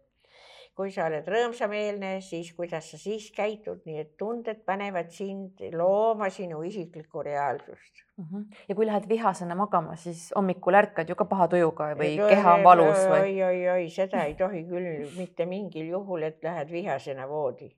kui 0.78 0.92
sa 0.94 1.08
oled 1.10 1.26
rõõmsameelne, 1.26 2.10
siis 2.22 2.52
kuidas 2.54 2.92
sa 2.92 3.00
siis 3.02 3.32
käitud, 3.34 3.80
nii 3.90 3.98
et 4.04 4.12
tunded 4.20 4.60
panevad 4.66 5.10
sind 5.14 5.64
looma 5.74 6.30
sinu 6.34 6.60
isiklikku 6.68 7.24
reaalsust 7.26 8.04
mm. 8.04 8.26
-hmm. 8.26 8.44
ja 8.70 8.76
kui 8.78 8.86
lähed 8.86 9.08
vihasena 9.10 9.56
magama, 9.58 9.96
siis 9.96 10.28
hommikul 10.36 10.78
ärkad 10.78 11.10
ju 11.10 11.16
ka 11.16 11.26
paha 11.26 11.48
tujuga 11.54 11.90
või 11.98 12.12
ja, 12.14 12.28
keha 12.30 12.54
on 12.60 12.64
valus 12.68 13.02
või? 13.10 13.22
oi, 13.22 13.44
oi, 13.48 13.64
oi, 13.74 13.90
seda 13.90 14.24
ei 14.30 14.36
tohi 14.38 14.64
küll 14.70 15.10
mitte 15.18 15.46
mingil 15.50 15.90
juhul, 15.96 16.28
et 16.30 16.44
lähed 16.44 16.72
vihasena 16.72 17.28
voodi. 17.30 17.74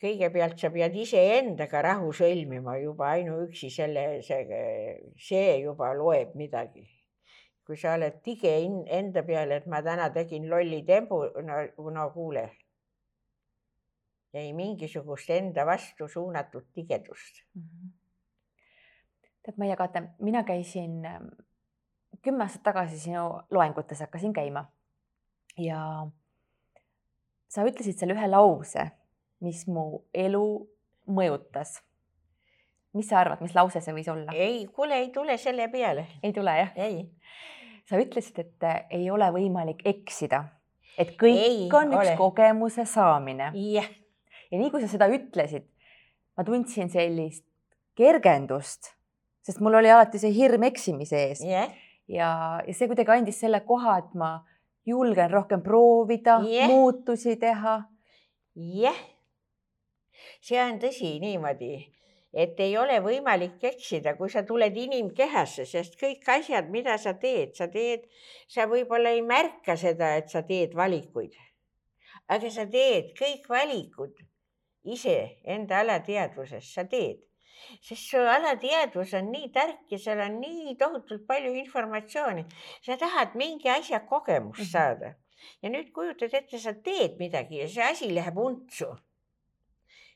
kõigepealt 0.00 0.56
sa 0.56 0.70
pead 0.72 0.94
iseendaga 0.96 1.82
rahu 1.84 2.08
sõlmima 2.16 2.78
juba 2.80 3.10
ainuüksi 3.18 3.68
selle, 3.70 4.22
see, 4.24 4.64
see 5.28 5.58
juba 5.60 5.92
loeb 5.92 6.32
midagi 6.40 6.86
kui 7.70 7.78
sa 7.78 7.92
oled 7.94 8.16
tige 8.26 8.50
enda 8.90 9.22
peale, 9.22 9.60
et 9.60 9.66
ma 9.70 9.78
täna 9.86 10.08
tegin 10.10 10.48
lolli 10.50 10.80
tembu, 10.82 11.20
no, 11.46 11.60
no 11.94 12.08
kuule. 12.10 12.48
ei 14.34 14.52
mingisugust 14.54 15.30
enda 15.34 15.64
vastu 15.66 16.06
suunatud 16.08 16.66
tigedust 16.74 17.40
mm. 17.54 17.62
-hmm. 17.62 17.88
tead, 19.42 19.56
Maia 19.58 19.76
Kate, 19.76 20.02
mina 20.18 20.42
käisin 20.44 21.04
ähm, 21.06 21.26
kümme 22.22 22.44
aastat 22.44 22.62
tagasi 22.62 22.98
sinu 22.98 23.42
loengutes 23.50 24.00
hakkasin 24.00 24.32
käima 24.32 24.64
ja 25.58 26.06
sa 27.48 27.66
ütlesid 27.66 27.98
seal 27.98 28.14
ühe 28.14 28.30
lause, 28.30 28.90
mis 29.40 29.66
mu 29.66 30.04
elu 30.14 30.46
mõjutas. 31.06 31.82
mis 32.92 33.08
sa 33.08 33.20
arvad, 33.20 33.40
mis 33.40 33.54
lause 33.54 33.80
see 33.80 33.94
võis 33.94 34.08
olla? 34.10 34.32
ei, 34.32 34.66
kuule, 34.66 34.94
ei 34.94 35.10
tule 35.10 35.38
selle 35.38 35.68
peale. 35.68 36.06
ei 36.22 36.32
tule 36.32 36.58
jah? 36.58 36.72
ei 36.76 37.10
sa 37.90 37.98
ütlesid, 37.98 38.38
et 38.38 38.66
äh, 38.66 38.84
ei 39.00 39.10
ole 39.10 39.26
võimalik 39.34 39.82
eksida, 39.90 40.44
et 40.98 41.16
kõik 41.18 41.42
ei 41.42 41.66
on 41.66 41.90
ole. 41.96 42.04
üks 42.12 42.18
kogemuse 42.20 42.86
saamine 42.86 43.50
yeah.. 43.58 43.88
ja 44.52 44.60
nii 44.60 44.70
kui 44.70 44.82
sa 44.84 44.90
seda 44.92 45.10
ütlesid, 45.10 45.66
ma 46.38 46.46
tundsin 46.46 46.90
sellist 46.92 47.44
kergendust, 47.98 48.92
sest 49.42 49.62
mul 49.64 49.80
oli 49.80 49.90
alati 49.90 50.20
see 50.22 50.30
hirm 50.36 50.68
eksimise 50.70 51.24
ees 51.26 51.42
yeah. 51.46 51.72
ja, 52.06 52.30
ja 52.62 52.76
see 52.76 52.90
kuidagi 52.90 53.16
andis 53.16 53.42
selle 53.42 53.64
koha, 53.66 53.98
et 54.04 54.14
ma 54.14 54.36
julgen 54.86 55.30
rohkem 55.34 55.62
proovida 55.66 56.38
yeah., 56.46 56.70
muutusi 56.70 57.34
teha. 57.42 57.80
jah 58.54 58.94
yeah., 58.94 59.06
see 60.40 60.62
on 60.62 60.78
tõsi 60.78 61.16
niimoodi 61.22 61.74
et 62.32 62.60
ei 62.62 62.76
ole 62.78 63.00
võimalik 63.02 63.62
eksida, 63.72 64.14
kui 64.18 64.30
sa 64.30 64.42
tuled 64.46 64.76
inimkehasse, 64.76 65.66
sest 65.66 65.96
kõik 66.00 66.28
asjad, 66.30 66.70
mida 66.70 66.96
sa 66.98 67.16
teed, 67.18 67.56
sa 67.58 67.66
teed, 67.72 68.06
sa 68.48 68.68
võib-olla 68.70 69.14
ei 69.16 69.22
märka 69.26 69.76
seda, 69.76 70.14
et 70.20 70.30
sa 70.30 70.44
teed 70.46 70.76
valikuid. 70.78 71.34
aga 72.30 72.50
sa 72.50 72.62
teed 72.70 73.10
kõik 73.18 73.48
valikud 73.50 74.14
ise 74.84 75.16
enda 75.44 75.80
alateadvuses, 75.82 76.68
sa 76.74 76.84
teed, 76.84 77.18
sest 77.82 78.12
su 78.12 78.20
alateadvus 78.34 79.14
on 79.18 79.32
nii 79.34 79.50
tark 79.52 79.90
ja 79.90 79.98
seal 79.98 80.22
on 80.22 80.38
nii 80.40 80.76
tohutult 80.78 81.26
palju 81.26 81.52
informatsiooni. 81.64 82.46
sa 82.86 82.96
tahad 82.96 83.34
mingi 83.34 83.68
asja 83.68 84.06
kogemust 84.06 84.62
mhm. 84.62 84.70
saada 84.70 85.14
ja 85.62 85.70
nüüd 85.72 85.92
kujutad 85.92 86.34
ette, 86.34 86.58
sa 86.58 86.72
teed 86.74 87.18
midagi 87.18 87.62
ja 87.62 87.68
see 87.68 87.82
asi 87.82 88.14
läheb 88.14 88.38
untsu 88.38 88.94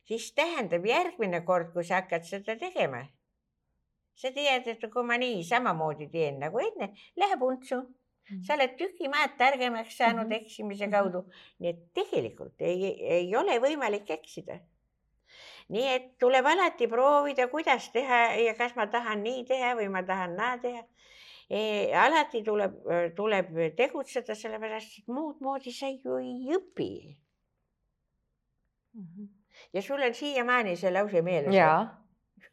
siis 0.09 0.31
tähendab 0.37 0.87
järgmine 0.87 1.41
kord, 1.49 1.73
kui 1.73 1.85
sa 1.85 2.03
hakkad 2.03 2.27
seda 2.29 2.57
tegema, 2.61 3.05
sa 4.15 4.31
tead, 4.35 4.69
et 4.71 4.87
kui 4.93 5.07
ma 5.07 5.19
nii 5.21 5.43
samamoodi 5.47 6.09
teen 6.13 6.39
nagu 6.43 6.61
enne, 6.63 6.93
läheb 7.21 7.43
untsu 7.43 7.81
mm. 7.81 8.45
sa 8.47 8.55
oled 8.57 8.77
tüki 8.81 9.11
maad 9.13 9.37
targemaks 9.41 9.97
saanud 9.99 10.27
mm 10.27 10.33
-hmm. 10.33 10.45
eksimise 10.45 10.89
kaudu, 10.91 11.25
nii 11.59 11.71
et 11.71 11.83
tegelikult 11.95 12.63
ei, 12.63 12.95
ei 13.19 13.37
ole 13.37 13.59
võimalik 13.67 14.11
eksida. 14.19 14.61
nii 15.69 15.87
et 15.89 16.09
tuleb 16.21 16.47
alati 16.47 16.87
proovida, 16.89 17.49
kuidas 17.49 17.89
teha 17.93 18.19
ja 18.47 18.55
kas 18.55 18.75
ma 18.77 18.87
tahan 18.87 19.23
nii 19.23 19.45
teha 19.45 19.75
või 19.79 19.89
ma 19.89 20.03
tahan 20.03 20.37
naa 20.37 20.59
teha 20.59 20.83
e,. 21.51 21.61
alati 21.97 22.43
tuleb, 22.43 22.75
tuleb 23.17 23.49
tegutseda, 23.77 24.35
sellepärast 24.35 24.99
et 24.99 25.09
muud 25.09 25.41
moodi 25.41 25.73
sa 25.73 25.89
ju 25.89 26.17
ei 26.17 26.53
õpi 26.59 27.17
mm. 28.95 29.09
-hmm 29.09 29.34
ja 29.75 29.83
sul 29.83 30.03
on 30.03 30.15
siiamaani 30.15 30.77
see 30.77 30.93
lause 30.93 31.23
meeles? 31.23 31.55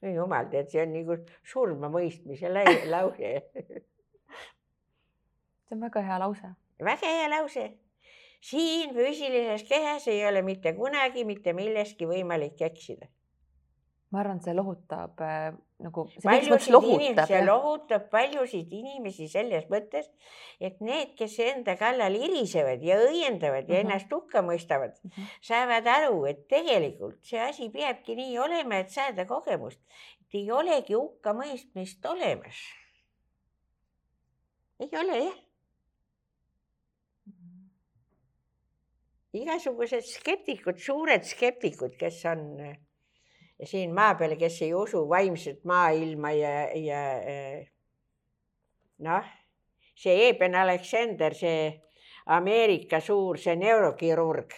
jumal, 0.02 0.50
tead, 0.50 0.70
see 0.74 0.82
on 0.82 0.94
nagu 0.96 1.18
surmamõistmise 1.54 2.50
lause 2.52 3.34
see 5.72 5.78
on 5.78 5.82
väga 5.82 6.02
hea 6.02 6.20
lause. 6.20 6.52
väga 6.84 7.08
hea 7.08 7.30
lause. 7.30 7.66
siin 8.42 8.94
füüsilises 8.96 9.64
kehas 9.70 10.08
ei 10.08 10.26
ole 10.28 10.42
mitte 10.42 10.74
kunagi 10.74 11.26
mitte 11.26 11.54
milleski 11.54 12.08
võimalik 12.10 12.62
eksida 12.62 13.08
ma 14.12 14.20
arvan, 14.20 14.40
et 14.42 14.48
see 14.48 14.56
lohutab 14.56 15.22
äh, 15.24 15.54
nagu. 15.80 16.04
paljusid 16.24 16.76
inimesi, 16.76 17.28
see 17.30 17.44
lohutab 17.46 18.10
paljusid 18.12 18.74
inimesi 18.76 19.28
selles 19.32 19.70
mõttes, 19.72 20.10
et 20.60 20.82
need, 20.84 21.14
kes 21.20 21.38
enda 21.46 21.78
kallal 21.80 22.18
irisevad 22.20 22.84
ja 22.84 23.00
õiendavad 23.06 23.70
ja 23.70 23.78
uh 23.78 23.78
-huh. 23.78 23.86
ennast 23.86 24.12
hukka 24.12 24.44
mõistavad 24.44 24.98
uh, 25.00 25.12
-huh. 25.12 25.30
saavad 25.52 25.88
aru, 25.88 26.26
et 26.34 26.44
tegelikult 26.48 27.24
see 27.24 27.40
asi 27.40 27.70
peabki 27.70 28.16
nii 28.20 28.38
olema, 28.40 28.84
et 28.84 28.92
saada 28.92 29.26
kogemust. 29.26 29.80
et 30.22 30.36
ei 30.42 30.52
olegi 30.52 30.94
hukkamõistmist 30.94 32.06
olemas. 32.06 32.60
ei 34.80 34.92
ole 35.00 35.24
jah. 35.24 35.40
igasugused 39.34 40.04
skeptikud, 40.04 40.78
suured 40.78 41.24
skeptikud, 41.24 41.96
kes 41.96 42.26
on 42.26 42.42
siin 43.66 43.94
maa 43.94 44.16
peal, 44.18 44.36
kes 44.40 44.62
ei 44.66 44.74
usu 44.74 45.04
vaimset 45.10 45.64
maailma 45.66 46.32
ja, 46.34 46.56
ja 46.78 47.04
noh, 49.06 49.30
see 49.96 50.28
Eben 50.30 50.56
Aleksander, 50.56 51.36
see 51.38 51.70
Ameerika 52.26 53.02
suur, 53.02 53.38
see 53.42 53.56
neurokirurg. 53.56 54.54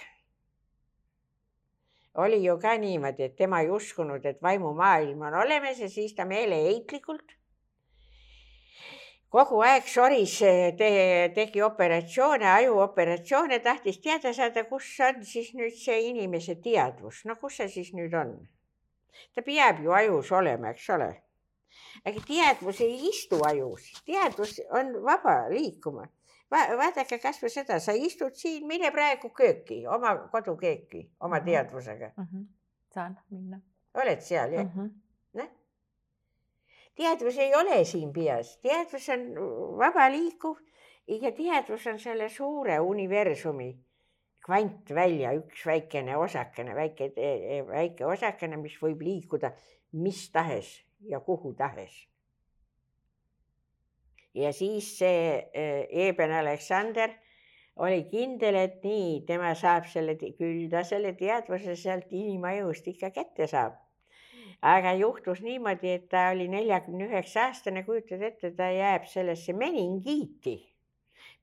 Oli 2.24 2.44
ju 2.44 2.60
ka 2.62 2.76
niimoodi, 2.78 3.30
et 3.30 3.36
tema 3.36 3.64
ei 3.64 3.72
uskunud, 3.74 4.26
et 4.26 4.42
vaimumaailm 4.44 5.24
on 5.30 5.40
olemas 5.42 5.80
ja 5.82 5.90
siis 5.90 6.14
ta 6.14 6.28
meeleheitlikult 6.30 7.34
kogu 9.34 9.64
aeg 9.66 9.88
soris 9.90 10.36
te,, 10.78 10.90
tegi 11.34 11.62
operatsioone, 11.66 12.46
ajuoperatsioone, 12.52 13.58
tahtis 13.66 13.98
teada 14.04 14.30
saada, 14.38 14.62
kus 14.70 14.92
on 15.02 15.24
siis 15.26 15.56
nüüd 15.58 15.74
see 15.74 16.04
inimese 16.12 16.60
teadvus, 16.62 17.24
no 17.26 17.40
kus 17.42 17.58
see 17.58 17.72
siis 17.80 17.90
nüüd 17.98 18.14
on 18.14 18.36
ta 19.36 19.42
peab 19.42 19.84
ju 19.84 19.92
ajus 19.92 20.32
olema, 20.32 20.74
eks 20.74 20.90
ole. 20.96 21.12
aga 22.06 22.26
teadvus 22.28 22.82
ei 22.82 22.98
istu 23.10 23.40
ajus, 23.48 23.88
teadvus 24.06 24.60
on 24.72 24.94
vaba 25.06 25.38
liikuma 25.50 26.08
Va. 26.54 26.66
vaadake 26.78 27.18
kasvõi 27.18 27.50
seda, 27.50 27.80
sa 27.82 27.96
istud 27.98 28.36
siin, 28.38 28.68
mine 28.70 28.92
praegu 28.94 29.32
kööki, 29.34 29.80
oma 29.90 30.14
kodukööki 30.34 31.08
oma 31.20 31.40
mhm. 31.40 31.46
teadvusega 31.46 32.12
mm. 32.16 32.28
-hmm. 32.28 32.44
saan 32.94 33.18
minna. 33.30 33.62
oled 33.94 34.22
seal 34.22 34.54
jah 34.54 34.66
mm 34.66 34.82
-hmm.? 34.82 34.92
noh. 35.40 35.50
teadvus 36.96 37.38
ei 37.38 37.56
ole 37.56 37.86
siin 37.86 38.14
peas, 38.14 38.58
teadvus 38.58 39.10
on 39.10 39.26
vaba 39.78 40.10
liikuv 40.12 40.58
ja 41.08 41.32
teadvus 41.32 41.88
on 41.88 42.00
selle 42.00 42.30
suure 42.30 42.80
universumi 42.80 43.74
kvantvälja 44.44 45.32
üks 45.38 45.66
väikene 45.66 46.18
osakene, 46.20 46.76
väike, 46.76 47.12
väike 47.70 48.06
osakene, 48.06 48.58
mis 48.60 48.76
võib 48.82 49.02
liikuda 49.06 49.54
mis 49.94 50.32
tahes 50.32 50.84
ja 51.02 51.20
kuhu 51.20 51.54
tahes. 51.54 52.08
ja 54.34 54.54
siis 54.54 54.98
see 54.98 55.50
Eben 56.08 56.32
Aleksander 56.32 57.12
oli 57.76 58.04
kindel, 58.10 58.56
et 58.56 58.82
nii, 58.84 59.22
tema 59.28 59.54
saab 59.56 59.86
selle, 59.86 60.16
küll 60.18 60.66
ta 60.70 60.82
selle 60.84 61.14
teadvuse 61.18 61.76
sealt 61.78 62.10
inimajust 62.10 62.88
ikka 62.90 63.12
kätte 63.14 63.48
saab 63.48 63.78
aga 64.64 64.94
juhtus 64.98 65.42
niimoodi, 65.44 65.90
et 66.00 66.10
ta 66.10 66.30
oli 66.32 66.48
neljakümne 66.48 67.10
üheksa 67.12 67.50
aastane, 67.50 67.84
kujutad 67.84 68.22
ette, 68.24 68.54
ta 68.58 68.72
jääb 68.72 69.06
sellesse 69.12 69.54
meningiiti, 69.54 70.56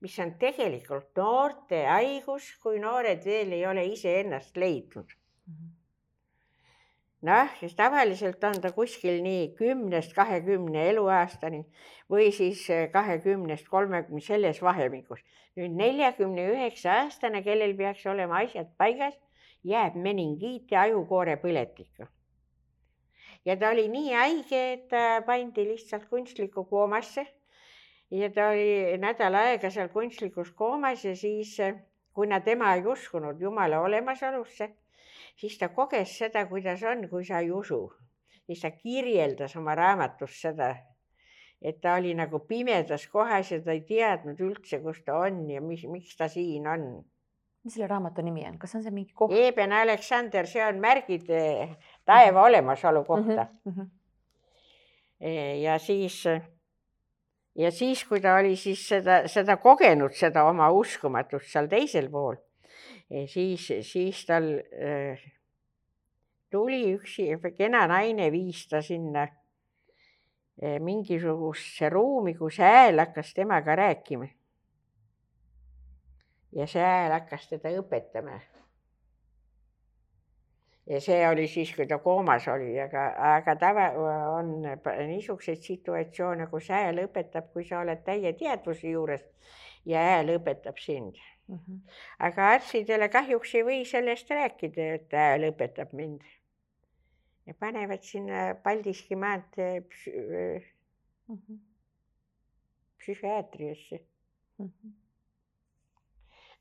mis 0.01 0.17
on 0.19 0.33
tegelikult 0.41 1.17
noorte 1.17 1.83
haigus, 1.85 2.47
kui 2.63 2.79
noored 2.81 3.25
veel 3.25 3.53
ei 3.57 3.65
ole 3.69 3.85
iseennast 3.93 4.57
leidnud. 4.57 5.17
noh, 7.29 7.49
siis 7.59 7.75
tavaliselt 7.77 8.43
on 8.49 8.61
ta 8.61 8.71
kuskil 8.73 9.21
nii 9.23 9.51
kümnest 9.57 10.15
kahekümne 10.17 10.87
eluaastani 10.89 11.61
või 12.09 12.31
siis 12.33 12.63
kahekümnest 12.93 13.69
kolmekümne 13.69 14.21
selles 14.21 14.61
vahemikus. 14.61 15.21
nüüd 15.55 15.75
neljakümne 15.83 16.47
üheksa 16.53 17.01
aastane, 17.03 17.43
kellel 17.43 17.77
peaks 17.77 18.05
olema 18.05 18.41
asjad 18.45 18.73
paigas, 18.77 19.19
jääb 19.63 19.95
meningiiti 19.95 20.75
ajukoore 20.75 21.37
põletikku 21.45 22.09
ja 23.45 23.57
ta 23.57 23.71
oli 23.73 23.87
nii 23.89 24.13
haige, 24.13 24.61
et 24.73 24.87
ta 24.89 25.21
pandi 25.25 25.65
lihtsalt 25.69 26.07
kunstlikku 26.09 26.65
koomasse. 26.69 27.25
Ja 28.11 28.29
ta 28.33 28.49
oli 28.51 28.97
nädal 28.99 29.35
aega 29.39 29.69
seal 29.71 29.89
kunstlikus 29.89 30.51
koomas 30.51 31.05
ja 31.05 31.15
siis, 31.15 31.57
kuna 32.13 32.39
tema 32.39 32.73
ei 32.75 32.85
uskunud 32.85 33.41
Jumala 33.41 33.79
olemasolusse, 33.79 34.69
siis 35.35 35.57
ta 35.57 35.69
koges 35.69 36.17
seda, 36.17 36.45
kuidas 36.45 36.83
on, 36.83 37.07
kui 37.09 37.25
sa 37.25 37.39
ei 37.39 37.51
usu. 37.51 37.91
siis 38.45 38.61
ta 38.61 38.71
kirjeldas 38.71 39.55
oma 39.55 39.75
raamatus 39.75 40.41
seda, 40.41 40.75
et 41.61 41.77
ta 41.81 41.93
oli 41.95 42.13
nagu 42.17 42.39
pimedas 42.39 43.07
kohas 43.07 43.51
ja 43.51 43.61
ta 43.63 43.71
ei 43.71 43.81
teadnud 43.87 44.39
üldse, 44.41 44.81
kus 44.83 45.03
ta 45.05 45.15
on 45.17 45.49
ja 45.49 45.61
mis, 45.61 45.85
miks 45.87 46.17
ta 46.17 46.27
siin 46.27 46.67
on 46.67 46.87
mis 47.63 47.75
selle 47.75 47.87
raamatu 47.87 48.23
nimi 48.25 48.43
on, 48.49 48.57
kas 48.59 48.73
on 48.75 48.83
see 48.83 48.93
mingi 48.93 49.13
koht? 49.13 49.33
Eben 49.37 49.71
Aleksander, 49.71 50.49
see 50.49 50.63
on 50.65 50.81
märgid 50.81 51.29
taeva 52.05 52.47
olemasolu 52.49 53.03
kohta 53.05 53.47
mm. 53.65 53.73
-hmm. 53.73 53.89
ja 55.61 55.77
siis, 55.79 56.23
ja 57.55 57.71
siis, 57.71 58.03
kui 58.07 58.21
ta 58.21 58.35
oli 58.39 58.55
siis 58.55 58.83
seda, 58.87 59.21
seda 59.31 59.57
kogenud, 59.61 60.15
seda 60.17 60.45
oma 60.49 60.69
uskumatust 60.71 61.51
seal 61.51 61.69
teisel 61.71 62.09
pool, 62.11 62.39
siis, 63.27 63.67
siis 63.87 64.25
tal 64.27 64.53
äh, 64.57 65.21
tuli 66.51 66.83
üks 66.95 67.17
kena 67.57 67.85
naine, 67.91 68.31
viis 68.31 68.65
ta 68.71 68.81
sinna 68.85 69.25
äh, 69.27 70.77
mingisugusesse 70.79 71.89
ruumi, 71.89 72.35
kus 72.39 72.59
hääl 72.63 72.99
hakkas 73.03 73.33
temaga 73.33 73.75
rääkima 73.75 74.29
ja 76.51 76.67
see 76.67 76.83
hääl 76.83 77.11
hakkas 77.15 77.47
teda 77.49 77.71
õpetama. 77.79 78.39
Ja 80.91 80.99
see 80.99 81.19
oli 81.27 81.47
siis, 81.47 81.71
kui 81.75 81.87
ta 81.87 81.97
koomas 82.03 82.47
oli, 82.51 82.73
aga, 82.83 83.05
aga 83.35 83.55
tava 83.59 83.87
on 84.35 84.51
niisuguseid 85.07 85.63
situatsioone, 85.63 86.47
kus 86.51 86.67
hääl 86.73 86.99
õpetab, 87.05 87.47
kui 87.53 87.63
sa 87.67 87.79
oled 87.85 88.03
täie 88.07 88.33
teadvuse 88.39 88.91
juures 88.91 89.23
ja 89.87 90.03
hääl 90.09 90.33
õpetab 90.35 90.79
sind 90.81 91.15
mm. 91.47 91.57
-hmm. 91.57 91.79
aga 92.27 92.51
arstidele 92.57 93.09
kahjuks 93.09 93.55
ei 93.55 93.65
või 93.71 93.81
sellest 93.87 94.29
rääkida, 94.29 94.93
et 94.99 95.17
hääl 95.23 95.49
õpetab 95.51 95.95
mind. 95.97 96.21
ja 97.45 97.53
panevad 97.53 98.03
sinna 98.03 98.55
Paldiski 98.63 99.15
maantee 99.15 99.79
psü- 99.79 100.15
mm 101.27 101.37
-hmm. 101.37 101.59
psühhiaatriasse 102.97 103.99
mm. 104.57 104.65
-hmm 104.65 105.01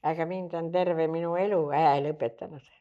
aga 0.02 0.26
mind 0.26 0.54
on 0.54 0.72
terve 0.72 1.06
minu 1.06 1.34
elu 1.36 1.60
hääl 1.70 2.12
õpetanud. 2.14 2.79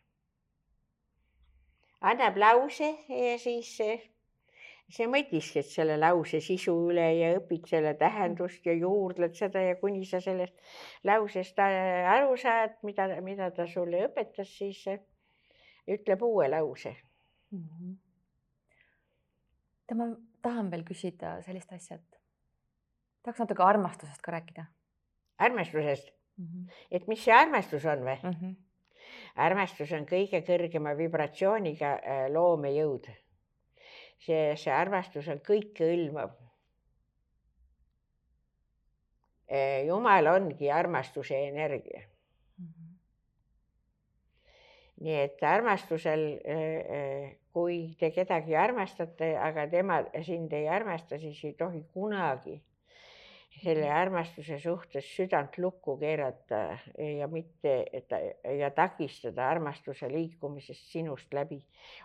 Annab 2.01 2.37
lause 2.37 2.89
ja 3.09 3.37
siis 3.41 3.75
sa 4.89 5.05
mõtiskled 5.11 5.67
selle 5.69 5.97
lause 5.99 6.39
sisu 6.41 6.73
üle 6.89 7.05
ja 7.19 7.33
õpid 7.37 7.67
selle 7.69 7.93
tähendust 7.99 8.65
ja 8.65 8.73
juurdled 8.73 9.35
seda 9.37 9.61
ja 9.61 9.75
kuni 9.81 10.05
sa 10.07 10.21
sellest 10.23 10.55
lausest 11.05 11.59
aru 11.59 12.37
saad, 12.39 12.77
mida, 12.87 13.09
mida 13.25 13.51
ta 13.53 13.67
sulle 13.69 14.05
õpetas, 14.07 14.49
siis 14.57 14.81
ütleb 15.89 16.21
uue 16.25 16.47
lause 16.49 16.95
mm. 17.51 17.65
-hmm. 17.65 17.97
ma 19.99 20.05
tahan 20.41 20.71
veel 20.71 20.85
küsida 20.87 21.41
sellist 21.45 21.73
asja, 21.73 21.95
et 21.95 22.19
tahaks 23.23 23.39
natuke 23.43 23.63
armastusest 23.63 24.21
ka 24.21 24.31
rääkida. 24.31 24.65
armastusest 25.37 26.09
mm. 26.37 26.45
-hmm. 26.45 26.73
et 26.91 27.07
mis 27.07 27.23
see 27.23 27.33
armastus 27.33 27.85
on 27.85 27.99
või 27.99 28.17
mm? 28.23 28.29
-hmm. 28.29 28.55
Armastus 29.35 29.91
on 29.93 30.05
kõige 30.09 30.41
kõrgema 30.45 30.95
vibratsiooniga 30.97 31.93
äh, 31.97 32.21
loomejõud. 32.33 33.09
see, 34.19 34.55
see 34.59 34.71
armastus 34.71 35.27
on 35.31 35.39
kõikehõlmav. 35.39 36.33
Äh, 39.49 39.85
jumal 39.87 40.27
ongi 40.27 40.71
armastuse 40.71 41.47
energia. 41.47 42.01
-hmm. 42.59 42.95
nii 45.01 45.19
et 45.23 45.43
armastusel, 45.43 46.39
äh, 46.45 47.35
kui 47.53 47.95
te 47.99 48.11
kedagi 48.11 48.55
armastate, 48.55 49.37
aga 49.37 49.67
tema 49.67 50.03
sind 50.23 50.53
ei 50.53 50.67
armasta, 50.67 51.17
siis 51.17 51.43
ei 51.43 51.53
tohi 51.53 51.83
kunagi 51.93 52.61
selle 53.63 53.89
armastuse 53.91 54.59
suhtes 54.59 55.07
südant 55.15 55.57
lukku 55.57 55.97
keerata 55.99 56.77
ja 56.97 57.27
mitte, 57.27 57.73
et 57.93 58.13
ja 58.59 58.69
takistada 58.71 59.49
armastuse 59.49 60.09
liikumisest 60.11 60.91
sinust 60.91 61.33
läbi. 61.33 61.59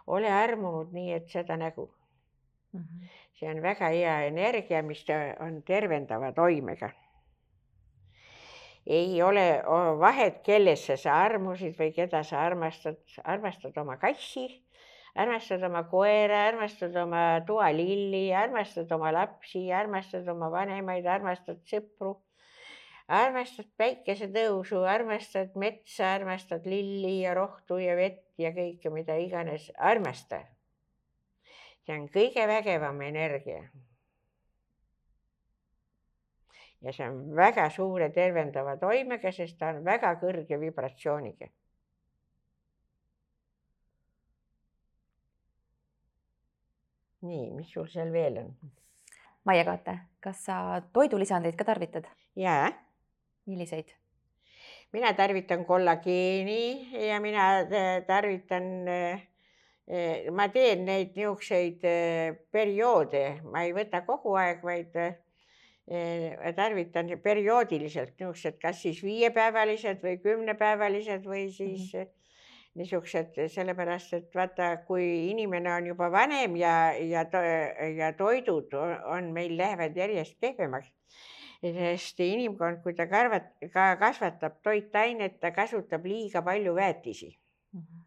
ole 0.07 0.33
armunud 0.33 0.93
nii, 0.93 1.13
et 1.13 1.29
seda 1.29 1.57
nägu 1.57 1.91
mm. 2.73 2.81
-hmm. 2.81 3.09
see 3.33 3.51
on 3.51 3.63
väga 3.63 3.89
hea 3.89 4.21
energia, 4.27 4.83
mis 4.83 5.07
on 5.41 5.63
tervendava 5.63 6.33
toimega. 6.33 6.91
ei 8.87 9.23
ole 9.23 9.63
vahet, 9.99 10.43
kellesse 10.43 10.97
sa 10.97 11.15
armusid 11.25 11.79
või 11.79 11.93
keda 11.93 12.23
sa 12.23 12.41
armastad, 12.41 13.01
armastad 13.25 13.77
oma 13.79 13.97
kassi 13.97 14.64
armastad 15.15 15.63
oma 15.63 15.85
koera, 15.89 16.45
armastad 16.49 16.97
oma 16.97 17.41
toalilli, 17.47 18.33
armastad 18.35 18.91
oma 18.93 19.13
lapsi, 19.15 19.71
armastad 19.73 20.29
oma 20.29 20.51
vanemaid, 20.51 21.07
armastad 21.07 21.61
sõpru, 21.71 22.17
armastad 23.07 23.71
päikesetõusu, 23.79 24.83
armastad 24.91 25.55
metsa, 25.61 26.15
armastad 26.19 26.67
lilli 26.67 27.21
ja 27.23 27.35
rohtu 27.39 27.79
ja 27.79 27.95
vett 27.99 28.27
ja 28.43 28.51
kõike, 28.57 28.91
mida 28.91 29.17
iganes, 29.23 29.71
armasta. 29.79 30.43
see 31.85 31.95
on 31.95 32.07
kõige 32.09 32.47
vägevam 32.49 33.01
energia. 33.03 33.63
ja 36.85 36.93
see 36.93 37.07
on 37.09 37.37
väga 37.37 37.71
suure 37.71 38.11
tervendava 38.11 38.77
toimega, 38.77 39.31
sest 39.33 39.59
ta 39.59 39.71
on 39.73 39.85
väga 39.85 40.17
kõrge 40.21 40.59
vibratsiooniga 40.61 41.47
nii, 47.25 47.51
mis 47.57 47.73
sul 47.73 47.89
seal 47.91 48.13
veel 48.15 48.41
on? 48.45 48.55
Maie 49.45 49.65
Kaate, 49.67 49.99
kas 50.25 50.47
sa 50.47 50.81
toidulisandeid 50.93 51.57
ka 51.57 51.67
tarvitad? 51.69 52.09
jaa. 52.37 52.73
milliseid? 53.47 53.93
mina 54.95 55.13
tarvitan 55.13 55.65
kollageeni 55.65 56.89
ja 57.09 57.21
mina 57.21 57.59
äh, 57.59 58.05
tarvitan, 58.07 58.89
äh, 58.89 59.23
äh, 59.91 60.31
ma 60.31 60.49
teen 60.49 60.85
neid 60.87 61.17
niisuguseid 61.17 61.83
perioode, 62.55 63.25
ma 63.51 63.65
ei 63.67 63.75
võta 63.75 64.05
kogu 64.07 64.37
aeg, 64.39 64.63
vaid 64.63 64.95
tarvitan 66.57 67.11
perioodiliselt 67.23 68.15
niisugused, 68.15 68.61
kas 68.63 68.85
siis 68.87 69.03
viiepäevalised 69.05 69.99
või 70.05 70.21
kümnepäevalised 70.23 71.27
või 71.29 71.49
siis 71.51 71.91
mm 71.93 72.01
-hmm 72.01 72.21
niisugused, 72.75 73.39
sellepärast 73.55 74.17
et 74.19 74.35
vaata, 74.35 74.71
kui 74.89 75.05
inimene 75.31 75.71
on 75.77 75.87
juba 75.93 76.09
vanem 76.11 76.57
ja, 76.59 76.75
ja, 76.99 77.23
ja 77.95 78.11
toidud 78.19 78.75
on 79.11 79.31
meil 79.37 79.57
lähevad 79.59 79.97
järjest 79.97 80.39
kehvemaks. 80.41 80.91
sest 81.65 82.19
inimkond, 82.21 82.83
kui 82.83 82.93
ta 82.93 83.07
karvat, 83.09 83.47
ka 83.73 83.95
kasvatab 83.97 84.59
toitainet, 84.63 85.39
ta 85.41 85.51
kasutab 85.51 86.05
liiga 86.05 86.43
palju 86.43 86.75
väetisi 86.75 87.31
mm. 87.73 87.81
-hmm. 87.81 88.03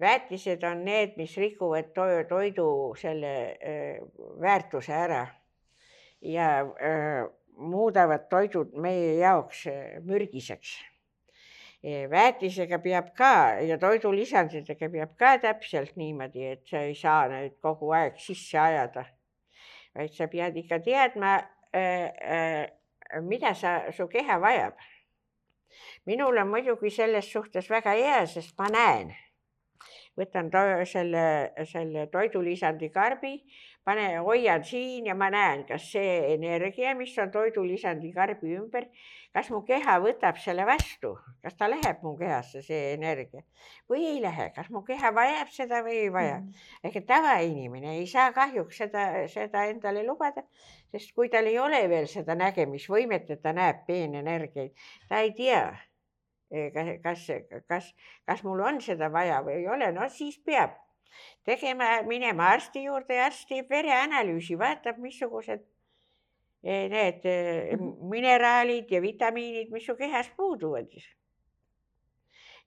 väetised 0.00 0.64
on 0.64 0.84
need, 0.84 1.12
mis 1.16 1.36
rikuvad 1.36 1.92
to 1.94 2.06
toidu 2.28 2.94
selle 2.98 3.58
äh, 3.62 4.00
väärtuse 4.40 4.92
ära 4.92 5.26
ja 6.20 6.60
äh, 6.60 7.30
muudavad 7.56 8.28
toidud 8.28 8.74
meie 8.74 9.14
jaoks 9.18 9.64
mürgiseks. 10.04 10.76
Väetisega 12.10 12.78
peab 12.82 13.12
ka 13.14 13.32
ja 13.62 13.78
toidulisanditega 13.78 14.88
peab 14.90 15.12
ka 15.18 15.36
täpselt 15.42 15.94
niimoodi, 15.96 16.46
et 16.56 16.64
sa 16.66 16.82
ei 16.86 16.94
saa 16.98 17.28
neid 17.30 17.58
kogu 17.62 17.92
aeg 17.94 18.18
sisse 18.18 18.58
ajada, 18.58 19.04
vaid 19.94 20.14
sa 20.16 20.26
pead 20.32 20.56
ikka 20.62 20.80
teadma, 20.82 21.36
mida 23.22 23.54
sa, 23.54 23.78
su 23.92 24.08
keha 24.08 24.40
vajab. 24.42 24.74
minul 26.06 26.38
on 26.38 26.48
muidugi 26.48 26.90
selles 26.90 27.30
suhtes 27.32 27.70
väga 27.70 27.94
hea, 27.98 28.26
sest 28.26 28.58
ma 28.58 28.68
näen 28.72 29.14
võtan 30.16 30.48
to 30.52 30.62
selle, 30.88 31.52
selle 31.68 32.06
toidulisandi 32.12 32.88
karbi, 32.92 33.34
pane, 33.84 34.06
hoian 34.24 34.64
siin 34.64 35.10
ja 35.10 35.14
ma 35.14 35.28
näen, 35.32 35.66
kas 35.68 35.90
see 35.92 36.32
energia, 36.34 36.94
mis 36.98 37.12
on 37.22 37.30
toidulisandi 37.34 38.12
karbi 38.16 38.56
ümber, 38.56 38.88
kas 39.36 39.50
mu 39.52 39.60
keha 39.68 39.98
võtab 40.00 40.38
selle 40.40 40.64
vastu, 40.64 41.10
kas 41.44 41.56
ta 41.58 41.68
läheb 41.68 42.00
mu 42.04 42.14
kehasse, 42.16 42.62
see 42.64 42.94
energia? 42.94 43.42
Või 43.90 44.06
ei 44.14 44.22
lähe, 44.24 44.46
kas 44.56 44.70
mu 44.72 44.80
keha 44.86 45.10
vajab 45.12 45.50
seda 45.52 45.82
või 45.84 45.98
ei 46.06 46.12
vaja? 46.14 46.38
Mm. 46.40 46.62
ehk 46.88 46.96
et 47.02 47.06
tavainimene 47.10 47.98
ei 47.98 48.06
saa 48.08 48.30
kahjuks 48.36 48.80
seda, 48.80 49.04
seda 49.32 49.66
endale 49.68 50.06
lubada, 50.08 50.46
sest 50.94 51.12
kui 51.18 51.28
tal 51.32 51.50
ei 51.50 51.58
ole 51.60 51.82
veel 51.92 52.08
seda 52.08 52.38
nägemisvõimet, 52.38 53.28
et 53.36 53.44
ta 53.44 53.52
näeb 53.56 53.84
peenenergiaid, 53.90 54.88
ta 55.10 55.20
ei 55.20 55.36
tea 55.36 55.68
kas, 57.02 57.28
kas, 57.68 57.92
kas 58.24 58.42
mul 58.46 58.64
on 58.64 58.80
seda 58.80 59.12
vaja 59.12 59.42
või 59.44 59.60
ei 59.60 59.68
ole, 59.68 59.92
no 59.92 60.08
siis 60.08 60.38
peab 60.38 60.78
tegema, 61.44 62.00
minema 62.08 62.52
arsti 62.56 62.86
juurde 62.86 63.20
ja 63.20 63.28
arst 63.28 63.48
teeb 63.50 63.68
vereanalüüsi, 63.70 64.56
vaatab, 64.58 65.00
missugused 65.02 65.64
need 66.66 67.26
eh, 67.30 67.76
mineraalid 68.10 68.90
ja 68.90 69.00
vitamiinid, 69.02 69.70
mis 69.70 69.86
su 69.86 69.96
kehas 69.96 70.30
puuduvad. 70.36 70.90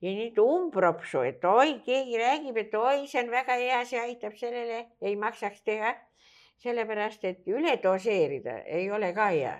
ja 0.00 0.12
nüüd 0.16 0.38
umbropsu, 0.40 1.20
et 1.28 1.44
oi, 1.44 1.80
keegi 1.84 2.16
räägib, 2.16 2.56
et 2.56 2.74
oi, 2.74 3.06
see 3.06 3.20
on 3.20 3.30
väga 3.30 3.58
hea, 3.60 3.82
see 3.84 4.00
aitab 4.00 4.36
sellele, 4.40 4.86
ei 5.00 5.16
maksaks 5.16 5.62
teha. 5.62 5.96
sellepärast, 6.60 7.24
et 7.24 7.46
üle 7.48 7.78
doseerida 7.82 8.58
ei 8.68 8.90
ole 8.92 9.14
ka 9.16 9.30
hea 9.32 9.54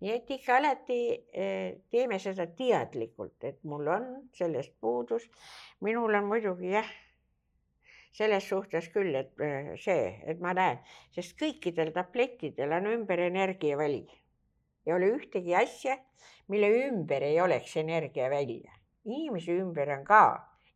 nii 0.00 0.14
et 0.16 0.30
ikka 0.32 0.56
alati 0.56 1.00
eh, 1.32 1.76
teeme 1.92 2.18
seda 2.18 2.46
teadlikult, 2.56 3.36
et 3.44 3.60
mul 3.68 3.86
on 3.94 4.06
sellest 4.34 4.72
puudus. 4.80 5.28
minul 5.80 6.14
on 6.14 6.24
muidugi 6.24 6.72
jah, 6.72 6.88
selles 8.12 8.48
suhtes 8.48 8.88
küll, 8.94 9.14
et 9.14 9.42
eh, 9.44 9.72
see, 9.78 10.06
et 10.26 10.40
ma 10.42 10.54
näen, 10.56 10.80
sest 11.14 11.36
kõikidel 11.38 11.92
tablettidel 11.94 12.74
on 12.80 12.90
ümber 12.94 13.22
energiaväli. 13.26 14.04
ei 14.86 14.92
ole 14.92 15.10
ühtegi 15.14 15.54
asja, 15.56 15.96
mille 16.48 16.70
ümber 16.88 17.22
ei 17.22 17.40
oleks 17.40 17.76
energiavälja. 17.76 18.72
inimese 19.04 19.52
ümber 19.52 19.88
on 19.98 20.04
ka 20.04 20.22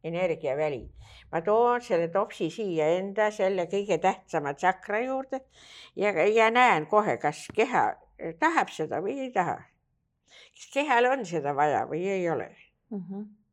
energiaväli. 0.05 0.89
ma 1.33 1.41
toon 1.43 1.81
selle 1.81 2.09
topsi 2.09 2.51
siia 2.51 2.89
enda 2.99 3.31
selle 3.31 3.67
kõige 3.67 3.99
tähtsama 3.99 4.55
tsakra 4.55 5.01
juurde 5.05 5.41
ja, 5.97 6.13
ja 6.27 6.51
näen 6.51 6.87
kohe, 6.87 7.17
kas 7.17 7.49
keha 7.55 7.87
tahab 8.39 8.69
seda 8.71 9.01
või 9.03 9.19
ei 9.27 9.33
taha. 9.33 9.57
kas 10.55 10.69
kehal 10.73 11.11
on 11.11 11.25
seda 11.27 11.55
vaja 11.57 11.87
või 11.91 12.07
ei 12.07 12.29
ole 12.31 12.55
mm. 12.91 13.01
-hmm 13.01 13.44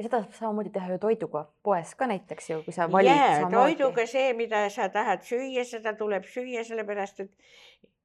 ja 0.00 0.06
seda 0.06 0.22
saab 0.22 0.32
samamoodi 0.32 0.70
teha 0.72 0.94
ju 0.94 0.98
toiduga 1.00 1.42
poes 1.64 1.90
ka 1.94 2.06
näiteks 2.08 2.46
ju, 2.50 2.60
kui 2.64 2.72
sa 2.72 2.86
valid. 2.88 3.12
jaa, 3.12 3.50
toiduga 3.52 4.06
see, 4.08 4.32
mida 4.38 4.62
sa 4.72 4.88
tahad 4.88 5.26
süüa, 5.26 5.64
seda 5.68 5.92
tuleb 5.98 6.24
süüa, 6.24 6.64
sellepärast 6.64 7.20
et 7.26 7.30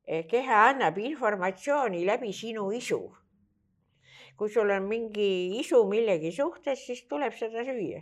eh, 0.03 0.25
keha 0.27 0.65
annab 0.73 0.99
informatsiooni 0.99 2.03
läbi 2.09 2.33
sinu 2.35 2.67
isu. 2.75 2.99
kui 4.35 4.51
sul 4.51 4.71
on 4.75 4.83
mingi 4.83 5.55
isu 5.61 5.85
millegi 5.87 6.33
suhtes, 6.35 6.81
siis 6.85 7.05
tuleb 7.07 7.31
seda 7.39 7.63
süüa. 7.63 8.01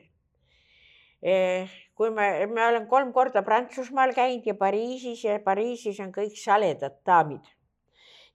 Eh, 1.22 1.70
kui 1.94 2.10
ma, 2.10 2.32
ma 2.50 2.72
olen 2.72 2.88
kolm 2.89 3.14
korda 3.14 3.46
Prantsusmaal 3.46 4.16
käinud 4.18 4.48
ja 4.50 4.56
Pariisis 4.58 5.22
ja 5.24 5.38
Pariisis 5.39 6.02
on 6.02 6.10
kõik 6.16 6.34
saledad 6.41 6.98
daamid 7.06 7.46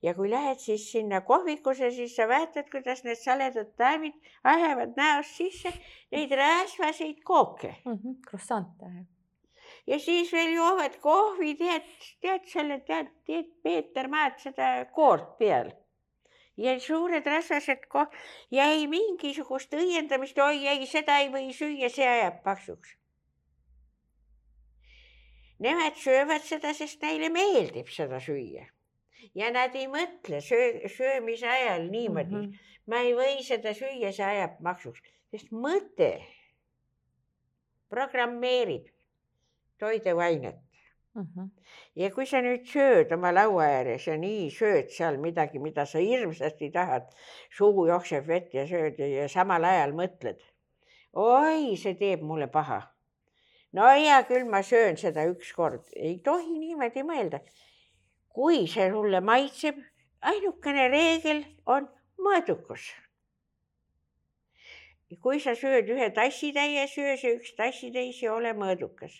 ja 0.01 0.13
kui 0.15 0.29
lähed 0.29 0.59
siis 0.59 0.85
sinna 0.91 1.21
kohvikusse, 1.21 1.91
siis 1.91 2.15
sa 2.15 2.27
vaatad, 2.29 2.69
kuidas 2.71 3.03
need 3.03 3.19
saledad 3.19 3.71
daamid 3.79 4.15
ajavad 4.47 4.95
näost 4.97 5.35
sisse 5.39 5.73
neid 6.11 6.31
rasvaseid 6.39 7.19
kooke 7.23 7.75
mm. 7.85 7.97
-hmm, 7.97 8.15
croissante. 8.29 8.85
ja 9.87 9.99
siis 9.99 10.31
veel 10.33 10.53
joovad 10.53 10.95
kohvi, 11.01 11.55
tead, 11.55 11.91
tead 12.21 12.47
selle, 12.47 12.79
tead, 12.79 13.11
tead 13.25 13.51
Peeter 13.63 14.07
Maad 14.07 14.39
seda 14.39 14.85
koort 14.95 15.37
peal 15.37 15.71
ja 16.57 16.79
suured 16.79 17.25
rasvased 17.25 17.85
ko- 17.87 18.07
ja 18.51 18.65
ei 18.71 18.87
mingisugust 18.87 19.73
õiendamist, 19.73 20.39
oi 20.39 20.67
ei, 20.67 20.87
seda 20.87 21.19
ei 21.19 21.29
või 21.29 21.53
süüa, 21.53 21.89
see 21.89 22.07
ajab 22.07 22.41
paksuks. 22.43 22.95
Nemad 25.59 25.95
söövad 25.95 26.43
seda, 26.43 26.73
sest 26.73 27.01
neile 27.01 27.29
meeldib 27.29 27.87
seda 27.91 28.19
süüa 28.19 28.67
ja 29.35 29.51
nad 29.51 29.75
ei 29.75 29.87
mõtle 29.91 30.41
söö, 30.43 30.87
söömise 30.89 31.47
ajal 31.47 31.89
niimoodi 31.91 32.35
mm, 32.35 32.45
-hmm. 32.45 32.75
ma 32.87 33.01
ei 33.05 33.13
või 33.17 33.43
seda 33.43 33.73
süüa, 33.73 34.11
see 34.11 34.25
ajab 34.25 34.59
maksuks, 34.65 35.01
sest 35.31 35.51
mõte 35.51 36.11
programmeerib 37.89 38.87
toiduainet 39.79 40.59
mm. 41.15 41.27
-hmm. 41.35 41.49
ja 41.95 42.11
kui 42.11 42.25
sa 42.25 42.41
nüüd 42.41 42.65
sööd 42.65 43.11
oma 43.13 43.33
laua 43.33 43.63
ääres 43.63 44.07
ja 44.07 44.17
nii 44.17 44.49
sööd 44.51 44.93
seal 44.93 45.17
midagi, 45.17 45.59
mida 45.59 45.85
sa 45.85 45.99
hirmsasti 45.99 46.71
tahad, 46.71 47.09
suu 47.57 47.87
jookseb 47.87 48.27
vett 48.27 48.53
ja 48.53 48.67
sööd 48.67 48.99
ja, 48.99 49.27
samal 49.29 49.63
ajal 49.63 49.93
mõtled, 49.93 50.39
oi, 51.13 51.75
see 51.77 51.95
teeb 51.95 52.21
mulle 52.21 52.47
paha. 52.47 52.81
no 53.71 53.85
hea 53.87 54.23
küll, 54.23 54.49
ma 54.49 54.63
söön 54.63 54.97
seda 54.97 55.25
ükskord, 55.29 55.89
ei 55.95 56.19
tohi 56.19 56.59
niimoodi 56.59 57.03
mõelda 57.03 57.39
kui 58.33 58.65
see 58.67 58.89
sulle 58.91 59.21
maitseb, 59.25 59.77
ainukene 60.21 60.87
reegel 60.93 61.43
on 61.65 61.87
mõõdukus. 62.19 62.89
kui 65.25 65.39
sa 65.41 65.55
sööd 65.57 65.87
ühe 65.89 66.11
tassitäie, 66.13 66.85
söö 66.87 67.15
see 67.17 67.33
üks 67.39 67.55
tassitäis 67.57 68.21
ja 68.21 68.33
ole 68.33 68.53
mõõdukas. 68.53 69.15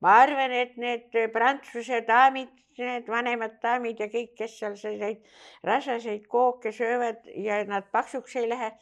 ma 0.00 0.20
arvan, 0.22 0.52
et 0.54 0.76
need 0.76 1.14
prantsuse 1.34 2.00
daamid, 2.06 2.50
need 2.78 3.06
vanemad 3.10 3.58
daamid 3.62 3.98
ja 3.98 4.06
kõik, 4.10 4.34
kes 4.38 4.58
seal 4.58 4.76
selliseid 4.78 5.24
rasaseid 5.66 6.26
kooke 6.30 6.72
söövad 6.72 7.26
ja 7.34 7.64
nad 7.66 7.90
paksuks 7.90 8.36
ei 8.36 8.48
lähe 8.48 8.72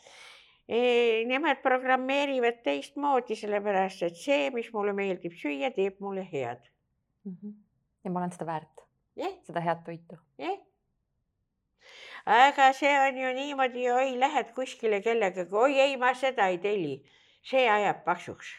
e,. 0.69 0.81
Nemad 1.29 1.63
programmeerivad 1.63 2.61
teistmoodi, 2.65 3.37
sellepärast 3.37 4.03
et 4.03 4.17
see, 4.21 4.51
mis 4.51 4.73
mulle 4.73 4.93
meeldib 4.93 5.37
süüa, 5.41 5.73
teeb 5.73 6.01
mulle 6.05 6.27
head 6.33 6.65
mm. 7.27 7.37
-hmm. 7.43 7.55
ja 8.05 8.11
ma 8.11 8.21
olen 8.21 8.33
seda 8.33 8.47
väärt 8.47 8.85
yeah., 9.19 9.35
seda 9.47 9.61
head 9.61 9.83
toitu 9.85 10.19
yeah.. 10.39 10.59
aga 12.27 12.73
see 12.73 12.93
on 13.01 13.19
ju 13.23 13.33
niimoodi, 13.41 13.89
oi, 13.91 14.21
lähed 14.21 14.53
kuskile 14.55 15.01
kellegagi, 15.03 15.55
oi 15.55 15.81
ei, 15.81 15.97
ma 15.97 16.15
seda 16.15 16.49
ei 16.53 16.59
telli, 16.59 16.95
see 17.43 17.67
ajab 17.71 18.05
paksuks. 18.05 18.55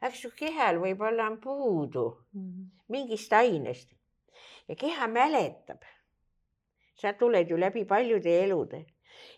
aga 0.00 0.14
su 0.14 0.30
kehal 0.36 0.80
võib-olla 0.86 1.28
on 1.32 1.40
puudu 1.40 2.06
mm 2.32 2.46
-hmm. 2.46 2.70
mingist 2.88 3.32
ainest 3.32 3.94
ja 4.68 4.74
keha 4.74 5.06
mäletab. 5.08 5.82
sa 6.94 7.12
tuled 7.12 7.50
ju 7.50 7.56
läbi 7.60 7.84
paljude 7.84 8.44
elude 8.44 8.86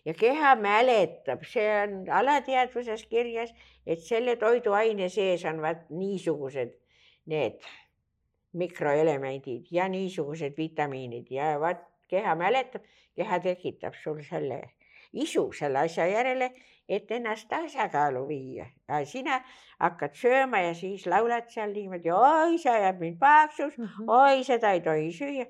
ja 0.05 0.13
keha 0.13 0.55
mäletab, 0.55 1.43
see 1.43 1.69
on 1.83 2.09
alateadvuses 2.09 3.05
kirjas, 3.05 3.53
et 3.85 3.99
selle 3.99 4.35
toiduaine 4.35 5.09
sees 5.09 5.45
on 5.45 5.61
vaat 5.61 5.89
niisugused 5.89 6.73
need 7.25 7.59
mikroelemendid 8.57 9.69
ja 9.71 9.87
niisugused 9.91 10.57
vitamiinid 10.57 11.31
ja 11.31 11.55
vaat 11.59 11.85
keha 12.07 12.35
mäletab, 12.35 12.83
keha 13.15 13.39
tekitab 13.43 13.95
sul 14.03 14.21
selle 14.23 14.61
isu 15.13 15.51
selle 15.53 15.79
asja 15.85 16.07
järele, 16.07 16.51
et 16.89 17.11
ennast 17.11 17.47
tasakaalu 17.49 18.27
viia. 18.27 18.65
sina 19.05 19.41
hakkad 19.79 20.15
sööma 20.15 20.59
ja 20.59 20.73
siis 20.73 21.05
laulad 21.05 21.49
seal 21.49 21.73
niimoodi, 21.73 22.11
oi, 22.11 22.57
see 22.57 22.71
ajab 22.71 22.99
mind 22.99 23.17
paksuks 23.19 23.77
mm, 23.77 23.85
-hmm. 23.85 24.09
oi, 24.09 24.43
seda 24.43 24.71
ei 24.71 24.81
tohi 24.81 25.11
süüa. 25.11 25.45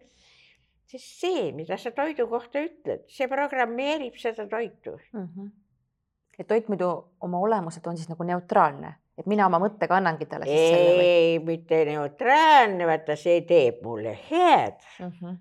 sest 0.87 1.19
see, 1.19 1.51
mida 1.51 1.77
sa 1.77 1.91
toidu 1.91 2.27
kohta 2.27 2.59
ütled, 2.59 3.03
see 3.07 3.27
programmeerib 3.27 4.15
seda 4.15 4.47
toitu 4.47 4.99
mm. 5.13 5.27
-hmm. 5.27 5.51
et 6.39 6.47
toit 6.47 6.67
muidu 6.67 6.89
oma 7.21 7.39
olemuselt 7.39 7.87
on 7.87 7.97
siis 7.97 8.09
nagu 8.09 8.23
neutraalne 8.23 8.95
et 9.17 9.27
mina 9.29 9.47
oma 9.49 9.59
mõttega 9.61 9.97
annangi 9.97 10.27
talle 10.29 10.47
siis 10.47 10.61
ei, 10.61 10.71
selle 10.71 10.95
või? 10.95 11.11
ei, 11.11 11.37
mitte 11.49 11.81
neutraalne, 11.89 12.87
vaata 12.89 13.17
see 13.19 13.41
teeb 13.49 13.81
mulle 13.85 14.13
head 14.29 14.77
mm. 14.99 15.13
-hmm. 15.19 15.37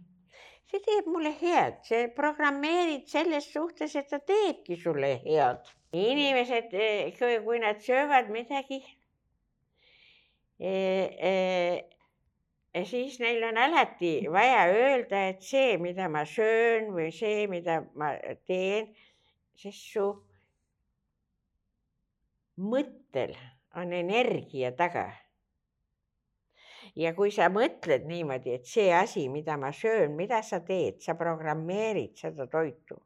see 0.71 0.85
teeb 0.87 1.11
mulle 1.13 1.33
head, 1.41 1.81
see 1.89 2.07
programmeerib 2.17 3.09
selles 3.11 3.51
suhtes, 3.53 3.97
et 3.97 4.09
ta 4.09 4.21
teebki 4.21 4.79
sulle 4.81 5.17
head. 5.25 5.75
inimesed, 5.97 6.73
kui 7.45 7.59
nad 7.63 7.79
söövad 7.81 8.29
midagi, 8.29 8.83
siis 12.85 13.19
neil 13.21 13.45
on 13.49 13.57
alati 13.57 14.27
vaja 14.33 14.67
öelda, 14.73 15.23
et 15.31 15.43
see, 15.43 15.77
mida 15.81 16.09
ma 16.13 16.25
söön 16.29 16.91
või 16.97 17.09
see, 17.15 17.47
mida 17.49 17.83
ma 17.95 18.13
teen, 18.49 18.91
sest 19.57 19.93
su 19.95 20.07
mõttel 22.57 23.37
on 23.77 23.93
energia 23.93 24.73
taga. 24.77 25.07
ja 26.97 27.13
kui 27.15 27.31
sa 27.35 27.51
mõtled 27.53 28.07
niimoodi, 28.09 28.55
et 28.57 28.69
see 28.71 28.93
asi, 28.95 29.29
mida 29.29 29.57
ma 29.61 29.73
söön, 29.73 30.15
mida 30.17 30.41
sa 30.43 30.63
teed, 30.65 31.03
sa 31.05 31.15
programmeerid 31.19 32.17
seda 32.17 32.47
toitu 32.49 32.97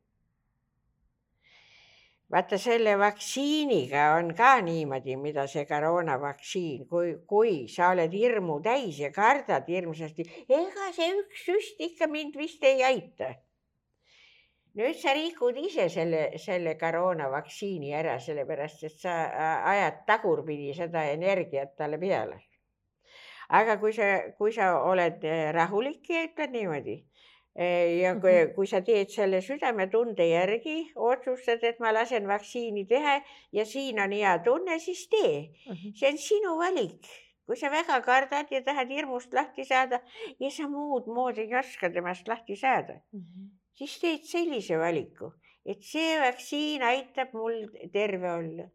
vaata 2.31 2.59
selle 2.62 2.95
vaktsiiniga 2.99 4.05
on 4.18 4.31
ka 4.39 4.53
niimoodi, 4.62 5.16
mida 5.18 5.47
see 5.51 5.64
koroonavaktsiin, 5.66 6.87
kui, 6.91 7.14
kui 7.27 7.55
sa 7.68 7.91
oled 7.95 8.14
hirmu 8.14 8.61
täis 8.62 9.01
ja 9.03 9.11
kardad 9.14 9.66
hirmsasti, 9.68 10.27
ega 10.47 10.91
see 10.95 11.11
üks 11.18 11.47
süst 11.49 11.83
ikka 11.89 12.07
mind 12.11 12.39
vist 12.39 12.62
ei 12.64 12.85
aita. 12.87 13.35
Nüüd 14.79 14.97
sa 15.01 15.14
rikud 15.16 15.57
ise 15.59 15.89
selle, 15.91 16.39
selle 16.39 16.77
koroonavaktsiini 16.79 17.95
ära, 17.97 18.18
sellepärast 18.23 18.85
et 18.87 18.97
sa 19.03 19.16
ajad 19.73 20.05
tagurpidi 20.07 20.75
seda 20.77 21.05
energiat 21.11 21.77
talle 21.77 21.99
peale. 21.99 22.41
aga 23.51 23.81
kui 23.83 23.93
sa, 23.93 24.07
kui 24.39 24.53
sa 24.55 24.77
oled 24.87 25.25
rahulik 25.57 26.11
ja 26.11 26.23
ütled 26.29 26.53
niimoodi 26.55 27.01
ja 28.01 28.14
kui, 28.23 28.35
kui 28.55 28.66
sa 28.71 28.81
teed 28.87 29.11
selle 29.11 29.41
südametunde 29.43 30.27
järgi, 30.29 30.77
otsustad, 30.95 31.64
et 31.66 31.81
ma 31.83 31.91
lasen 31.93 32.29
vaktsiini 32.31 32.87
teha 32.87 33.16
ja 33.53 33.64
siin 33.66 33.99
on 34.01 34.14
hea 34.14 34.37
tunne, 34.45 34.79
siis 34.79 35.09
tee. 35.11 35.51
see 35.95 36.12
on 36.12 36.18
sinu 36.18 36.57
valik. 36.59 37.11
kui 37.51 37.57
sa 37.59 37.66
väga 37.66 37.97
kardad 38.07 38.47
ja 38.55 38.61
tahad 38.62 38.91
hirmust 38.95 39.33
lahti 39.35 39.64
saada 39.66 39.99
ja 40.39 40.51
sa 40.55 40.68
muud 40.71 41.09
moodi 41.11 41.49
ei 41.49 41.57
oska 41.59 41.91
temast 41.91 42.29
lahti 42.29 42.55
saada 42.57 43.01
mm, 43.11 43.18
-hmm. 43.21 43.60
Siis 43.81 43.97
teed 44.01 44.26
sellise 44.28 44.76
valiku, 44.76 45.31
et 45.64 45.81
see 45.87 46.18
vaktsiin 46.20 46.85
aitab 46.85 47.33
mul 47.33 47.62
terve 47.95 48.28
olla. 48.33 48.66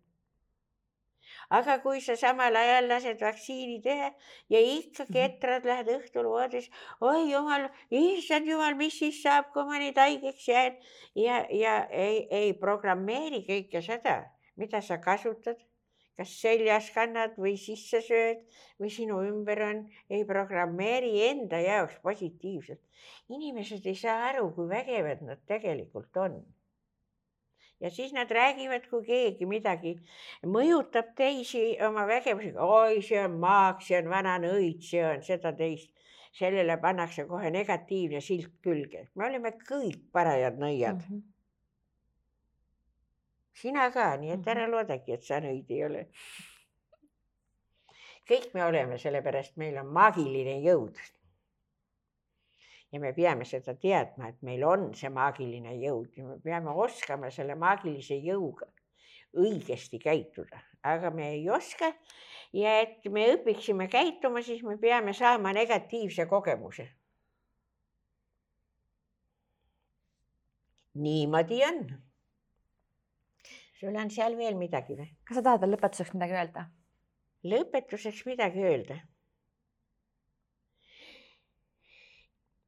Aga 1.53 1.76
kui 1.84 1.99
sa 2.01 2.16
samal 2.18 2.58
ajal 2.58 2.88
lased 2.89 3.22
vaktsiini 3.22 3.78
teha 3.84 4.08
ja 4.49 4.60
ikka 4.60 5.06
mhm. 5.06 5.14
ketrad, 5.14 5.68
lähed 5.70 5.91
õhtul 5.93 6.30
voodis, 6.32 6.72
oi 7.06 7.30
jumal, 7.30 7.68
issand 7.93 8.49
jumal, 8.49 8.74
mis 8.80 8.97
siis 8.97 9.22
saab, 9.22 9.51
kui 9.53 9.68
ma 9.70 9.78
nüüd 9.82 9.99
haigeks 10.01 10.47
jään? 10.49 10.82
Ja, 11.22 11.43
ja 11.53 11.78
ei, 11.93 12.26
ei 12.34 12.58
programmeeri 12.58 13.43
kõike 13.45 13.84
seda, 13.86 14.24
mida 14.58 14.82
sa 14.82 14.97
kasutad 15.03 15.62
kas 16.18 16.34
seljas 16.41 16.89
kannad 16.95 17.36
või 17.41 17.55
sisse 17.59 18.01
sööd 18.01 18.43
või 18.82 18.91
sinu 18.97 19.22
ümber 19.28 19.61
on, 19.70 19.86
ei 20.09 20.26
programmeeri 20.28 21.13
enda 21.30 21.59
jaoks 21.59 21.99
positiivselt. 22.03 22.82
inimesed 23.30 23.86
ei 23.86 23.95
saa 23.95 24.30
aru, 24.30 24.51
kui 24.55 24.70
vägevad 24.70 25.22
nad 25.28 25.41
tegelikult 25.47 26.18
on 26.18 26.43
ja 27.80 27.89
siis 27.91 28.13
nad 28.13 28.32
räägivad, 28.32 28.88
kui 28.89 29.03
keegi 29.05 29.45
midagi 29.45 29.95
mõjutab 30.47 31.11
teisi 31.18 31.76
oma 31.84 32.05
vägevusega, 32.07 32.63
oi, 32.63 33.01
see 33.03 33.20
on 33.22 33.38
maak, 33.41 33.84
see 33.86 33.99
on 33.99 34.09
vana 34.09 34.38
nõid, 34.41 34.82
see 34.89 35.03
on 35.05 35.24
seda-teist. 35.26 35.91
sellele 36.36 36.76
pannakse 36.84 37.24
kohe 37.30 37.47
negatiivne 37.51 38.20
silt 38.22 38.57
külge, 38.63 39.05
me 39.16 39.24
oleme 39.30 39.53
kõik 39.70 40.01
parajad 40.11 40.57
nõiad 40.59 40.97
mm. 40.97 41.05
-hmm. 41.07 41.35
Sina 43.56 43.89
ka, 43.93 44.12
nii 44.22 44.36
et 44.36 44.47
ära 44.47 44.66
mhm. 44.66 44.76
loodagi, 44.76 45.16
et 45.16 45.24
sa 45.24 45.41
nõid 45.43 45.72
ei 45.72 45.84
ole. 45.88 46.06
kõik 48.30 48.53
me 48.53 48.64
oleme, 48.66 48.97
sellepärast 48.97 49.58
meil 49.62 49.78
on 49.78 49.91
maagiline 49.93 50.58
jõud 50.66 50.97
ja 52.91 52.99
me 52.99 53.12
peame 53.14 53.45
seda 53.45 53.76
teadma, 53.78 54.30
et 54.32 54.41
meil 54.41 54.64
on 54.66 54.88
see 54.97 55.12
maagiline 55.14 55.76
jõud 55.82 56.16
ja 56.18 56.26
me 56.26 56.39
peame 56.43 56.74
oskama 56.86 57.30
selle 57.34 57.58
maagilise 57.60 58.18
jõuga 58.24 58.70
õigesti 59.36 59.99
käituda, 59.99 60.62
aga 60.84 61.12
me 61.12 61.30
ei 61.34 61.49
oska. 61.49 61.91
ja 62.56 62.78
et 62.82 63.03
me 63.12 63.26
õpiksime 63.34 63.89
käituma, 63.91 64.41
siis 64.41 64.64
me 64.64 64.78
peame 64.78 65.14
saama 65.14 65.53
negatiivse 65.53 66.26
kogemuse. 66.26 66.88
niimoodi 70.95 71.60
on. 71.68 72.05
Sul 73.80 73.96
on 73.96 74.10
seal 74.10 74.38
veel 74.40 74.58
midagi 74.60 74.98
või? 75.00 75.10
kas 75.28 75.40
sa 75.40 75.46
tahad 75.50 75.66
veel 75.66 75.76
lõpetuseks 75.78 76.16
midagi 76.16 76.40
öelda? 76.40 76.70
lõpetuseks 77.56 78.26
midagi 78.30 78.64
öelda 78.66 79.02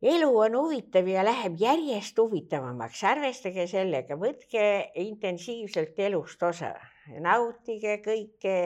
elu 0.02 0.30
on 0.38 0.56
huvitav 0.56 1.08
ja 1.10 1.24
läheb 1.26 1.58
järjest 1.60 2.20
huvitavamaks, 2.22 3.02
arvestage 3.04 3.66
sellega, 3.70 4.18
võtke 4.20 4.62
intensiivselt 5.02 5.98
elust 6.00 6.44
osa, 6.44 6.76
nautige 7.24 7.98
kõike, 8.06 8.58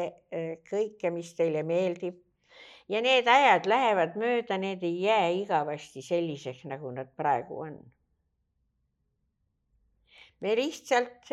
kõike, 0.68 1.14
mis 1.16 1.34
teile 1.36 1.64
meeldib. 1.64 2.20
ja 2.92 3.00
need 3.02 3.28
ajad 3.28 3.66
lähevad 3.72 4.18
mööda, 4.20 4.58
need 4.58 4.84
ei 4.84 5.02
jää 5.06 5.30
igavesti 5.32 6.02
selliseks, 6.04 6.66
nagu 6.68 6.92
nad 6.92 7.08
praegu 7.16 7.62
on. 7.64 7.80
me 10.42 10.56
lihtsalt, 10.56 11.32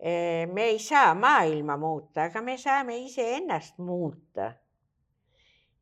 me 0.00 0.62
ei 0.62 0.78
saa 0.78 1.14
maailma 1.14 1.76
muuta, 1.76 2.26
aga 2.28 2.42
me 2.42 2.58
saame 2.60 2.98
iseennast 3.06 3.78
muuta 3.78 4.52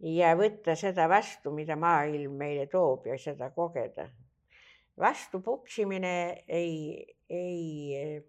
ja 0.05 0.35
võtta 0.37 0.75
seda 0.77 1.07
vastu, 1.09 1.53
mida 1.55 1.77
maailm 1.81 2.37
meile 2.39 2.67
toob 2.71 3.07
ja 3.09 3.19
seda 3.19 3.51
kogeda. 3.51 4.09
vastu 5.01 5.41
puksimine 5.43 6.45
ei, 6.49 7.05
ei 7.29 7.95
eh, 7.99 8.23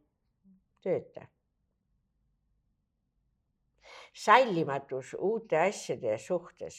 tööta. 0.82 1.28
sallimatus 4.16 5.14
uute 5.20 5.58
asjade 5.60 6.18
suhtes 6.18 6.78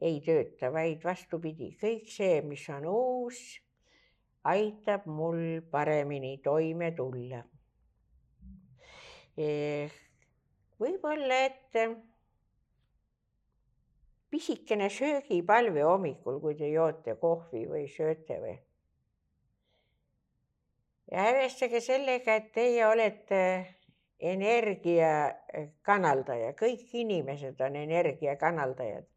ei 0.00 0.20
tööta, 0.20 0.70
vaid 0.72 1.02
vastupidi, 1.04 1.74
kõik 1.80 2.06
see, 2.08 2.40
mis 2.42 2.68
on 2.70 2.86
uus, 2.86 3.60
aitab 4.44 5.06
mul 5.06 5.60
paremini 5.70 6.38
toime 6.44 6.92
tulla. 6.96 7.42
Eh, 9.36 9.90
võib-olla, 10.80 11.42
et 11.46 11.76
pisikene 14.30 14.88
söögipalve 14.90 15.82
hommikul, 15.82 16.40
kui 16.40 16.56
te 16.58 16.70
joote 16.70 17.16
kohvi 17.20 17.66
või 17.68 17.86
sööte 17.90 18.40
või. 18.42 18.56
ja 21.10 21.24
arvestage 21.26 21.80
sellega, 21.82 22.36
et 22.38 22.52
teie 22.54 22.84
olete 22.86 23.40
energia 24.20 25.32
kanaldaja, 25.82 26.52
kõik 26.54 26.92
inimesed 26.94 27.60
on 27.66 27.76
energia 27.80 28.36
kanaldajad. 28.38 29.08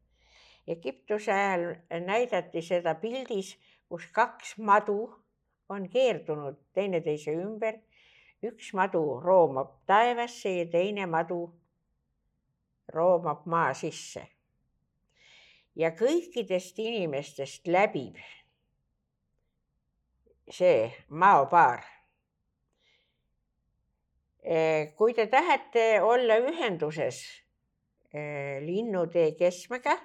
Egiptuse 0.67 1.31
ajal 1.31 1.65
näidati 2.07 2.63
seda 2.63 2.95
pildis, 2.95 3.53
kus 3.93 4.07
kaks 4.09 4.55
madu 4.57 5.13
on 5.69 5.83
keerdunud 5.89 6.55
teineteise 6.73 7.33
ümber. 7.37 7.75
üks 8.43 8.73
madu 8.73 9.21
roomab 9.21 9.69
taevasse 9.87 10.49
ja 10.49 10.65
teine 10.71 11.05
madu 11.05 11.53
roomab 12.93 13.45
maa 13.45 13.73
sisse 13.73 14.23
ja 15.75 15.91
kõikidest 15.99 16.81
inimestest 16.81 17.69
läbib 17.69 18.17
see 20.49 20.89
maopaar. 21.09 21.85
Eh, 24.43 24.89
kui 24.97 25.13
te 25.13 25.27
tahate 25.31 26.01
olla 26.01 26.39
ühenduses 26.41 27.21
eh, 28.09 28.57
linnutee 28.65 29.35
keskmega 29.37 29.95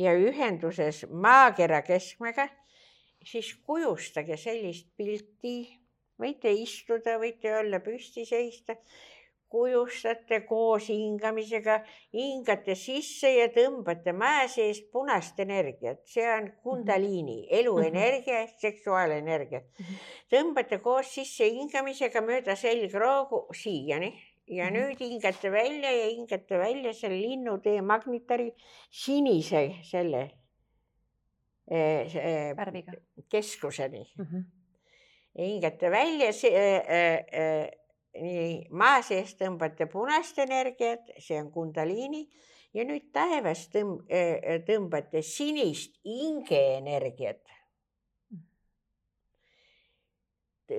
ja 0.00 0.16
ühenduses 0.16 1.04
maakera 1.12 1.84
keskmega, 1.86 2.48
siis 3.26 3.54
kujustage 3.66 4.36
sellist 4.40 4.88
pilti, 4.96 5.54
võite 6.20 6.52
istuda, 6.52 7.18
võite 7.20 7.52
olla 7.60 7.80
püsti 7.84 8.26
seista. 8.28 8.76
Kujustate 9.50 10.44
koos 10.46 10.86
hingamisega, 10.92 11.80
hingate 12.14 12.76
sisse 12.78 13.32
ja 13.34 13.48
tõmbate 13.50 14.12
mäe 14.14 14.44
seest 14.46 14.92
punast 14.94 15.40
energiat, 15.42 16.04
see 16.06 16.28
on 16.30 16.46
kundaliini, 16.62 17.40
mhm. 17.40 17.56
eluenergia 17.58 18.44
ehk 18.44 18.60
seksuaalenergia. 18.62 19.64
Mhm. 19.64 19.98
tõmbate 20.30 20.78
koos 20.84 21.10
sisse 21.18 21.50
hingamisega 21.50 22.22
mööda 22.22 22.54
selgroogu 22.56 23.48
siiani. 23.50 24.12
Ja 24.50 24.66
nüüd 24.70 24.98
hingate 24.98 25.50
välja 25.50 25.90
ja 25.94 26.06
hingate 26.10 26.58
välja 26.58 26.94
selle 26.94 27.18
linnutee 27.18 27.82
magnetari 27.86 28.48
sinise 28.90 29.68
selle 29.86 30.24
värviga 31.70 32.92
keskuseni 33.30 34.04
mm. 34.18 34.24
-hmm. 34.24 34.44
hingate 35.38 35.90
välja 35.90 36.28
äh, 36.28 37.68
nii 38.18 38.66
maa 38.70 39.02
sees 39.06 39.36
tõmbate 39.38 39.86
punast 39.90 40.38
energiat, 40.42 41.12
see 41.18 41.38
on 41.38 41.50
kundaliini 41.54 42.24
ja 42.74 42.84
nüüd 42.84 43.10
taevas 43.14 43.68
tõmb- 43.70 44.02
tõmbate 44.66 45.22
sinist 45.22 46.00
hingeenergiat. 46.04 47.46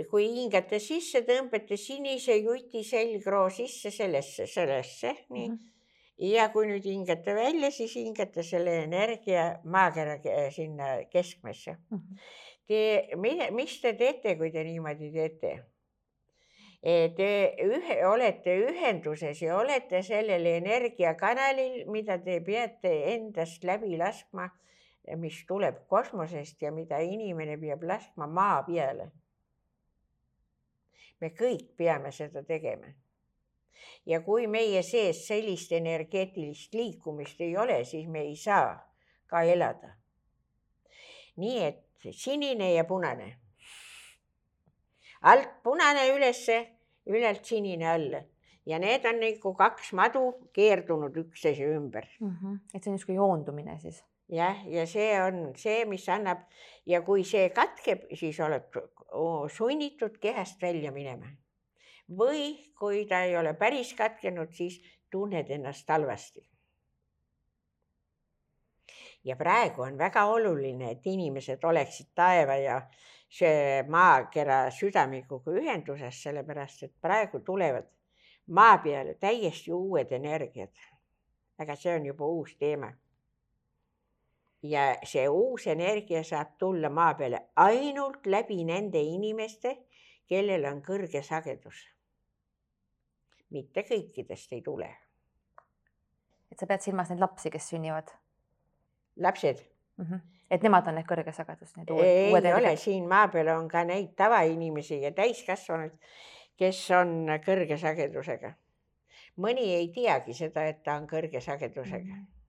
kui 0.09 0.23
hingate 0.31 0.79
sisse, 0.79 1.19
tõmbate 1.27 1.75
sinise 1.77 2.37
juti 2.37 2.83
selgroo 2.83 3.49
sisse 3.49 3.91
sellesse, 3.91 4.47
sellesse, 4.47 5.15
nii 5.29 5.49
mm. 5.49 5.55
-hmm 5.55 5.71
ja 6.21 6.47
kui 6.53 6.67
nüüd 6.69 6.85
hingate 6.85 7.33
välja, 7.35 7.71
siis 7.73 7.95
hingate 7.97 8.43
selle 8.45 8.83
energia 8.83 9.45
maakera 9.63 10.19
sinna 10.53 10.93
keskmesse 11.09 11.77
mm. 11.89 11.97
-hmm. 11.97 12.17
Te, 12.71 13.09
mis 13.51 13.81
te 13.81 13.93
teete, 13.99 14.37
kui 14.39 14.51
te 14.51 14.63
niimoodi 14.63 15.09
teete? 15.11 15.49
Te 17.17 17.27
ühe, 17.61 17.97
olete 18.07 18.53
ühenduses 18.63 19.41
ja 19.43 19.57
olete 19.59 19.99
sellel 20.07 20.45
energiakanalil, 20.45 21.83
mida 21.91 22.15
te 22.23 22.39
peate 22.41 22.93
endast 23.13 23.67
läbi 23.67 23.97
laskma, 23.99 24.47
mis 25.17 25.41
tuleb 25.49 25.83
kosmosest 25.91 26.61
ja 26.61 26.71
mida 26.71 27.01
inimene 27.03 27.57
peab 27.59 27.83
laskma 27.83 28.27
maa 28.27 28.63
peale. 28.63 29.11
me 31.21 31.29
kõik 31.37 31.75
peame 31.77 32.09
seda 32.11 32.41
tegema 32.43 32.87
ja 34.05 34.21
kui 34.21 34.47
meie 34.47 34.83
sees 34.83 35.25
sellist 35.27 35.71
energeetilist 35.71 36.73
liikumist 36.73 37.41
ei 37.41 37.57
ole, 37.57 37.83
siis 37.85 38.07
me 38.07 38.21
ei 38.21 38.35
saa 38.35 38.75
ka 39.27 39.43
elada. 39.43 39.95
nii 41.37 41.63
et 41.63 42.11
sinine 42.11 42.73
ja 42.73 42.83
punane. 42.83 43.37
alt 45.21 45.49
punane 45.63 46.09
ülesse, 46.15 46.67
ülalt 47.05 47.45
sinine 47.45 47.89
alla 47.89 48.23
ja 48.65 48.79
need 48.79 49.05
on 49.05 49.19
nagu 49.21 49.53
kaks 49.57 49.93
madu 49.93 50.23
keerdunud 50.53 51.15
üksteise 51.17 51.65
ümber 51.65 52.07
mm. 52.19 52.29
-hmm. 52.29 52.59
et 52.73 52.83
see 52.83 52.91
on 52.91 52.95
niisugune 52.95 53.15
joondumine 53.15 53.79
siis? 53.79 54.03
jah, 54.29 54.67
ja 54.67 54.85
see 54.87 55.21
on 55.21 55.53
see, 55.55 55.85
mis 55.85 56.09
annab 56.09 56.43
ja 56.85 57.01
kui 57.01 57.23
see 57.23 57.49
katkeb, 57.49 58.03
siis 58.15 58.39
oled 58.39 58.63
sunnitud 59.55 60.17
kehast 60.21 60.61
välja 60.61 60.91
minema 60.91 61.27
või 62.17 62.71
kui 62.79 63.05
ta 63.07 63.23
ei 63.23 63.37
ole 63.37 63.53
päris 63.53 63.93
katkenud, 63.93 64.51
siis 64.53 64.81
tunned 65.11 65.49
ennast 65.49 65.89
halvasti. 65.89 66.47
ja 69.23 69.35
praegu 69.35 69.81
on 69.81 69.97
väga 69.97 70.23
oluline, 70.25 70.91
et 70.91 71.05
inimesed 71.05 71.63
oleksid 71.63 72.07
taeva 72.15 72.55
ja 72.57 72.81
see 73.29 73.83
maakera 73.87 74.71
südamikuga 74.71 75.53
ühenduses, 75.61 76.23
sellepärast 76.23 76.83
et 76.83 76.93
praegu 77.01 77.39
tulevad 77.45 77.85
maa 78.47 78.77
peale 78.77 79.13
täiesti 79.13 79.71
uued 79.73 80.11
energiad. 80.11 80.73
aga 81.59 81.75
see 81.75 81.95
on 81.95 82.05
juba 82.05 82.25
uus 82.25 82.55
teema. 82.55 82.91
ja 84.63 84.95
see 85.03 85.27
uus 85.29 85.67
energia 85.67 86.23
saab 86.23 86.57
tulla 86.57 86.89
maa 86.89 87.13
peale 87.13 87.45
ainult 87.55 88.25
läbi 88.25 88.63
nende 88.63 89.01
inimeste, 89.01 89.77
kellel 90.25 90.65
on 90.65 90.81
kõrge 90.81 91.21
sagedus 91.23 91.91
mitte 93.51 93.83
kõikidest 93.87 94.53
ei 94.55 94.61
tule. 94.65 94.89
et 96.51 96.59
sa 96.59 96.67
pead 96.67 96.83
silmas 96.83 97.09
neid 97.09 97.21
lapsi, 97.23 97.49
kes 97.49 97.69
sünnivad? 97.73 98.11
lapsed 99.17 99.61
mm. 99.97 100.05
-hmm. 100.05 100.19
et 100.49 100.63
nemad 100.63 100.87
on 100.87 100.95
need 100.95 101.07
kõrge 101.07 101.33
sagedus, 101.35 101.75
need 101.77 101.89
uued, 101.89 102.05
ei 102.05 102.31
uued 102.31 102.49
ole, 102.53 102.75
siin 102.77 103.07
maa 103.07 103.27
peal 103.27 103.53
on 103.55 103.67
ka 103.67 103.83
neid 103.83 104.15
tavainimesi 104.15 105.01
ja 105.01 105.11
täiskasvanuid, 105.11 105.95
kes 106.57 106.91
on 106.91 107.31
kõrge 107.45 107.77
sagedusega. 107.77 108.53
mõni 109.37 109.73
ei 109.75 109.87
teagi 109.95 110.33
seda, 110.33 110.67
et 110.67 110.83
ta 110.83 110.95
on 110.95 111.07
kõrge 111.07 111.41
sagedusega 111.41 112.05
mm. 112.05 112.21
-hmm 112.21 112.40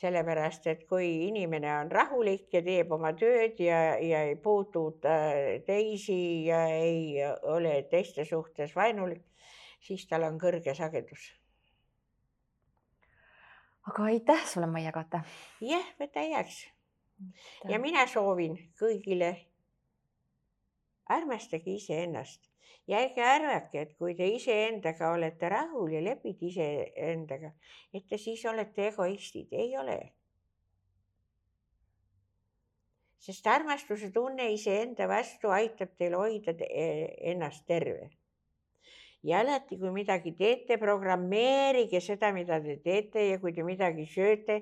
sellepärast 0.00 0.66
et 0.66 0.82
kui 0.88 1.06
inimene 1.28 1.70
on 1.78 1.90
rahulik 1.92 2.52
ja 2.52 2.62
teeb 2.66 2.92
oma 2.92 3.12
tööd 3.18 3.60
ja, 3.62 3.78
ja 4.02 4.24
ei 4.28 4.36
puuduta 4.36 5.14
teisi 5.66 6.46
ja 6.48 6.64
ei 6.74 7.20
ole 7.54 7.76
teiste 7.90 8.24
suhtes 8.28 8.74
vaenulik, 8.76 9.24
siis 9.84 10.06
tal 10.10 10.26
on 10.26 10.38
kõrge 10.42 10.74
sagedus. 10.74 11.30
aga 13.86 14.06
aitäh 14.10 14.46
sulle, 14.48 14.66
Maia 14.66 14.92
Kate. 14.92 15.20
jah, 15.60 15.92
võta 16.00 16.24
heaks. 16.26 16.64
ja 17.68 17.78
mina 17.78 18.06
soovin 18.06 18.56
kõigile, 18.80 19.36
armastage 21.06 21.70
iseennast 21.70 22.53
ja 22.86 23.00
ärge 23.00 23.24
arvake, 23.24 23.80
et 23.80 23.94
kui 23.98 24.14
te 24.16 24.26
iseendaga 24.28 25.12
olete 25.14 25.48
rahul 25.52 25.92
ja 25.94 26.02
lepite 26.04 26.50
iseendaga, 26.50 27.54
et 27.94 28.06
te 28.08 28.18
siis 28.20 28.44
olete 28.50 28.90
egoistid, 28.90 29.52
ei 29.52 29.76
ole. 29.80 29.98
sest 33.24 33.46
armastuse 33.48 34.10
tunne 34.12 34.50
iseenda 34.52 35.06
vastu 35.08 35.48
aitab 35.48 35.94
teil 35.96 36.12
hoida 36.12 36.52
ennast 37.32 37.64
terve. 37.66 38.10
ja 39.24 39.38
alati, 39.40 39.78
kui 39.80 39.90
midagi 39.94 40.34
teete, 40.36 40.76
programmeerige 40.76 42.02
seda, 42.04 42.32
mida 42.36 42.58
te 42.60 42.76
teete 42.84 43.24
ja 43.30 43.38
kui 43.40 43.54
te 43.56 43.64
midagi 43.64 44.04
sööte, 44.04 44.58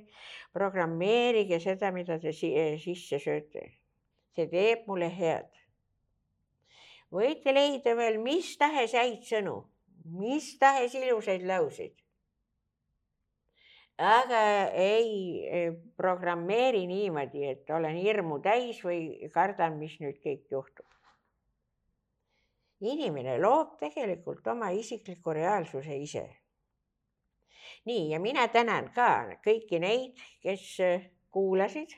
programmeerige 0.55 1.59
seda, 1.59 1.91
mida 1.91 2.21
te 2.23 2.31
sisse 2.33 3.19
sööte. 3.19 3.67
see 4.37 4.47
teeb 4.47 4.87
mulle 4.87 5.11
head 5.11 5.62
võite 7.13 7.53
leida 7.53 7.95
veel 7.97 8.19
mis 8.23 8.55
tahes 8.59 8.95
häid 8.97 9.25
sõnu, 9.29 9.59
mis 10.19 10.55
tahes 10.59 10.95
ilusaid 10.97 11.45
lauseid. 11.49 11.97
aga 14.03 14.39
ei 14.83 15.69
programmeeri 15.97 16.87
niimoodi, 16.91 17.45
et 17.47 17.71
olen 17.71 17.95
hirmu 18.01 18.41
täis 18.43 18.81
või 18.83 19.29
kardan, 19.35 19.77
mis 19.79 19.99
nüüd 20.01 20.19
kõik 20.25 20.49
juhtub. 20.51 20.87
inimene 22.81 23.37
loob 23.39 23.77
tegelikult 23.79 24.47
oma 24.47 24.71
isikliku 24.71 25.33
reaalsuse 25.33 25.97
ise. 25.97 26.25
nii, 27.85 28.09
ja 28.11 28.21
mina 28.21 28.49
tänan 28.49 28.89
ka 28.95 29.37
kõiki 29.45 29.79
neid, 29.79 30.17
kes 30.41 30.79
kuulasid 31.31 31.93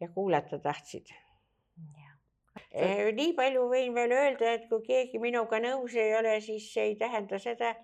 ja 0.00 0.08
kuulata 0.08 0.58
tahtsid 0.58 1.27
nii 3.18 3.34
palju 3.36 3.68
võin 3.70 3.94
veel 3.96 4.12
öelda, 4.12 4.54
et 4.56 4.68
kui 4.70 4.82
keegi 4.86 5.20
minuga 5.22 5.60
nõus 5.62 5.94
ei 5.96 6.14
ole, 6.18 6.38
siis 6.44 6.68
see 6.72 6.90
ei 6.92 6.96
tähenda 7.00 7.38
seda, 7.42 7.74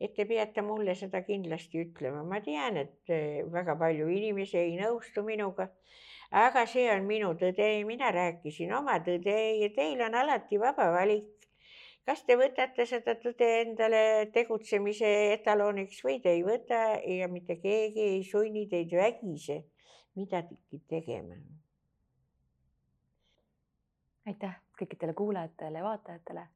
et 0.00 0.12
te 0.16 0.26
peate 0.28 0.62
mulle 0.62 0.94
seda 0.94 1.22
kindlasti 1.24 1.80
ütlema. 1.84 2.22
ma 2.24 2.40
tean, 2.44 2.76
et 2.76 3.12
eh, 3.12 3.44
väga 3.52 3.76
palju 3.80 4.08
inimesi 4.12 4.58
ei 4.58 4.76
nõustu 4.80 5.24
minuga, 5.24 5.70
aga 6.30 6.66
see 6.66 6.88
on 6.92 7.06
minu 7.08 7.32
tõde, 7.40 7.68
mina 7.88 8.10
rääkisin 8.12 8.74
oma 8.76 8.98
tõde 9.06 9.36
ja 9.62 9.70
teil 9.76 10.02
on 10.08 10.14
alati 10.14 10.60
vaba 10.60 10.90
valik. 10.98 11.32
kas 12.06 12.22
te 12.22 12.36
võtate 12.38 12.86
seda 12.86 13.16
tõde 13.18 13.46
endale 13.64 14.30
tegutsemise 14.34 15.08
etaloniks 15.32 16.04
või 16.06 16.20
te 16.22 16.36
ei 16.36 16.44
võta 16.46 17.00
ja 17.02 17.26
mitte 17.28 17.58
keegi 17.58 18.08
ei 18.12 18.24
sunni 18.24 18.68
teid 18.70 18.94
vägisi 18.94 19.58
midagi 20.14 20.82
tegema 20.88 21.34
aitäh 24.26 24.54
kõikidele 24.78 25.14
kuulajatele 25.14 25.78
ja 25.78 25.84
vaatajatele. 25.84 26.46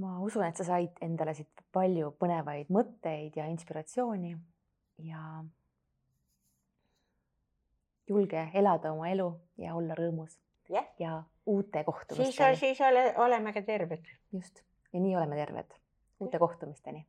ma 0.00 0.18
usun, 0.24 0.44
et 0.46 0.56
sa 0.56 0.64
said 0.64 1.00
endale 1.04 1.34
siit 1.34 1.64
palju 1.72 2.12
põnevaid 2.20 2.70
mõtteid 2.72 3.36
ja 3.36 3.46
inspiratsiooni 3.52 4.36
ja 5.04 5.24
julge 8.08 8.46
elada 8.54 8.92
oma 8.92 9.10
elu 9.10 9.28
ja 9.58 9.74
olla 9.74 9.94
rõõmus 9.98 10.38
yeah. 10.70 10.86
ja 10.98 11.22
uute 11.46 11.84
kohtumisteni. 11.84 12.32
siis, 12.32 12.60
siis 12.60 12.80
ole, 12.80 13.14
oleme 13.16 13.52
ka 13.52 13.62
terved. 13.62 14.06
just 14.32 14.62
ja 14.92 15.00
nii 15.00 15.16
oleme 15.16 15.36
terved. 15.36 15.74
uute 16.20 16.38
kohtumisteni 16.38 17.06